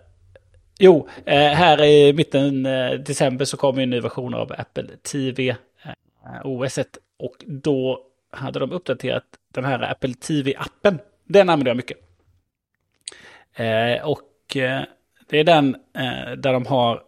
[0.79, 5.49] jo, eh, här i mitten eh, december så kom en ny version av Apple TV
[5.49, 8.01] eh, OS 1 och då
[8.31, 9.23] hade de uppdaterat
[9.53, 10.99] den här Apple TV-appen.
[11.23, 11.97] Den använder jag mycket.
[14.03, 14.57] Och
[15.29, 15.77] det är den
[16.37, 17.03] där de har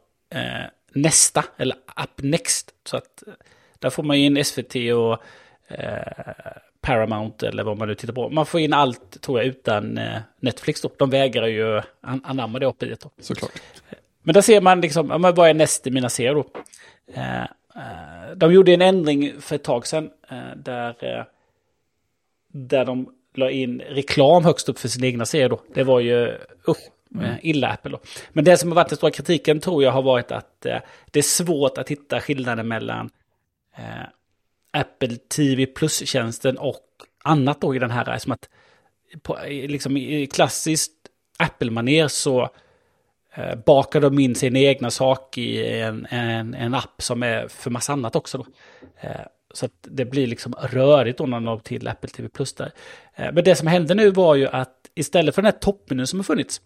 [0.94, 2.74] nästa, eller App Next.
[2.86, 3.24] Så att
[3.80, 5.24] där får man in SVT och
[5.68, 6.58] eh,
[6.88, 8.30] Paramount eller vad man nu tittar på.
[8.30, 10.90] Man får in allt, tror jag, utan eh, Netflix då.
[10.98, 12.96] De vägrar ju an anamma det API.
[13.20, 13.52] Såklart.
[14.24, 16.46] Men där ser man liksom, ja, men vad är näst i mina serier då?
[17.14, 20.10] Eh, eh, de gjorde en ändring för ett tag sedan
[20.56, 21.26] där,
[22.52, 25.62] där de la in reklam högst upp för sina egna serier då.
[25.74, 26.38] Det var ju,
[26.68, 28.00] usch, eh, illa Apple då.
[28.30, 30.62] Men det som har varit den stora kritiken tror jag har varit att
[31.12, 33.10] det är svårt att hitta skillnaden mellan
[34.78, 36.86] Apple TV Plus-tjänsten och
[37.24, 38.18] annat då i den här.
[38.18, 38.50] Som att
[39.22, 40.94] på, liksom i klassiskt
[41.40, 42.50] Apple-manér så
[43.36, 47.70] eh, bakar de in sin egna sak i en, en, en app som är för
[47.70, 48.38] massa annat också.
[48.38, 48.46] Då.
[49.02, 52.72] Eh, så att det blir liksom rörigt då när de till Apple TV Plus där.
[53.16, 56.20] Eh, men det som hände nu var ju att istället för den här toppmenyn som
[56.20, 56.62] har funnits,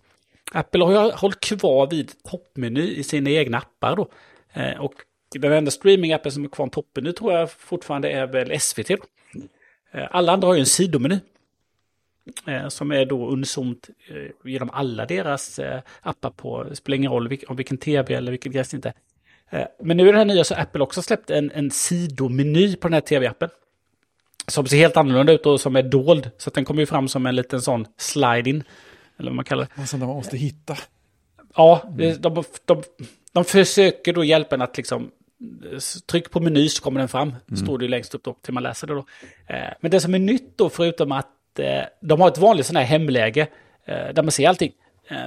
[0.52, 4.08] Apple har ju hållit kvar vid toppmeny i sina egna appar då.
[4.54, 4.94] Eh, och
[5.40, 8.90] den enda streamingappen som är kvar en toppmeny tror jag fortfarande är väl SVT.
[9.92, 11.20] Eh, alla andra har ju en sidomeny.
[12.48, 15.60] Eh, som är då unisont eh, genom alla deras
[16.02, 18.94] appar på, det spelar ingen roll om vilken tv eller vilket gräs inte.
[19.84, 22.94] Men nu är det här nya så Apple också släppt en, en sidomeny på den
[22.94, 23.50] här tv-appen.
[24.48, 26.32] Som ser helt annorlunda ut och som är dold.
[26.38, 28.64] Så den kommer ju fram som en liten sån slide-in.
[29.20, 29.88] Eller vad man kallar det.
[29.88, 30.78] Som man måste hitta.
[31.56, 32.84] Ja, de, de, de,
[33.32, 35.12] de försöker då hjälpa en att liksom
[36.06, 37.30] tryck på meny så kommer den fram.
[37.30, 37.58] Mm.
[37.58, 39.06] Står det längst upp då till man läser det då.
[39.48, 42.76] Eh, men det som är nytt då, förutom att eh, de har ett vanligt sån
[42.76, 43.48] här hemläge
[43.86, 44.72] eh, där man ser allting.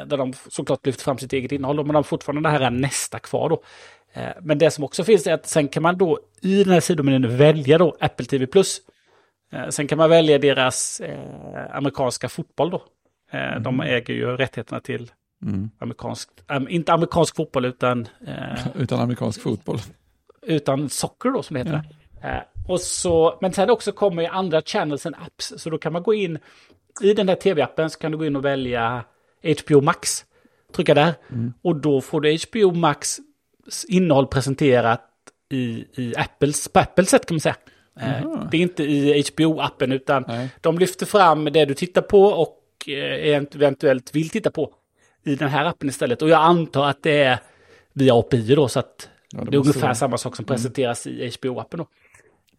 [0.06, 3.18] Där de såklart lyfter fram sitt eget innehåll, men de har fortfarande det här nästa
[3.18, 3.62] kvar då.
[4.40, 7.36] Men det som också finns är att sen kan man då i den här sidomenyn
[7.36, 8.46] välja då Apple TV+.
[9.70, 11.00] Sen kan man välja deras
[11.70, 12.82] amerikanska fotboll då.
[13.30, 13.62] Mm.
[13.62, 15.12] De äger ju rättigheterna till
[15.42, 15.70] mm.
[15.78, 16.28] amerikansk,
[16.68, 18.08] inte amerikansk fotboll utan...
[18.74, 19.78] utan amerikansk fotboll
[20.46, 21.82] utan socker då som det heter.
[22.22, 22.28] Ja.
[22.28, 25.92] Eh, och så, men sen också kommer ju andra channels and apps, så då kan
[25.92, 26.38] man gå in
[27.00, 29.04] i den där tv-appen så kan du gå in och välja
[29.62, 30.24] HBO Max.
[30.72, 31.14] Trycka där.
[31.30, 31.52] Mm.
[31.62, 33.18] Och då får du HBO Max
[33.88, 35.10] innehåll presenterat
[35.50, 37.56] i, i Apples, på Apples sätt kan man säga.
[38.00, 38.38] Mm.
[38.50, 40.48] Det är inte i HBO-appen utan Nej.
[40.60, 44.74] de lyfter fram det du tittar på och eh, eventuellt vill titta på
[45.24, 46.22] i den här appen istället.
[46.22, 47.38] Och jag antar att det är
[47.92, 49.94] via API då så att Ja, det, det är ungefär vara.
[49.94, 50.46] samma sak som mm.
[50.46, 51.20] presenteras mm.
[51.20, 51.76] i HBO-appen.
[51.76, 51.86] Då.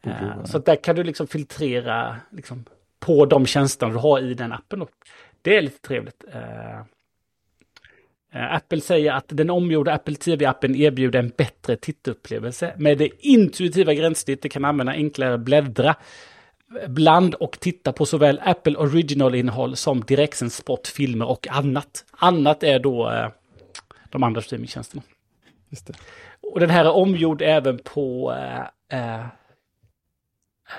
[0.08, 2.66] Uh, så där kan du liksom filtrera liksom,
[3.00, 4.80] på de tjänster du har i den appen.
[4.80, 4.88] Då.
[5.42, 6.24] Det är lite trevligt.
[6.36, 6.82] Uh,
[8.56, 12.74] Apple säger att den omgjorda Apple TV-appen erbjuder en bättre tittupplevelse.
[12.78, 15.96] Med det intuitiva gränssnittet kan använda enklare bläddra
[16.88, 22.06] bland och titta på såväl Apple Original-innehåll som direktsänd sport, filmer och annat.
[22.12, 23.30] Annat är då eh,
[24.10, 25.04] de andra streamingtjänsterna.
[25.70, 25.94] Just det.
[26.52, 28.34] Och den här är omgjord även på
[28.90, 29.26] eh,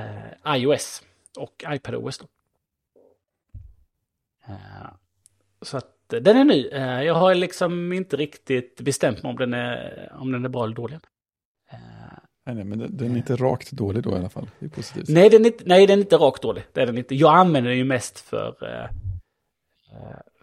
[0.01, 1.03] eh, iOS
[1.39, 2.19] och iPadOS.
[2.19, 2.27] Då.
[4.49, 4.91] Eh,
[5.63, 6.69] så att den är ny.
[6.69, 10.65] Eh, jag har liksom inte riktigt bestämt mig om den är, om den är bra
[10.65, 10.99] eller dålig.
[11.71, 11.79] Eh,
[12.47, 14.51] nej, nej, men den är inte rakt dålig då i alla fall.
[14.59, 15.09] Det är positivt.
[15.09, 16.65] Nej, den är inte, nej, den är inte rakt dålig.
[16.73, 17.15] Det är den inte.
[17.15, 18.57] Jag använder den ju mest för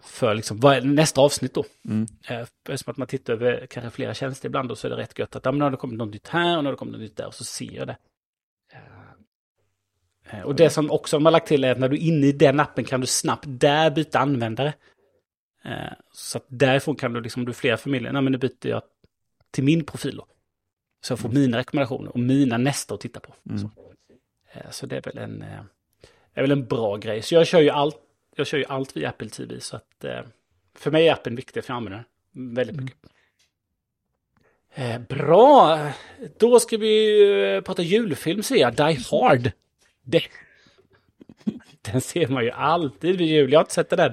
[0.06, 1.64] för liksom, vad nästa avsnitt då?
[1.88, 2.06] Mm.
[2.28, 5.18] Eh, eftersom att man tittar över kanske flera tjänster ibland och så är det rätt
[5.18, 6.78] gött att ja, men nu har det kommit något nytt här och nu har det
[6.78, 7.96] kommit något nytt där och så ser jag det.
[10.30, 12.26] Eh, och det som också de har lagt till är att när du är inne
[12.26, 14.74] i den appen kan du snabbt där byta användare.
[15.64, 18.38] Eh, så att därifrån kan du liksom, om du är flera familjer, nej men nu
[18.38, 18.82] byter jag
[19.50, 20.26] till min profil då.
[21.04, 21.42] Så jag får mm.
[21.42, 23.34] mina rekommendationer och mina nästa att titta på.
[23.46, 23.58] Mm.
[23.58, 23.70] Så.
[24.70, 24.86] så.
[24.86, 25.42] det är väl en,
[26.34, 27.22] är väl en bra grej.
[27.22, 28.03] Så jag kör ju allt
[28.36, 30.20] jag kör ju allt via Apple TV så att eh,
[30.74, 32.98] för mig är appen viktig för jag använder den väldigt mycket.
[34.74, 35.02] Mm.
[35.02, 35.78] Eh, bra,
[36.38, 37.22] då ska vi
[37.56, 39.50] eh, prata julfilm ser jag, Die Hard.
[40.02, 40.22] Det,
[41.92, 44.12] den ser man ju alltid vid jul, jag har inte sett den än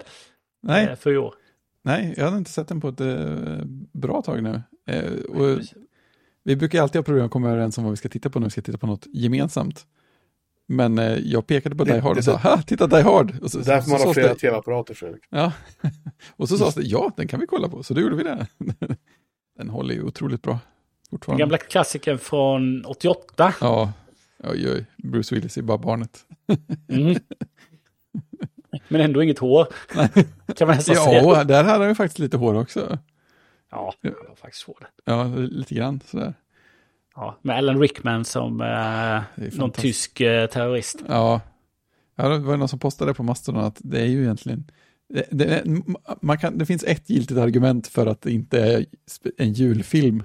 [0.61, 0.87] Nej.
[0.87, 1.35] Eh, för i år.
[1.83, 4.61] Nej, jag har inte sett den på ett eh, bra tag nu.
[4.85, 5.11] Eh,
[6.43, 8.47] vi brukar alltid ha problem att komma överens om vad vi ska titta på när
[8.47, 9.85] vi ska titta på något gemensamt.
[10.71, 13.39] Men eh, jag pekade på det, Die Hard och sa, ha, titta Die Hard!
[13.41, 15.23] Och så, därför man har flera tv-apparater, Fredrik.
[15.29, 15.53] Ja,
[16.35, 18.47] och så sades det, ja, den kan vi kolla på, så då gjorde vi det.
[19.57, 20.59] den håller ju otroligt bra.
[21.25, 23.53] Den gamla klassikern från 88.
[23.61, 23.93] Ja,
[24.43, 26.19] oj, oj, Bruce Willis är bara barnet.
[26.89, 27.19] mm.
[28.87, 29.67] Men ändå inget hår.
[30.55, 31.21] kan man nästan ja, säga.
[31.21, 32.99] Ja, där hade han ju faktiskt lite hår också.
[33.71, 34.87] Ja, han har faktiskt hår.
[35.05, 36.33] Ja, lite grann sådär.
[37.15, 39.21] Ja, med Alan Rickman som eh,
[39.57, 41.03] någon tysk eh, terrorist.
[41.07, 41.41] Ja.
[42.15, 44.71] ja, det var någon som postade på Mastodon att det är ju egentligen,
[45.13, 45.63] det, det,
[46.21, 48.85] man kan, det finns ett giltigt argument för att det inte är
[49.37, 50.23] en julfilm.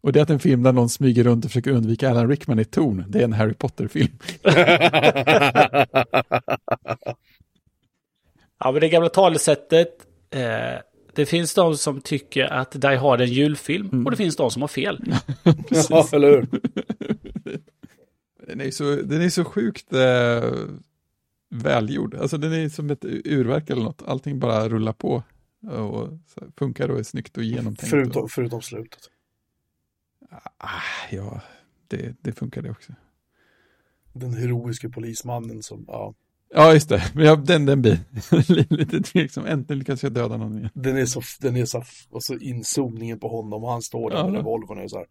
[0.00, 2.58] Och det är att en film där någon smyger runt och försöker undvika Alan Rickman
[2.58, 4.18] i ton, det är en Harry Potter-film.
[8.58, 10.80] ja, men det gamla talesättet, eh,
[11.18, 14.04] det finns de som tycker att Die Hard är en julfilm mm.
[14.04, 15.14] och det finns de som har fel.
[15.90, 16.48] ja, eller hur?
[18.46, 20.52] Den är så, den är så sjukt eh,
[21.50, 22.14] välgjord.
[22.14, 24.02] Alltså den är som ett urverk eller något.
[24.02, 25.22] Allting bara rullar på
[25.70, 26.08] och
[26.56, 27.90] funkar och är snyggt och genomtänkt.
[27.90, 28.30] Förutom, och...
[28.30, 29.00] förutom slutet.
[30.58, 31.40] Ah, ja,
[31.88, 32.92] det, det funkar det också.
[34.12, 36.14] Den heroiska polismannen som, ja.
[36.50, 37.12] Ja, just det.
[37.14, 37.98] Men jag, den, den blir
[38.76, 39.46] lite tveksam.
[39.46, 40.70] Äntligen lyckas jag döda någon igen.
[40.74, 44.16] Den är så, den är så, och så inzoomningen på honom och han står där
[44.16, 44.24] Ja.
[44.26, 45.06] med revolvern och är så här.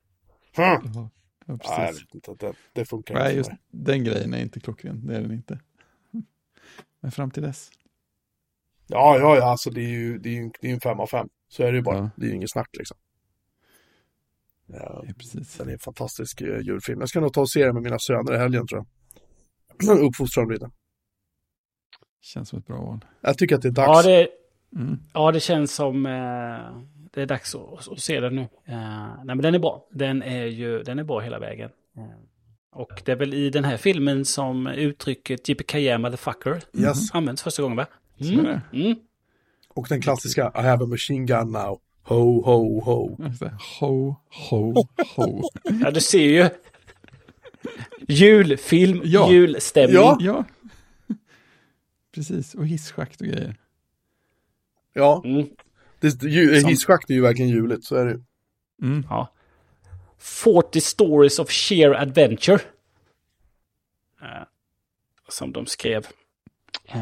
[0.55, 0.81] Hm.
[0.85, 1.09] Ja, ja,
[1.45, 1.57] Nej,
[1.87, 2.01] precis.
[2.01, 5.07] vet inte, det, det funkar Nej, inte just den grejen är inte klockren.
[5.07, 5.59] Det är den inte.
[7.01, 7.69] Men fram till dess.
[8.87, 11.07] Ja, ja, ja, alltså det är ju det är ju det är en fem av
[11.07, 11.27] fem.
[11.49, 11.97] Så är det ju bara.
[11.97, 12.09] Ja.
[12.15, 12.97] Det är ju inget snack liksom.
[14.67, 15.57] Ja, Ja, precis.
[15.57, 16.99] den är en fantastisk uh, julfilm.
[16.99, 18.85] Jag ska nog ta och se den med mina söner i helgen tror
[19.83, 19.99] jag.
[19.99, 20.69] Uppfostra dem lite.
[22.33, 23.05] Känns som ett bra val.
[23.21, 24.05] Jag tycker att det är dags.
[24.05, 24.27] Ja, det,
[24.75, 24.99] Mm.
[25.13, 26.11] ja, det känns som eh,
[27.13, 28.41] det är dags att, att se den nu.
[28.41, 29.87] Eh, nej, men den är bra.
[29.91, 31.69] Den är ju den är bra hela vägen.
[31.97, 32.03] Eh,
[32.79, 37.15] och det är väl i den här filmen som uttrycket JPKM motherfucker Yes.
[37.15, 37.85] används första gången, va?
[38.17, 38.61] Det.
[38.73, 38.95] Mm.
[39.73, 41.79] Och den klassiska I have a machine gun now.
[42.03, 43.17] Ho, ho, ho.
[43.79, 44.15] Ho,
[44.49, 44.73] ho,
[45.15, 45.41] ho.
[45.83, 46.49] Ja, du ser ju.
[48.07, 49.31] Julfilm, Ja.
[49.31, 49.95] julstämning.
[49.95, 50.17] Ja.
[50.19, 50.43] ja.
[52.17, 53.55] Precis, och hisschakt och grejer.
[54.93, 55.47] Ja, Mm.
[55.99, 58.21] det, ju, Som- hisschakt är ju verkligen juligt, så är det ju.
[58.81, 59.05] Mm.
[59.09, 59.33] Ja.
[60.17, 62.59] 40 stories of sheer adventure.
[64.21, 64.43] Eh,
[65.29, 66.07] som de skrev.
[66.85, 66.99] Eh,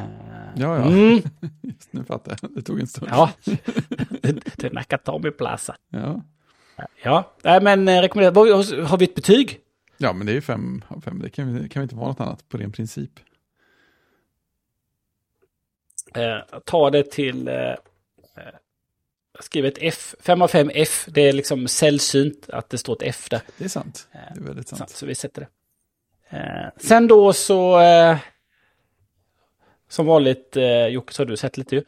[0.56, 0.86] Ja, ja.
[0.86, 1.20] Mm,
[1.62, 2.52] Just nu fattar jag.
[2.52, 3.08] Det tog en stund.
[3.12, 3.32] ja.
[4.56, 5.76] det är Nakatomi Plaza.
[5.90, 6.22] Ja.
[7.04, 8.84] Ja, nej men eh, rekommenderar.
[8.86, 9.60] Har vi ett betyg?
[9.98, 11.20] Ja, men det är ju fem av fem.
[11.22, 13.12] Det kan, vi- kan vi inte vara något annat på ren princip.
[16.16, 17.48] Eh, ta det till...
[17.48, 17.76] Eh, eh,
[19.34, 20.16] jag skriver ett F.
[20.20, 21.06] 5 av 5 F.
[21.08, 23.42] Det är liksom sällsynt att det står ett F där.
[23.58, 24.08] Det är sant.
[24.12, 24.90] Det är väldigt Så, sant.
[24.90, 25.48] så vi sätter det.
[26.38, 27.80] Eh, sen då så...
[27.82, 28.18] Eh,
[29.90, 31.84] som vanligt, eh, Jocke, så har du sett lite ju.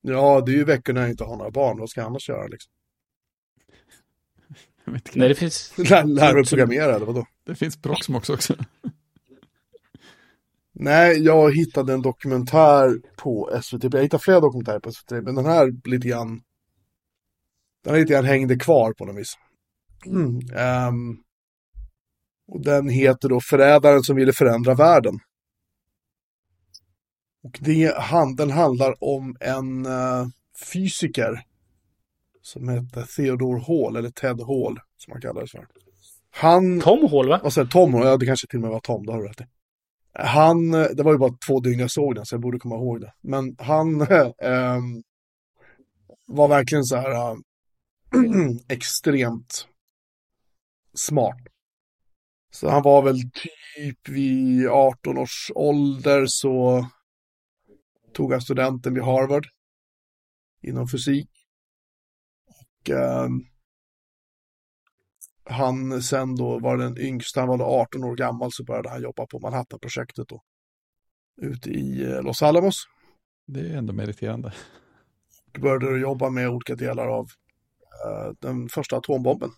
[0.00, 1.78] Ja, det är ju veckor när jag inte har några barn.
[1.78, 2.72] Vad ska jag annars göra liksom?
[5.14, 5.78] Nej, det finns...
[5.78, 7.26] Lär, lär mig programmera eller vadå?
[7.44, 8.54] Det finns Proxmox också.
[10.80, 13.84] Nej, jag hittade en dokumentär på SVT.
[13.84, 16.42] Jag hittade flera dokumentärer på SVT, men den här lite grann...
[17.84, 19.34] Den här lite grann hängde kvar på något vis.
[20.06, 20.40] Mm.
[20.56, 21.16] ehm,
[22.48, 25.18] och den heter då Förrädaren som ville förändra världen.
[27.44, 30.26] Och det, han, den handlar om en eh,
[30.72, 31.44] fysiker
[32.42, 35.66] som heter Theodore Hall, eller Ted Hall, som han kallades för.
[36.30, 36.80] Han...
[36.80, 37.40] Tom Hall, va?
[37.44, 39.40] Och sen Tom, ja det kanske till och med var Tom, det har du rätt
[39.40, 39.44] i.
[40.20, 43.00] Han, det var ju bara två dygn jag såg den så jag borde komma ihåg
[43.00, 43.12] det.
[43.20, 44.00] Men han
[44.42, 45.02] ehm,
[46.26, 47.36] var verkligen så här äh,
[48.68, 49.68] extremt
[50.94, 51.38] smart.
[52.50, 56.86] Så han var väl typ vid 18 års ålder så
[58.12, 59.46] tog han studenten vid Harvard
[60.62, 61.30] inom fysik.
[62.46, 63.44] Och ehm,
[65.48, 69.02] han sen då var den yngsta, han var då 18 år gammal så började han
[69.02, 70.42] jobba på Manhattan-projektet då.
[71.40, 72.84] Ute i eh, Los Alamos.
[73.46, 74.52] Det är ändå meriterande.
[75.54, 77.30] Och började jobba med olika delar av
[78.04, 79.50] eh, den första atombomben.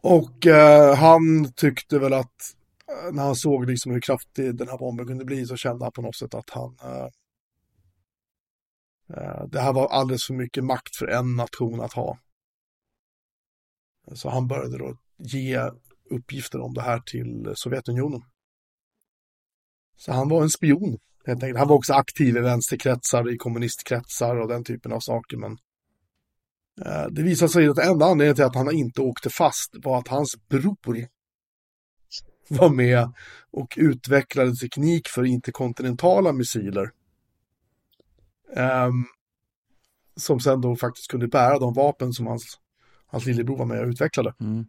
[0.00, 2.54] Och eh, han tyckte väl att
[2.88, 5.92] eh, när han såg liksom hur kraftig den här bomben kunde bli så kände han
[5.92, 7.08] på något sätt att han eh,
[9.16, 12.18] eh, det här var alldeles för mycket makt för en nation att ha.
[14.12, 15.70] Så han började då ge
[16.10, 18.22] uppgifter om det här till Sovjetunionen.
[19.96, 21.58] Så han var en spion, helt enkelt.
[21.58, 25.52] Han var också aktiv i vänsterkretsar, i kommunistkretsar och den typen av saker, men
[26.86, 30.08] eh, det visade sig att enda anledningen till att han inte åkte fast var att
[30.08, 31.08] hans bror
[32.50, 33.12] var med
[33.50, 36.90] och utvecklade teknik för interkontinentala missiler.
[38.56, 39.06] Um,
[40.16, 42.58] som sen då faktiskt kunde bära de vapen som hans,
[43.10, 44.34] hans lillebror var med och utvecklade.
[44.40, 44.66] Mm.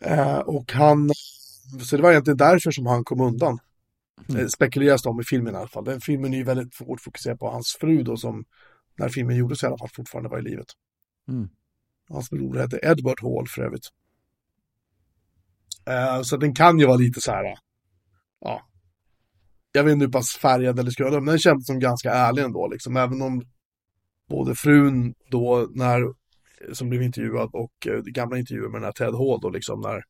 [0.00, 1.10] Eh, och han,
[1.82, 3.58] så det var egentligen därför som han kom undan.
[4.28, 4.40] Mm.
[4.40, 5.84] Eh, spekuleras det om i filmen i alla fall.
[5.84, 8.44] Den filmen är ju väldigt hårt fokuserad på hans fru då som,
[8.98, 10.66] när filmen gjordes i alla fall, fortfarande var i livet.
[11.28, 11.48] Mm.
[12.08, 13.88] Hans bror hette Edward Hall för övrigt.
[15.86, 17.54] Eh, så den kan ju vara lite så här,
[18.40, 18.66] ja.
[19.72, 22.68] Jag vet inte hur pass färgad eller skrödad, men den kändes som ganska ärlig ändå
[22.68, 22.96] liksom.
[22.96, 23.42] Även om
[24.28, 26.19] både frun då, när,
[26.72, 30.02] som blev intervjuad och eh, gamla intervjuer med den här Ted Hall då liksom, när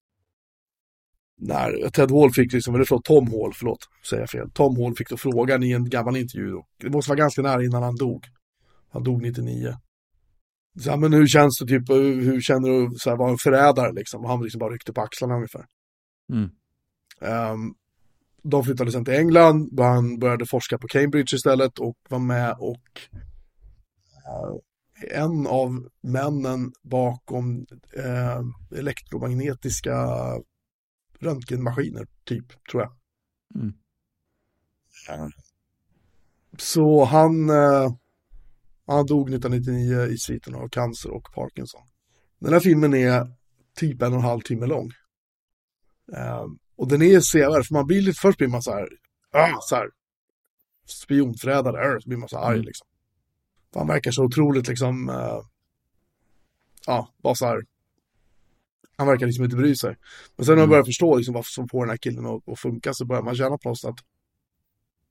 [1.42, 4.50] när Ted Hall fick liksom, eller förlåt, Tom Hall, förlåt, säger jag fel.
[4.50, 6.66] Tom Hall fick då frågan i en gammal intervju då.
[6.80, 8.24] Det måste vara ganska nära innan han dog.
[8.92, 9.74] Han dog 99.
[10.80, 13.92] Så, men hur känns det, typ, hur, hur känner du så här, vara en förrädare
[13.92, 14.24] liksom?
[14.24, 15.64] Och han liksom bara ryckte på axlarna ungefär.
[16.32, 16.50] Mm.
[17.20, 17.74] Ehm,
[18.42, 23.00] de flyttade sen till England, han började forska på Cambridge istället och var med och
[24.26, 24.56] eh,
[25.10, 27.66] en av männen bakom
[27.96, 28.40] eh,
[28.78, 29.96] elektromagnetiska
[31.18, 32.92] röntgenmaskiner, typ, tror jag.
[33.54, 33.72] Mm.
[36.58, 37.92] Så han, eh,
[38.86, 41.82] han dog 1999 i sviten av cancer och Parkinson.
[42.38, 43.32] Den här filmen är
[43.76, 44.90] typ en och en halv timme lång.
[46.12, 46.46] Eh,
[46.76, 48.88] och den är sevärd, för man blir lite, först blir man så här,
[49.32, 49.90] ah, så här
[50.86, 52.66] spionförrädare, så blir man så arg Mm.
[52.66, 52.86] liksom.
[53.74, 55.40] Han verkar så otroligt liksom, eh,
[56.86, 57.64] ja, bara så här.
[58.96, 59.96] Han verkar liksom inte bry sig.
[60.36, 60.70] Men sen när man Mm.
[60.70, 63.36] börjar förstå liksom vad som får den här killen att, att funka så börjar man
[63.36, 63.98] känna på något att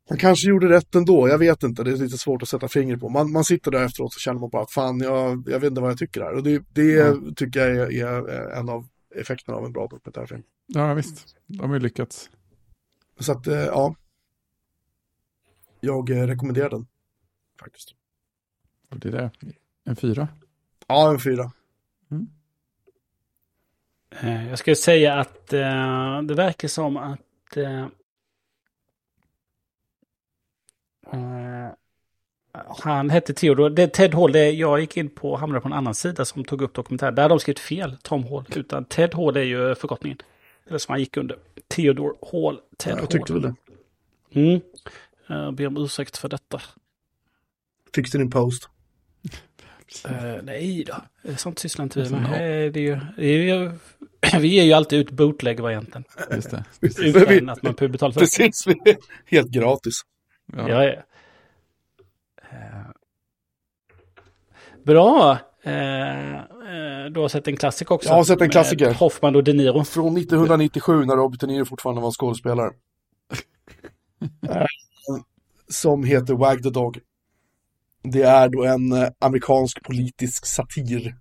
[0.10, 3.00] han kanske gjorde rätt ändå, jag vet inte, det är lite svårt att sätta fingret
[3.00, 3.10] på.
[3.10, 5.82] Man, man sitter där efteråt och känner man bara att fan, jag, jag vet inte
[5.82, 6.34] vad jag tycker här.
[6.34, 7.36] Och det, det Mm.
[7.36, 10.44] tycker jag är, är en av effekterna av en bra dokumentärfilm.
[10.68, 11.36] Ja, visst.
[11.48, 12.30] De har ju lyckats.
[13.20, 13.96] Så att, eh, ja.
[15.80, 16.88] Jag eh, rekommenderar den.
[17.60, 17.90] Faktiskt.
[18.90, 19.30] Och det är det.
[19.86, 20.28] En fyra.
[20.88, 21.52] Ja, en fyra.
[24.22, 27.86] Eh, Jag skulle säga att eh, det verkar som att eh,
[31.12, 31.70] eh,
[32.84, 33.70] han hette Theodor.
[33.70, 36.44] Det är Ted Hall, det jag gick in på, hamnade på en annan sida som
[36.44, 37.12] tog upp dokumentär.
[37.12, 38.46] Där har de skrivit fel, Tom Hall.
[38.56, 40.18] Utan Ted Hall är ju förkortningen.
[40.68, 41.38] Eller som han gick under.
[41.68, 42.60] Theodor Hall.
[42.78, 43.02] Ted Ja, Hall.
[43.04, 43.56] jag tyckte väl det.
[44.32, 44.62] Mm.
[45.28, 46.62] Jag ber om ursäkt för detta.
[47.96, 48.70] Fix din post.
[50.10, 50.96] Uh, nej då,
[51.38, 52.22] sånt sysslar inte vi med.
[52.24, 52.36] ja.
[52.36, 53.72] Eh, Det är ju, det är ju,
[54.40, 56.04] vi ger ju alltid ut bootleg-varianten.
[56.32, 56.64] Just det.
[56.82, 58.26] Utan att man behöver betala för det.
[58.26, 60.02] Precis, vi är helt gratis.
[60.58, 60.70] Ja.
[60.70, 60.94] Ja, ja.
[62.52, 62.86] Eh,
[64.86, 65.38] Bra.
[65.64, 68.10] Eh, eh, Du har sett en klassiker också.
[68.10, 68.94] Jag har sett en klassiker.
[68.94, 69.84] Hoffman och De Niro.
[69.84, 72.72] Från 1997 när Robert De Niro fortfarande var skådespelare.
[74.50, 74.66] Eh,
[75.68, 77.00] Som heter Wag the Dog.
[78.04, 81.16] Det är då en eh, amerikansk politisk satir.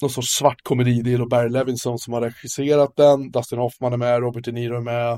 [0.00, 1.02] Någon sorts svart komedi.
[1.02, 3.30] Det är då Barry Levinson som har regisserat den.
[3.30, 5.12] Dustin Hoffman är med, Robert De Niro är med.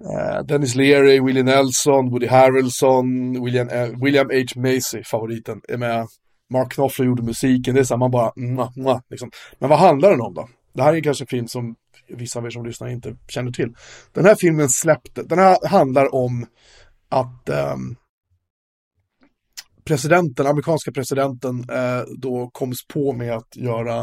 [0.00, 4.60] Eh, Dennis Leary, Willie Nelson, Woody Harrelson, William, eh, William H.
[4.60, 6.06] Macy, favoriten, är med.
[6.50, 7.74] Mark Knopfler gjorde musiken.
[7.74, 9.30] Det är så här, man bara, mwah, mwah, liksom.
[9.58, 10.48] Men vad handlar den om då?
[10.72, 11.74] Det här är kanske en film som
[12.08, 13.74] vissa av er som lyssnar inte känner till.
[14.12, 16.46] Den här filmen släppte, den här handlar om
[17.08, 17.96] att ehm,
[19.88, 24.00] presidenten, amerikanska presidenten, eh, då koms på med att göra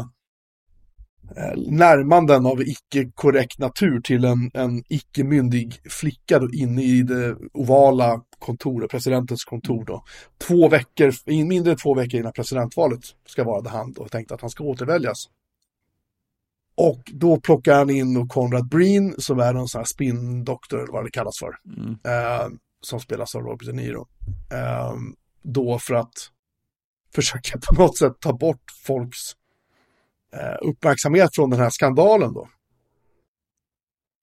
[1.36, 7.02] eh, närmanden av icke korrekt natur till en, en icke myndig flicka då inne i
[7.02, 10.04] det ovala kontoret, presidentens kontor då.
[10.46, 14.34] Två veckor, in- mindre än två veckor innan presidentvalet ska vara det han då tänkte
[14.34, 15.18] att han ska återväljas.
[16.76, 20.92] Och då plockar han in då Conrad Breen som är någon sån här spindoktor eller
[20.92, 21.78] vad det kallas för.
[21.78, 21.90] Mm.
[22.04, 22.48] Eh,
[22.80, 24.06] som spelas av Robert De Niro.
[24.52, 24.94] Eh,
[25.46, 26.30] då för att
[27.14, 29.20] försöka på något sätt ta bort folks
[30.32, 32.48] eh, uppmärksamhet från den här skandalen då.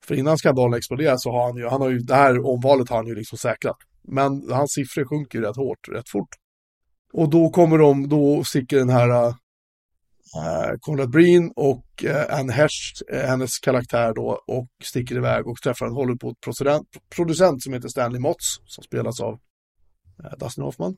[0.06, 2.98] För innan skandalen exploderar så har han ju, han har ju, det här omvalet har
[2.98, 3.78] han ju liksom säkrat.
[4.02, 6.30] Men hans siffror sjunker ju rätt hårt, rätt fort.
[7.14, 9.28] Och då kommer de, då sticker den här
[10.38, 15.58] eh, Conrad Breen och eh, Anne Hesh, eh, hennes karaktär då, och sticker iväg och
[15.58, 19.40] träffar en Hollywood-producent producent som heter Stanley Motts, som spelas av
[20.24, 20.98] eh, Dustin Hoffman.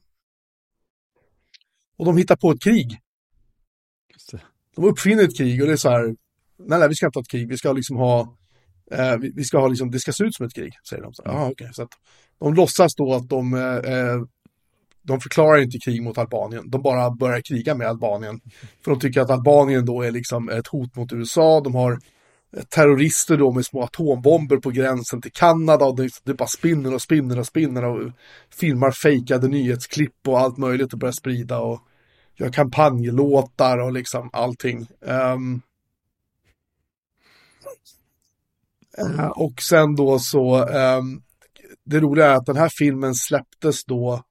[1.98, 3.00] Och de hittar på ett krig.
[4.76, 6.16] De uppfinner ett krig och det är så här,
[6.58, 8.38] nej, nej, vi ska inte ha ett krig, vi ska liksom ha,
[8.92, 11.14] eh, vi, vi ska ha liksom, det ska se ut som ett krig, säger de.
[11.14, 11.90] Så, här, "Jaha, okej." så att
[12.40, 14.22] de låtsas då att de, eh, eh,
[15.02, 18.40] de förklarar inte krig mot Albanien, de bara börjar kriga med Albanien.
[18.84, 22.00] För de tycker att Albanien då är liksom ett hot mot USA, de har
[22.70, 27.40] terrorister då med små atombomber på gränsen till Kanada och det, bara spinner och spinner
[27.40, 28.12] och spinner och
[28.50, 31.80] filmar fejkade nyhetsklipp och allt möjligt och börjar sprida och
[32.36, 34.88] gör kampanjlåtar och liksom allting.
[35.06, 35.38] Eh,
[39.36, 41.22] och sen då så, ehm,
[41.86, 44.24] det roliga är att den här filmen släpptes då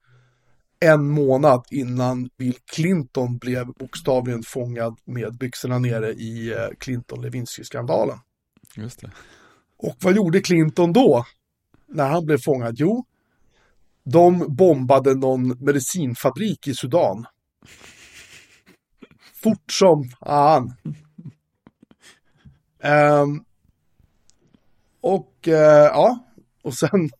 [0.84, 8.18] en månad innan Bill Clinton blev bokstavligen fångad med byxorna nere i eh, Clinton-Lewinsky-skandalen.
[8.76, 9.10] Just det.
[9.76, 11.24] Och vad gjorde Clinton då?
[11.86, 12.74] När han blev fångad?
[12.78, 13.04] Jo,
[14.04, 17.26] de bombade någon medicinfabrik i Sudan.
[19.42, 20.74] Fort som fan.
[22.82, 23.44] Ehm,
[25.00, 26.24] och eh, ja,
[26.62, 27.10] och sen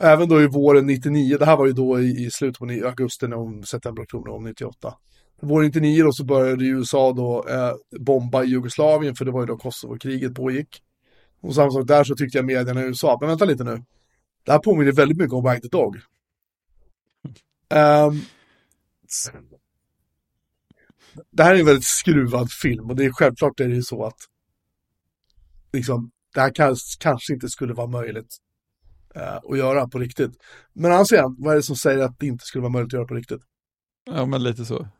[0.00, 3.26] även då i våren 99, det här var ju då i, i slutet på augusti,
[3.26, 4.94] om september, oktober om 98.
[5.42, 9.40] Våren 99 då så började ju USA då eh, bomba i Jugoslavien för det var
[9.40, 10.82] ju då Kosovo-kriget pågick.
[11.40, 13.84] Och samma sak där så tyckte jag medierna i USA, men vänta lite nu.
[14.44, 15.96] Det här påminner väldigt mycket om Bite the Dog.
[17.74, 18.22] Um,
[21.30, 24.04] det här är en väldigt skruvad film och det är självklart är det ju så
[24.04, 24.18] att
[25.72, 28.36] liksom det här kanske, kanske inte skulle vara möjligt
[29.14, 30.32] att göra på riktigt.
[30.72, 32.98] Men han säger, vad är det som säger att det inte skulle vara möjligt att
[32.98, 33.42] göra på riktigt?
[34.10, 34.88] Ja, men lite så.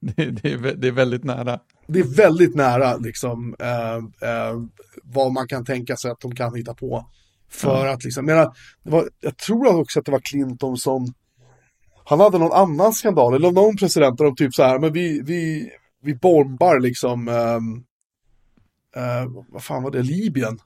[0.00, 1.60] Det, det, är, det är väldigt nära.
[1.86, 3.96] Det är väldigt nära liksom eh,
[4.30, 4.54] eh,
[5.02, 7.06] vad man kan tänka sig att de kan hitta på.
[7.50, 8.52] För att liksom, menar,
[8.82, 11.14] var, jag tror också att det var Clinton som
[12.04, 15.22] han hade någon annan skandal, eller någon president där de typ så här, men vi,
[15.24, 15.70] vi,
[16.02, 17.84] vi bombar liksom, um,
[18.96, 20.58] uh, vad fan var det, Libyen.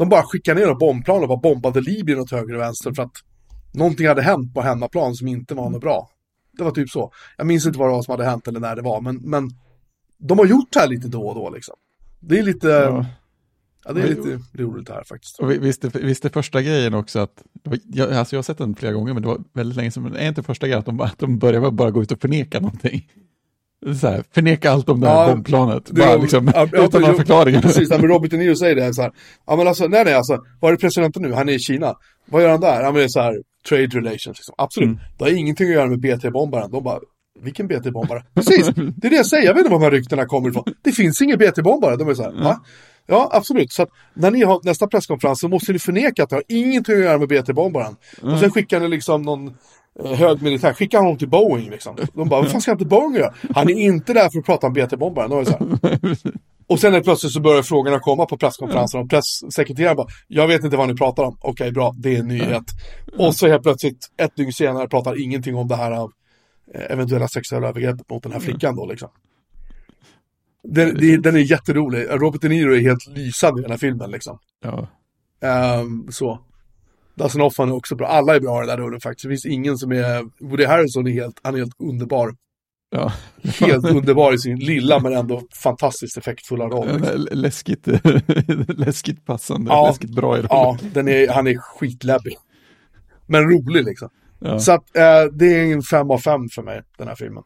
[0.00, 3.12] De bara skickade ner bombplan och bara bombade Libyen åt höger och vänster för att
[3.72, 6.10] någonting hade hänt på hemmaplan som inte var något bra.
[6.52, 7.12] Det var typ så.
[7.36, 9.50] Jag minns inte vad det var som hade hänt eller när det var, men, men
[10.18, 11.74] de har gjort det här lite då och då liksom.
[12.20, 13.06] Det är lite, ja,
[13.84, 15.38] ja det är lite roligt här faktiskt.
[15.38, 17.42] Och visst, visst är första grejen också att,
[17.84, 20.16] jag, alltså jag har sett den flera gånger, men det var väldigt länge sedan, men
[20.16, 23.12] är inte första grejen att de, att de börjar bara gå ut och förneka någonting?
[24.00, 27.60] Så här, förneka allt om det här ja, bombplanet, bara liksom, ja, utan några förklaringar.
[27.60, 29.12] Precis, när Robert De Niro säger det så här,
[29.46, 31.32] ja men alltså, nej nej alltså, var är presidenten nu?
[31.32, 31.94] Han är i Kina.
[32.26, 32.82] Vad gör han där?
[32.82, 33.34] Ja men det är så här,
[33.68, 34.54] trade relations liksom.
[34.58, 35.00] Absolut, mm.
[35.18, 36.70] det har ingenting att göra med BT-bombaren.
[36.70, 36.98] De bara,
[37.40, 38.22] vilken BT-bombare?
[38.34, 38.66] Precis,
[38.96, 40.64] det är det jag säger, jag vet inte var de här ryktena kommer ifrån.
[40.82, 42.44] Det finns ingen BT-bombare, de är så här, mm.
[42.44, 42.60] va?
[43.06, 43.72] Ja, absolut.
[43.72, 46.94] Så att när ni har nästa presskonferens så måste ni förneka att det har ingenting
[46.94, 47.96] att göra med BT-bombaren.
[48.22, 48.34] Mm.
[48.34, 49.54] Och sen skickar ni liksom någon
[49.98, 51.96] Eh, hög militär, skicka honom till Boeing liksom.
[52.14, 53.34] De bara, vad fan ska inte Boeing göra?
[53.54, 55.32] Han är inte där för att prata om BT-bombaren.
[56.66, 60.76] Och sen plötsligt så börjar frågorna komma på presskonferensen och presssekreteraren bara, jag vet inte
[60.76, 61.36] vad ni pratar om.
[61.40, 62.64] Okej, bra, det är en nyhet.
[63.18, 66.12] Och så helt plötsligt, ett dygn senare, pratar ingenting om det här av
[66.74, 69.08] eh, eventuella sexuella övergrepp mot den här flickan då liksom.
[70.62, 72.06] Den, den är jätterolig.
[72.10, 74.38] Robert De Niro är helt lysande i den här filmen liksom.
[74.62, 74.88] Ja.
[75.80, 76.38] Um, så.
[77.14, 78.06] Dustin Hoffman är också bra.
[78.06, 79.22] Alla är bra i den där rullen faktiskt.
[79.22, 80.44] Det finns ingen som är...
[80.44, 82.34] Woody Harrison är helt, han är helt underbar.
[82.90, 83.12] Ja.
[83.42, 87.26] Helt underbar i sin lilla men ändå fantastiskt effektfulla roll.
[87.30, 87.86] Läskigt,
[88.68, 89.88] läskigt passande, ja.
[89.88, 90.48] läskigt bra i rollen.
[90.50, 92.36] Ja, den är, han är skitläbbig.
[93.26, 94.08] Men rolig liksom.
[94.38, 94.58] Ja.
[94.58, 97.42] Så att eh, det är en fem av fem för mig, den här filmen.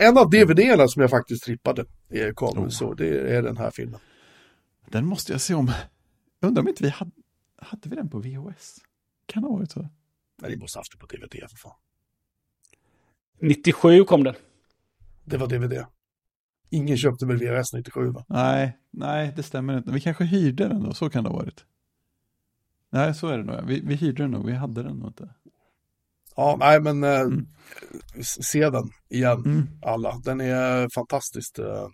[0.00, 2.68] En av DVD-erna som jag faktiskt trippade i Colin, oh.
[2.68, 4.00] så det är den här filmen.
[4.90, 5.70] Den måste jag se om.
[6.40, 7.10] Jag undrar om inte vi hade,
[7.56, 8.78] hade vi den på VHS?
[9.32, 9.88] Kan ha varit så.
[10.42, 11.76] Nej, ni måste haft det på DVD för fan.
[13.40, 14.34] 97 kom den.
[15.24, 15.86] Det var DVD.
[16.70, 18.24] Ingen köpte väl VHS 97 va?
[18.28, 19.90] Nej, nej det stämmer inte.
[19.90, 21.64] Vi kanske hyrde den då, så kan det ha varit.
[22.90, 23.66] Nej, så är det nog.
[23.66, 25.34] Vi, vi hyrde den nog, vi hade den nog inte.
[26.36, 27.46] Ja, nej men eh, mm.
[28.22, 29.68] se den igen, mm.
[29.82, 30.20] alla.
[30.24, 31.58] Den är fantastiskt.
[31.58, 31.88] Eh.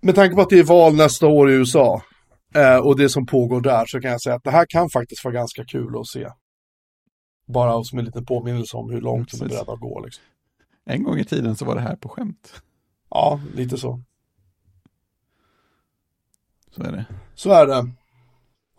[0.00, 2.02] Med tanke på att det är val nästa år i USA
[2.56, 5.24] eh, och det som pågår där så kan jag säga att det här kan faktiskt
[5.24, 6.28] vara ganska kul att se.
[7.46, 10.00] Bara som en liten påminnelse om hur långt de är beredda att gå.
[10.00, 10.24] Liksom.
[10.84, 12.62] En gång i tiden så var det här på skämt.
[13.10, 14.00] Ja, lite så.
[16.70, 17.06] Så är det.
[17.34, 17.90] Så är det.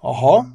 [0.01, 0.51] Jaha.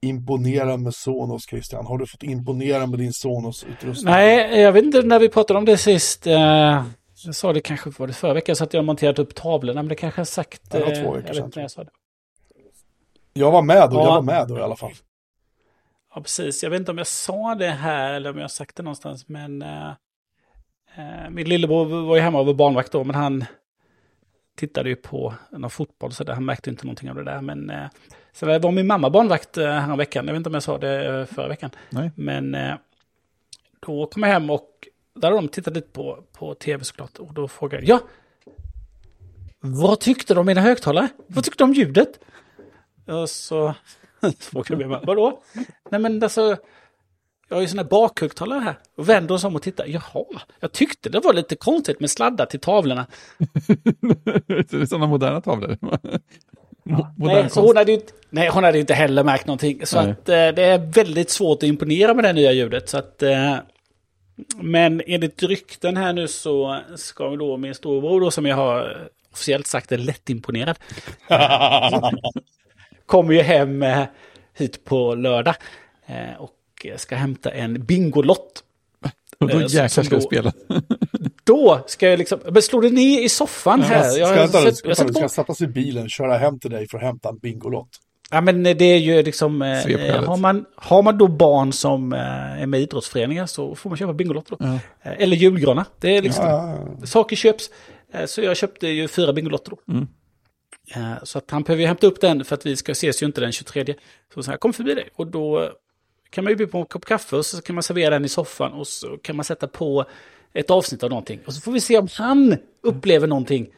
[0.00, 1.86] Imponera med Sonos, Christian.
[1.86, 4.12] Har du fått imponera med din Sonos-utrustning?
[4.12, 6.26] Nej, jag vet inte när vi pratade om det sist.
[6.26, 6.84] Eh,
[7.24, 9.88] jag sa det kanske var det förra veckan så att jag monterat upp tavlorna, men
[9.88, 10.62] det kanske jag sagt.
[10.70, 11.50] Ja, det var två veckor sedan.
[11.54, 11.90] Jag, det.
[13.32, 14.04] jag var med då, ja.
[14.04, 14.92] jag var med då i alla fall.
[16.14, 16.62] Ja, precis.
[16.62, 19.62] Jag vet inte om jag sa det här eller om jag sagt det någonstans, men
[19.62, 19.92] äh,
[21.30, 23.44] min lillebror var ju hemma och var barnvakt då, men han
[24.56, 26.32] tittade ju på någon fotboll så där.
[26.32, 27.40] Han märkte inte någonting av det där.
[27.40, 27.86] Men äh,
[28.32, 30.26] så var min mamma barnvakt här veckan.
[30.26, 31.70] Jag vet inte om jag sa det förra veckan.
[31.90, 32.10] Nej.
[32.14, 32.74] Men äh,
[33.80, 37.18] då kom jag hem och där har de tittat lite på, på tv såklart.
[37.18, 38.00] Och då frågar jag, ja,
[39.60, 41.08] vad tyckte de om mina högtalare?
[41.26, 42.20] Vad tyckte de om ljudet?
[43.06, 43.74] Och så
[44.38, 45.42] frågade jag mig, vadå?
[45.90, 46.56] Nej men alltså,
[47.48, 48.78] jag har ju sådana bakhögtalare här.
[48.96, 49.86] Och vänder oss om och tittar.
[49.86, 50.24] Jaha,
[50.60, 53.06] jag tyckte det var lite konstigt med sladdar till tavlorna.
[54.48, 55.78] det är sådana moderna tavlor.
[57.16, 59.86] nej, så hon hade ju inte, nej, hon hade inte heller märkt någonting.
[59.86, 62.88] Så att, eh, det är väldigt svårt att imponera med det nya ljudet.
[62.88, 63.56] Så att, eh,
[64.56, 69.66] men enligt rykten här nu så ska då min storebror då som jag har officiellt
[69.66, 70.78] sagt är lättimponerad.
[73.06, 74.04] kommer ju hem eh,
[74.54, 75.54] hit på lördag.
[76.06, 78.64] Eh, och ska hämta en Bingolott.
[79.38, 80.52] Och då eh, jäklar ska du spela.
[81.44, 84.18] då ska jag liksom, men slå dig ner i soffan här.
[84.18, 87.04] Jag, ska, jag, jag, ska sätta sig i bilen, köra hem till dig för att
[87.04, 88.00] hämta en Bingolott.
[88.34, 92.62] Ja men det är ju liksom, eh, har, man, har man då barn som eh,
[92.62, 94.64] är med i idrottsföreningar så får man köpa Bingolotter då.
[94.64, 94.74] Ja.
[95.02, 97.70] Eh, eller julgranar, det är liksom, ja, saker köps.
[98.12, 99.92] Eh, så jag köpte ju fyra Bingolotter då.
[99.92, 100.06] Mm.
[100.94, 103.26] Eh, så att han behöver ju hämta upp den för att vi ska ses ju
[103.26, 103.94] inte den 23.
[104.34, 105.08] Så, så här, kom förbi dig.
[105.14, 105.70] Och då
[106.30, 108.28] kan man ju bjuda på en kopp kaffe och så kan man servera den i
[108.28, 110.04] soffan och så kan man sätta på
[110.52, 111.40] ett avsnitt av någonting.
[111.46, 113.68] Och så får vi se om han upplever någonting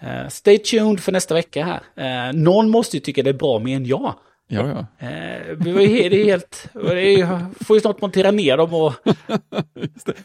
[0.00, 1.80] Eh, stay tuned för nästa vecka här.
[2.28, 4.14] Eh, någon måste ju tycka det är bra mer än jag.
[4.50, 5.06] Ja, ja.
[5.06, 6.68] Eh, det är helt...
[6.72, 8.92] Det är, får ju snart montera ner dem och...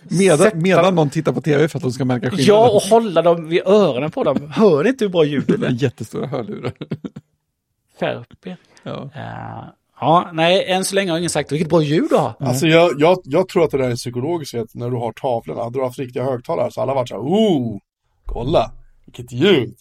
[0.03, 2.45] Medan, Sätta- medan någon tittar på tv för att de ska märka skillnaden.
[2.45, 4.51] Ja, och hålla dem vid öronen på dem.
[4.55, 5.73] Hör ni inte hur bra ljudet Med är?
[5.83, 6.73] jättestora hörlurar.
[7.99, 8.57] Skärp er.
[8.83, 9.09] Ja.
[9.15, 9.69] Eh,
[9.99, 12.33] ja, nej, än så länge har ingen sagt vilket bra ljud du har.
[12.39, 15.63] Alltså jag, jag, jag tror att det där är psykologiskt, att när du har tavlorna,
[15.63, 17.77] hade du haft riktiga högtalare så alla varit så här, oh,
[18.25, 18.71] kolla,
[19.17, 19.75] vilket ljud.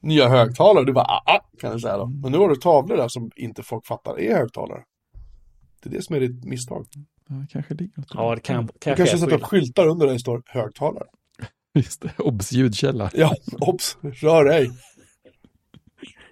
[0.00, 2.06] Nya högtalare, du bara, ah, ah, kan jag säga då.
[2.06, 4.84] Men nu har du tavlor där som inte folk fattar är högtalare.
[5.82, 6.86] Det är det som är ditt misstag.
[7.28, 9.86] Ja, kanske ligger något Ja, det kan, Du kanske kanske är så sätter upp skyltar
[9.86, 11.06] under där det står högtalare.
[11.74, 13.10] Just det, obs ljudkälla.
[13.14, 14.70] Ja, obs, rör dig.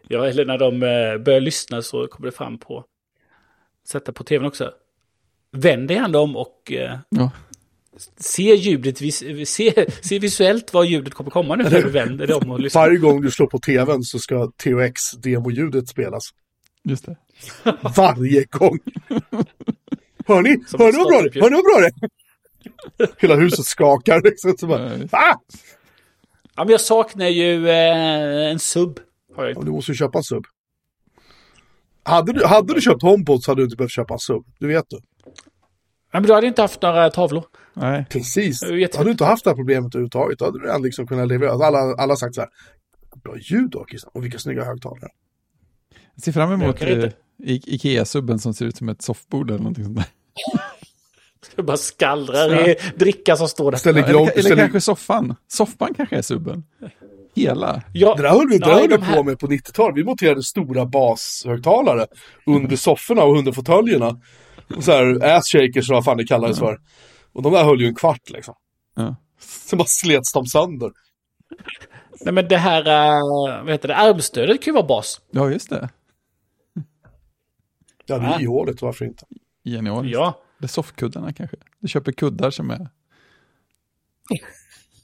[0.09, 2.85] Ja, eller när de eh, börjar lyssna så kommer det fram på...
[3.89, 4.73] Sätta på tvn också.
[5.53, 7.31] Vänd dig ändå om och eh, Ja.
[8.19, 12.37] Se ljudet, vis, se, se visuellt vad ljudet kommer komma nu när du vänder dig
[12.37, 12.83] om och lyssnar.
[12.83, 16.23] Varje gång du slår på tvn så ska THX demoljudet spelas.
[16.85, 17.17] Just det.
[17.97, 18.79] Varje gång.
[20.27, 20.65] Hör ni?
[20.67, 21.41] Som Hör ni vad bra det.
[21.41, 22.09] Hör ni vad bra det?
[23.19, 24.57] Hela huset skakar liksom.
[24.57, 25.35] Så bara, ah!
[26.57, 29.01] Ja, men jag saknar ju eh, en sub.
[29.37, 30.45] Har jag Ja, du måste ju köpa en sub.
[32.03, 34.45] Hade du, hade du köpt HomePod så hade du inte behövt köpa en sub.
[34.59, 34.99] Det vet du.
[36.13, 37.45] Men du hade inte haft några tavlor.
[37.75, 38.63] Nej, Precis.
[38.63, 38.97] Jag vet.
[38.97, 41.49] Hade du inte haft det här problemet överhuvudtaget, då hade du liksom kunnat leva.
[41.67, 42.51] Alla, alla sagt så här.
[43.25, 44.11] Bra ljud då Christian.
[44.15, 45.09] Och vilka snygga högtalare.
[46.15, 49.85] jag ser fram emot eh, I- Ikea-subben som ser ut som ett soffbord eller någonting
[49.85, 50.07] sånt där.
[51.57, 53.79] Det bara skallrar i dricka som står där.
[53.79, 55.35] Ställer Ja, eller, eller ställer, kanske soffan.
[55.49, 56.65] Soffan kanske är subben.
[57.35, 57.83] Hela.
[57.93, 59.97] Ja, Det där höll vi, Ja, höll vi de här- på med på 90-talet.
[59.97, 62.07] Vi monterade stora bashögtalare
[62.47, 64.21] under sofforna och under fåtöljerna.
[64.77, 66.81] Och Så här ass shakers vad fan det kallades för.
[67.33, 68.55] Och de där höll ju en kvart liksom.
[68.95, 69.17] Ja.
[69.39, 70.93] Sen bara slets de sönder.
[72.21, 75.21] nej, men det här, uh, vad heter det, armstödet kan ju vara bas.
[75.31, 75.89] ja, just det.
[78.09, 79.25] Ja, det är ihåligt, varför inte?
[79.65, 80.15] Genialiskt.
[80.15, 81.57] Ja, Det är soffkuddarna kanske.
[81.79, 82.89] Du köper kuddar som är...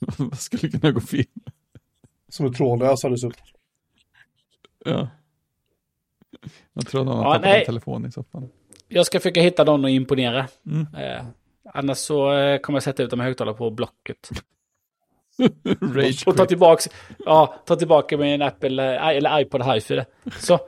[0.19, 1.25] Vad skulle kunna gå fel?
[2.29, 3.47] Som är trådlösa dessutom.
[4.85, 5.09] Ja.
[6.73, 8.49] Jag tror någon har Ja, tappat en telefon i soffan.
[8.93, 10.49] Jag ska försöka hitta någon att imponera.
[10.67, 10.87] Mm.
[10.99, 11.25] Eh,
[11.75, 14.31] annars så eh, kommer jag sätta ut de här högtalarna på Blocket.
[15.81, 16.49] Rage Och ta quit.
[16.49, 16.89] tillbaks,
[17.19, 20.05] ja, ta tillbaka en Apple eh, eller iPod Hi-Fi.
[20.39, 20.59] Så.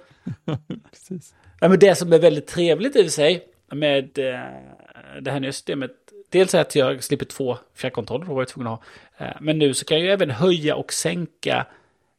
[0.91, 1.35] Precis.
[1.61, 5.41] Ja, men det som är väldigt trevligt i och för sig med eh, det här
[5.41, 5.91] nya systemet.
[6.29, 8.81] Dels är att jag slipper två fjärrkontroller, var jag tvungen att
[9.19, 9.35] ha.
[9.41, 11.67] Men nu så kan jag även höja och sänka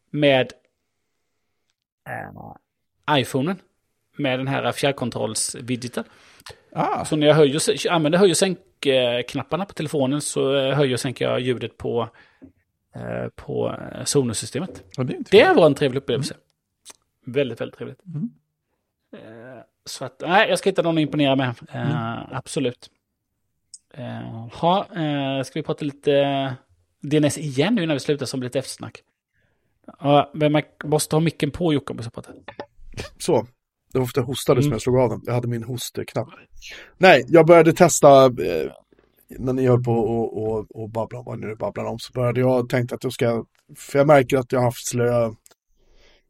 [0.09, 0.53] med
[3.11, 3.59] iPhonen.
[4.17, 6.03] Med den här fjärrkontrollsvidgeten.
[6.71, 10.99] Ah, Så när jag höjer, använder höj och sänk-knapparna på telefonen så eh, höjer och
[10.99, 12.09] sänker jag ljudet på,
[12.95, 14.83] eh, på eh, Sonos-systemet.
[14.97, 16.35] ja, det Det var en trevlig upplevelse.
[17.25, 18.05] Väldigt, väldigt trevligt.
[18.05, 18.29] Mm.
[19.85, 21.53] Så att, nej, jag ska hitta någon att imponera med.
[21.73, 22.89] Eh, Absolut.
[23.93, 26.55] Eh, Ha, eh, ska vi prata lite
[27.01, 29.03] DNS igen nu innan vi slutar som lite eftersnack?
[29.99, 32.31] Ja, men man måste ha micken på Jocke om vi ska prata.
[33.19, 33.47] Så.
[33.95, 34.73] Det var att jag hostade som Mm.
[34.73, 35.21] jag slog av den.
[35.25, 36.27] Jag hade min hosteknapp.
[36.97, 38.71] Nej, jag började testa, eh,
[39.29, 42.13] när ni höll på och, och, och babbla om vad ni nu babblar om, så
[42.13, 43.45] började jag tänka att jag ska,
[43.77, 45.31] för jag märker att jag har haft slö,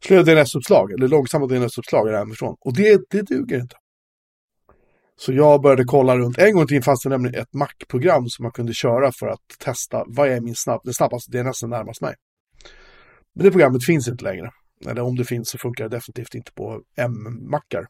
[0.06, 2.56] slö DNS-uppslag, eller långsamma DNS-uppslag hemifrån.
[2.60, 3.76] Och det, det duger inte.
[5.18, 6.38] Så jag började kolla runt.
[6.38, 10.04] En gång till fanns det nämligen ett Mac-program som man kunde köra för att testa
[10.08, 12.16] vad är min snabb, den snabbaste DNSen närmast mig.
[13.36, 14.52] Men det programmet finns inte längre.
[14.88, 17.88] Eller om det finns så funkar det definitivt inte på M-mackar.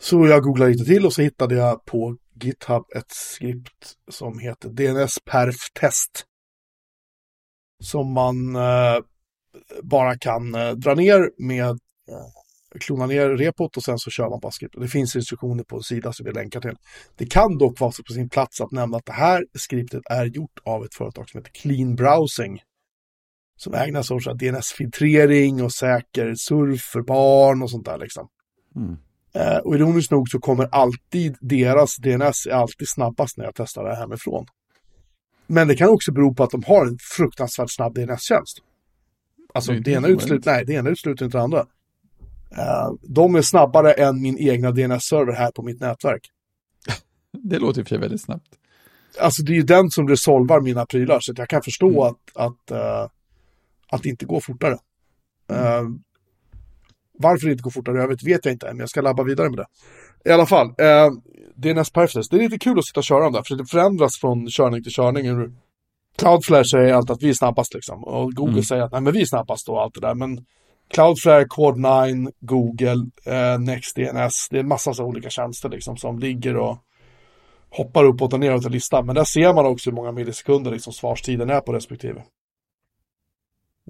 [0.00, 4.68] Så jag googlade lite till och så hittade jag på GitHub ett skript som heter
[4.68, 6.24] DNS perf test.
[7.82, 8.98] Som man eh,
[9.82, 14.40] bara kan eh, dra ner med eh, klona ner repot och sen så kör man
[14.40, 14.80] bara skriptet.
[14.80, 16.76] Det finns instruktioner på en sida som vi länkar till.
[17.16, 20.60] Det kan dock vara på sin plats att nämna att det här skriptet är gjort
[20.64, 22.60] av ett företag som heter Clean Browsing
[23.62, 28.28] som ägnar sig åt DNS-filtrering och säker surf för barn och sånt där liksom.
[28.76, 28.96] Mm.
[29.34, 33.84] Eh, och ironiskt nog så kommer alltid deras DNS är alltid snabbast när jag testar
[33.84, 34.46] det hemifrån.
[35.46, 38.58] Men det kan också bero på att de har en fruktansvärt snabb DNS-tjänst.
[39.54, 41.66] Alltså Det det ena, utesluter, nej, det ena utesluter inte det andra.
[42.56, 46.30] Eh, de är snabbare än min egna DNS-server här på mitt nätverk.
[47.42, 48.48] Det låter i och för sig väldigt snabbt.
[49.20, 52.02] Alltså det är ju den som resolvar mina prylar så jag kan förstå Mm.
[52.02, 53.10] att, att, eh,
[53.92, 54.78] att det inte går fortare.
[55.50, 55.82] Eh,
[57.18, 59.58] varför det inte går fortare jag vet, jag inte men jag ska labba vidare med
[59.58, 59.66] det.
[60.30, 61.12] I alla fall, uh,
[61.56, 64.16] DNS Perfect, det är lite kul att sitta och köra den där, för det förändras
[64.20, 65.26] från körning till körning
[66.18, 68.04] Cloudflare säger alltid att vi är snabbast liksom.
[68.04, 68.62] Och Google Mm.
[68.62, 70.14] säger att nej men vi är snabbast och allt det där.
[70.14, 70.44] Men
[70.94, 76.56] Cloudflare, Quad9, Google, eh, NextDNS, det är en massa så olika tjänster liksom som ligger
[76.56, 76.78] och
[77.70, 79.06] hoppar uppåt och neråt i listan.
[79.06, 82.22] Men där ser man också hur många millisekunder liksom svarstiden är på respektive.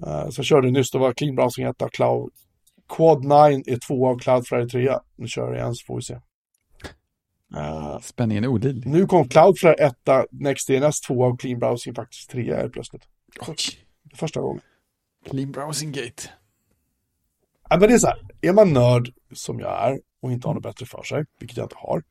[0.05, 2.29] Eh, så körde nyss, då var Clean Browsing 1 Cloud.
[2.89, 4.97] Quad9 är 2 och Cloudflare är 3.
[5.15, 6.19] Nu kör jag igen så får vi se.
[7.55, 8.85] Eh, Spänningen är olidlig.
[8.85, 9.95] nu kom Cloudflare 1,
[10.31, 13.03] NextDNS 2 och Clean Browsing faktiskt 3 helt plötsligt.
[13.47, 13.55] Oj.
[14.15, 14.61] Första gången.
[15.29, 16.23] Clean browsing gate.
[17.69, 20.53] Ja, men det är så här, är man nörd som jag är och inte har
[20.53, 22.03] något bättre för sig, vilket jag inte har.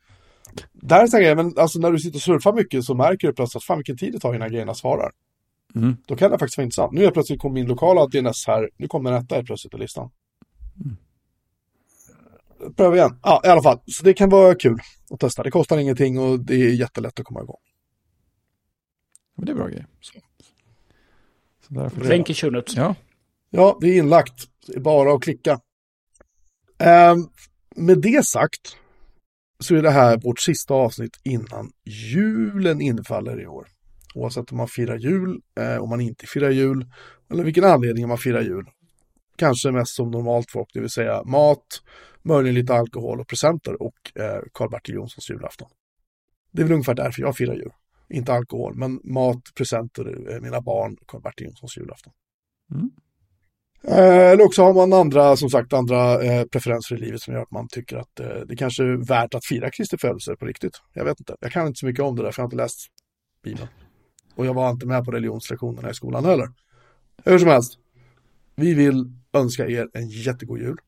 [0.73, 3.65] Där jag, men alltså när du sitter och surfar mycket så märker du plötsligt att
[3.65, 5.13] fan vilken tid det tar innan grejerna svarar.
[5.75, 5.97] Mm.
[6.07, 6.93] Då kan det faktiskt vara intressant.
[6.93, 10.11] Nu är plötsligt kom min lokala DNS här, nu kommer en etta plötsligt i listan.
[12.77, 13.19] Pröva igen.
[13.23, 13.81] Ja, i alla fall.
[13.87, 14.79] Så det kan vara kul
[15.11, 15.43] att testa.
[15.43, 17.61] Det kostar ingenting och det är jättelätt att komma igång.
[19.37, 19.87] Men det är bra grejer.
[20.01, 20.19] Så,
[21.67, 22.05] så därför.
[22.05, 22.77] Länk i show notes.
[22.77, 22.95] Ja,
[23.55, 24.49] Ja, det är inlagt.
[24.67, 25.61] Det är bara att klicka.
[26.79, 27.29] Ehm,
[27.77, 28.77] med det sagt
[29.59, 33.69] så är det här vårt sista avsnitt innan julen infaller i år.
[34.15, 36.87] Oavsett om man firar jul, eh, om man inte firar jul
[37.31, 38.67] eller vilken anledning man firar jul.
[39.37, 41.67] Kanske mest som normalt folk, det vill säga mat,
[42.23, 45.69] möjligen lite alkohol och presenter och eh, Karl-Bertil Jonssons julafton.
[46.53, 47.73] Det är väl ungefär därför jag firar jul.
[48.09, 52.13] Inte alkohol, men mat, presenter, eh, mina barn, Karl-Bertil Jonssons julafton.
[52.75, 52.91] Mm.
[53.85, 57.43] Eh, Eller också har man andra, som sagt, andra eh, preferenser i livet som gör
[57.43, 60.81] att man tycker att eh, det kanske är värt att fira Kristi födelse på riktigt.
[60.93, 61.37] Jag vet inte.
[61.41, 62.87] Jag kan inte så mycket om det där för jag har inte läst
[63.45, 63.69] Bibeln.
[64.35, 66.49] Och jag var inte med på religionslektionerna i skolan heller.
[67.25, 67.79] Hur som helst.
[68.55, 70.79] Vi vill önska er en jättegod jul.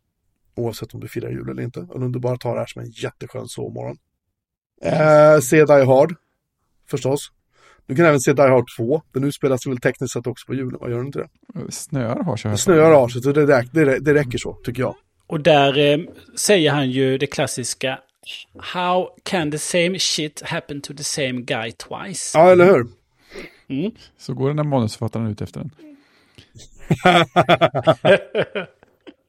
[0.55, 1.81] Oavsett om du firar jul eller inte.
[1.81, 3.97] Eller om du bara tar det här som en jätteskön sovmorgon.
[4.83, 6.15] Eh, se Die Hard.
[6.87, 7.33] Förstås.
[7.87, 9.03] Du kan även se Die Hard 2.
[9.13, 11.73] Den utspelas väl tekniskt sett också på julen, vad gör den inte det?
[11.73, 12.51] snöar har.
[12.51, 14.97] Det snöar av sig, så det, det, det räcker så, tycker jag.
[15.27, 15.99] Och där eh,
[16.37, 17.99] säger han ju det klassiska
[18.59, 22.39] How can the same shit happen to the same guy twice?
[22.39, 22.87] Ja, eller hur?
[23.69, 23.93] Mm.
[24.17, 25.71] Så går den där manusförfattaren ut efter den.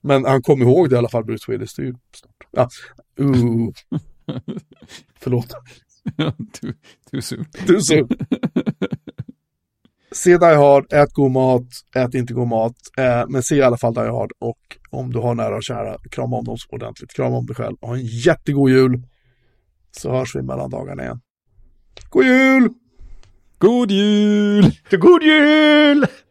[0.02, 1.74] Men han kom ihåg det i alla fall, Bruce Willis.
[1.74, 2.48] Det är ju stort.
[2.52, 2.70] Ja.
[3.20, 3.70] Uh.
[5.20, 5.54] Förlåt.
[6.62, 6.74] too,
[7.12, 7.46] too soon.
[7.68, 8.08] Du så.
[10.12, 12.76] Se Die Hard, ät god mat, ät inte god mat.
[12.98, 14.60] Eh, men se i alla fall Die Hard och
[14.90, 17.14] om du har nära och kära, krama om dem ordentligt.
[17.14, 17.78] Krama om dig själv.
[17.82, 19.04] Ha en jättegod jul.
[19.92, 21.22] Så hörs vi mellan dagarna igen.
[22.10, 22.70] God jul!
[23.60, 24.72] God jul!
[25.00, 26.25] God jul!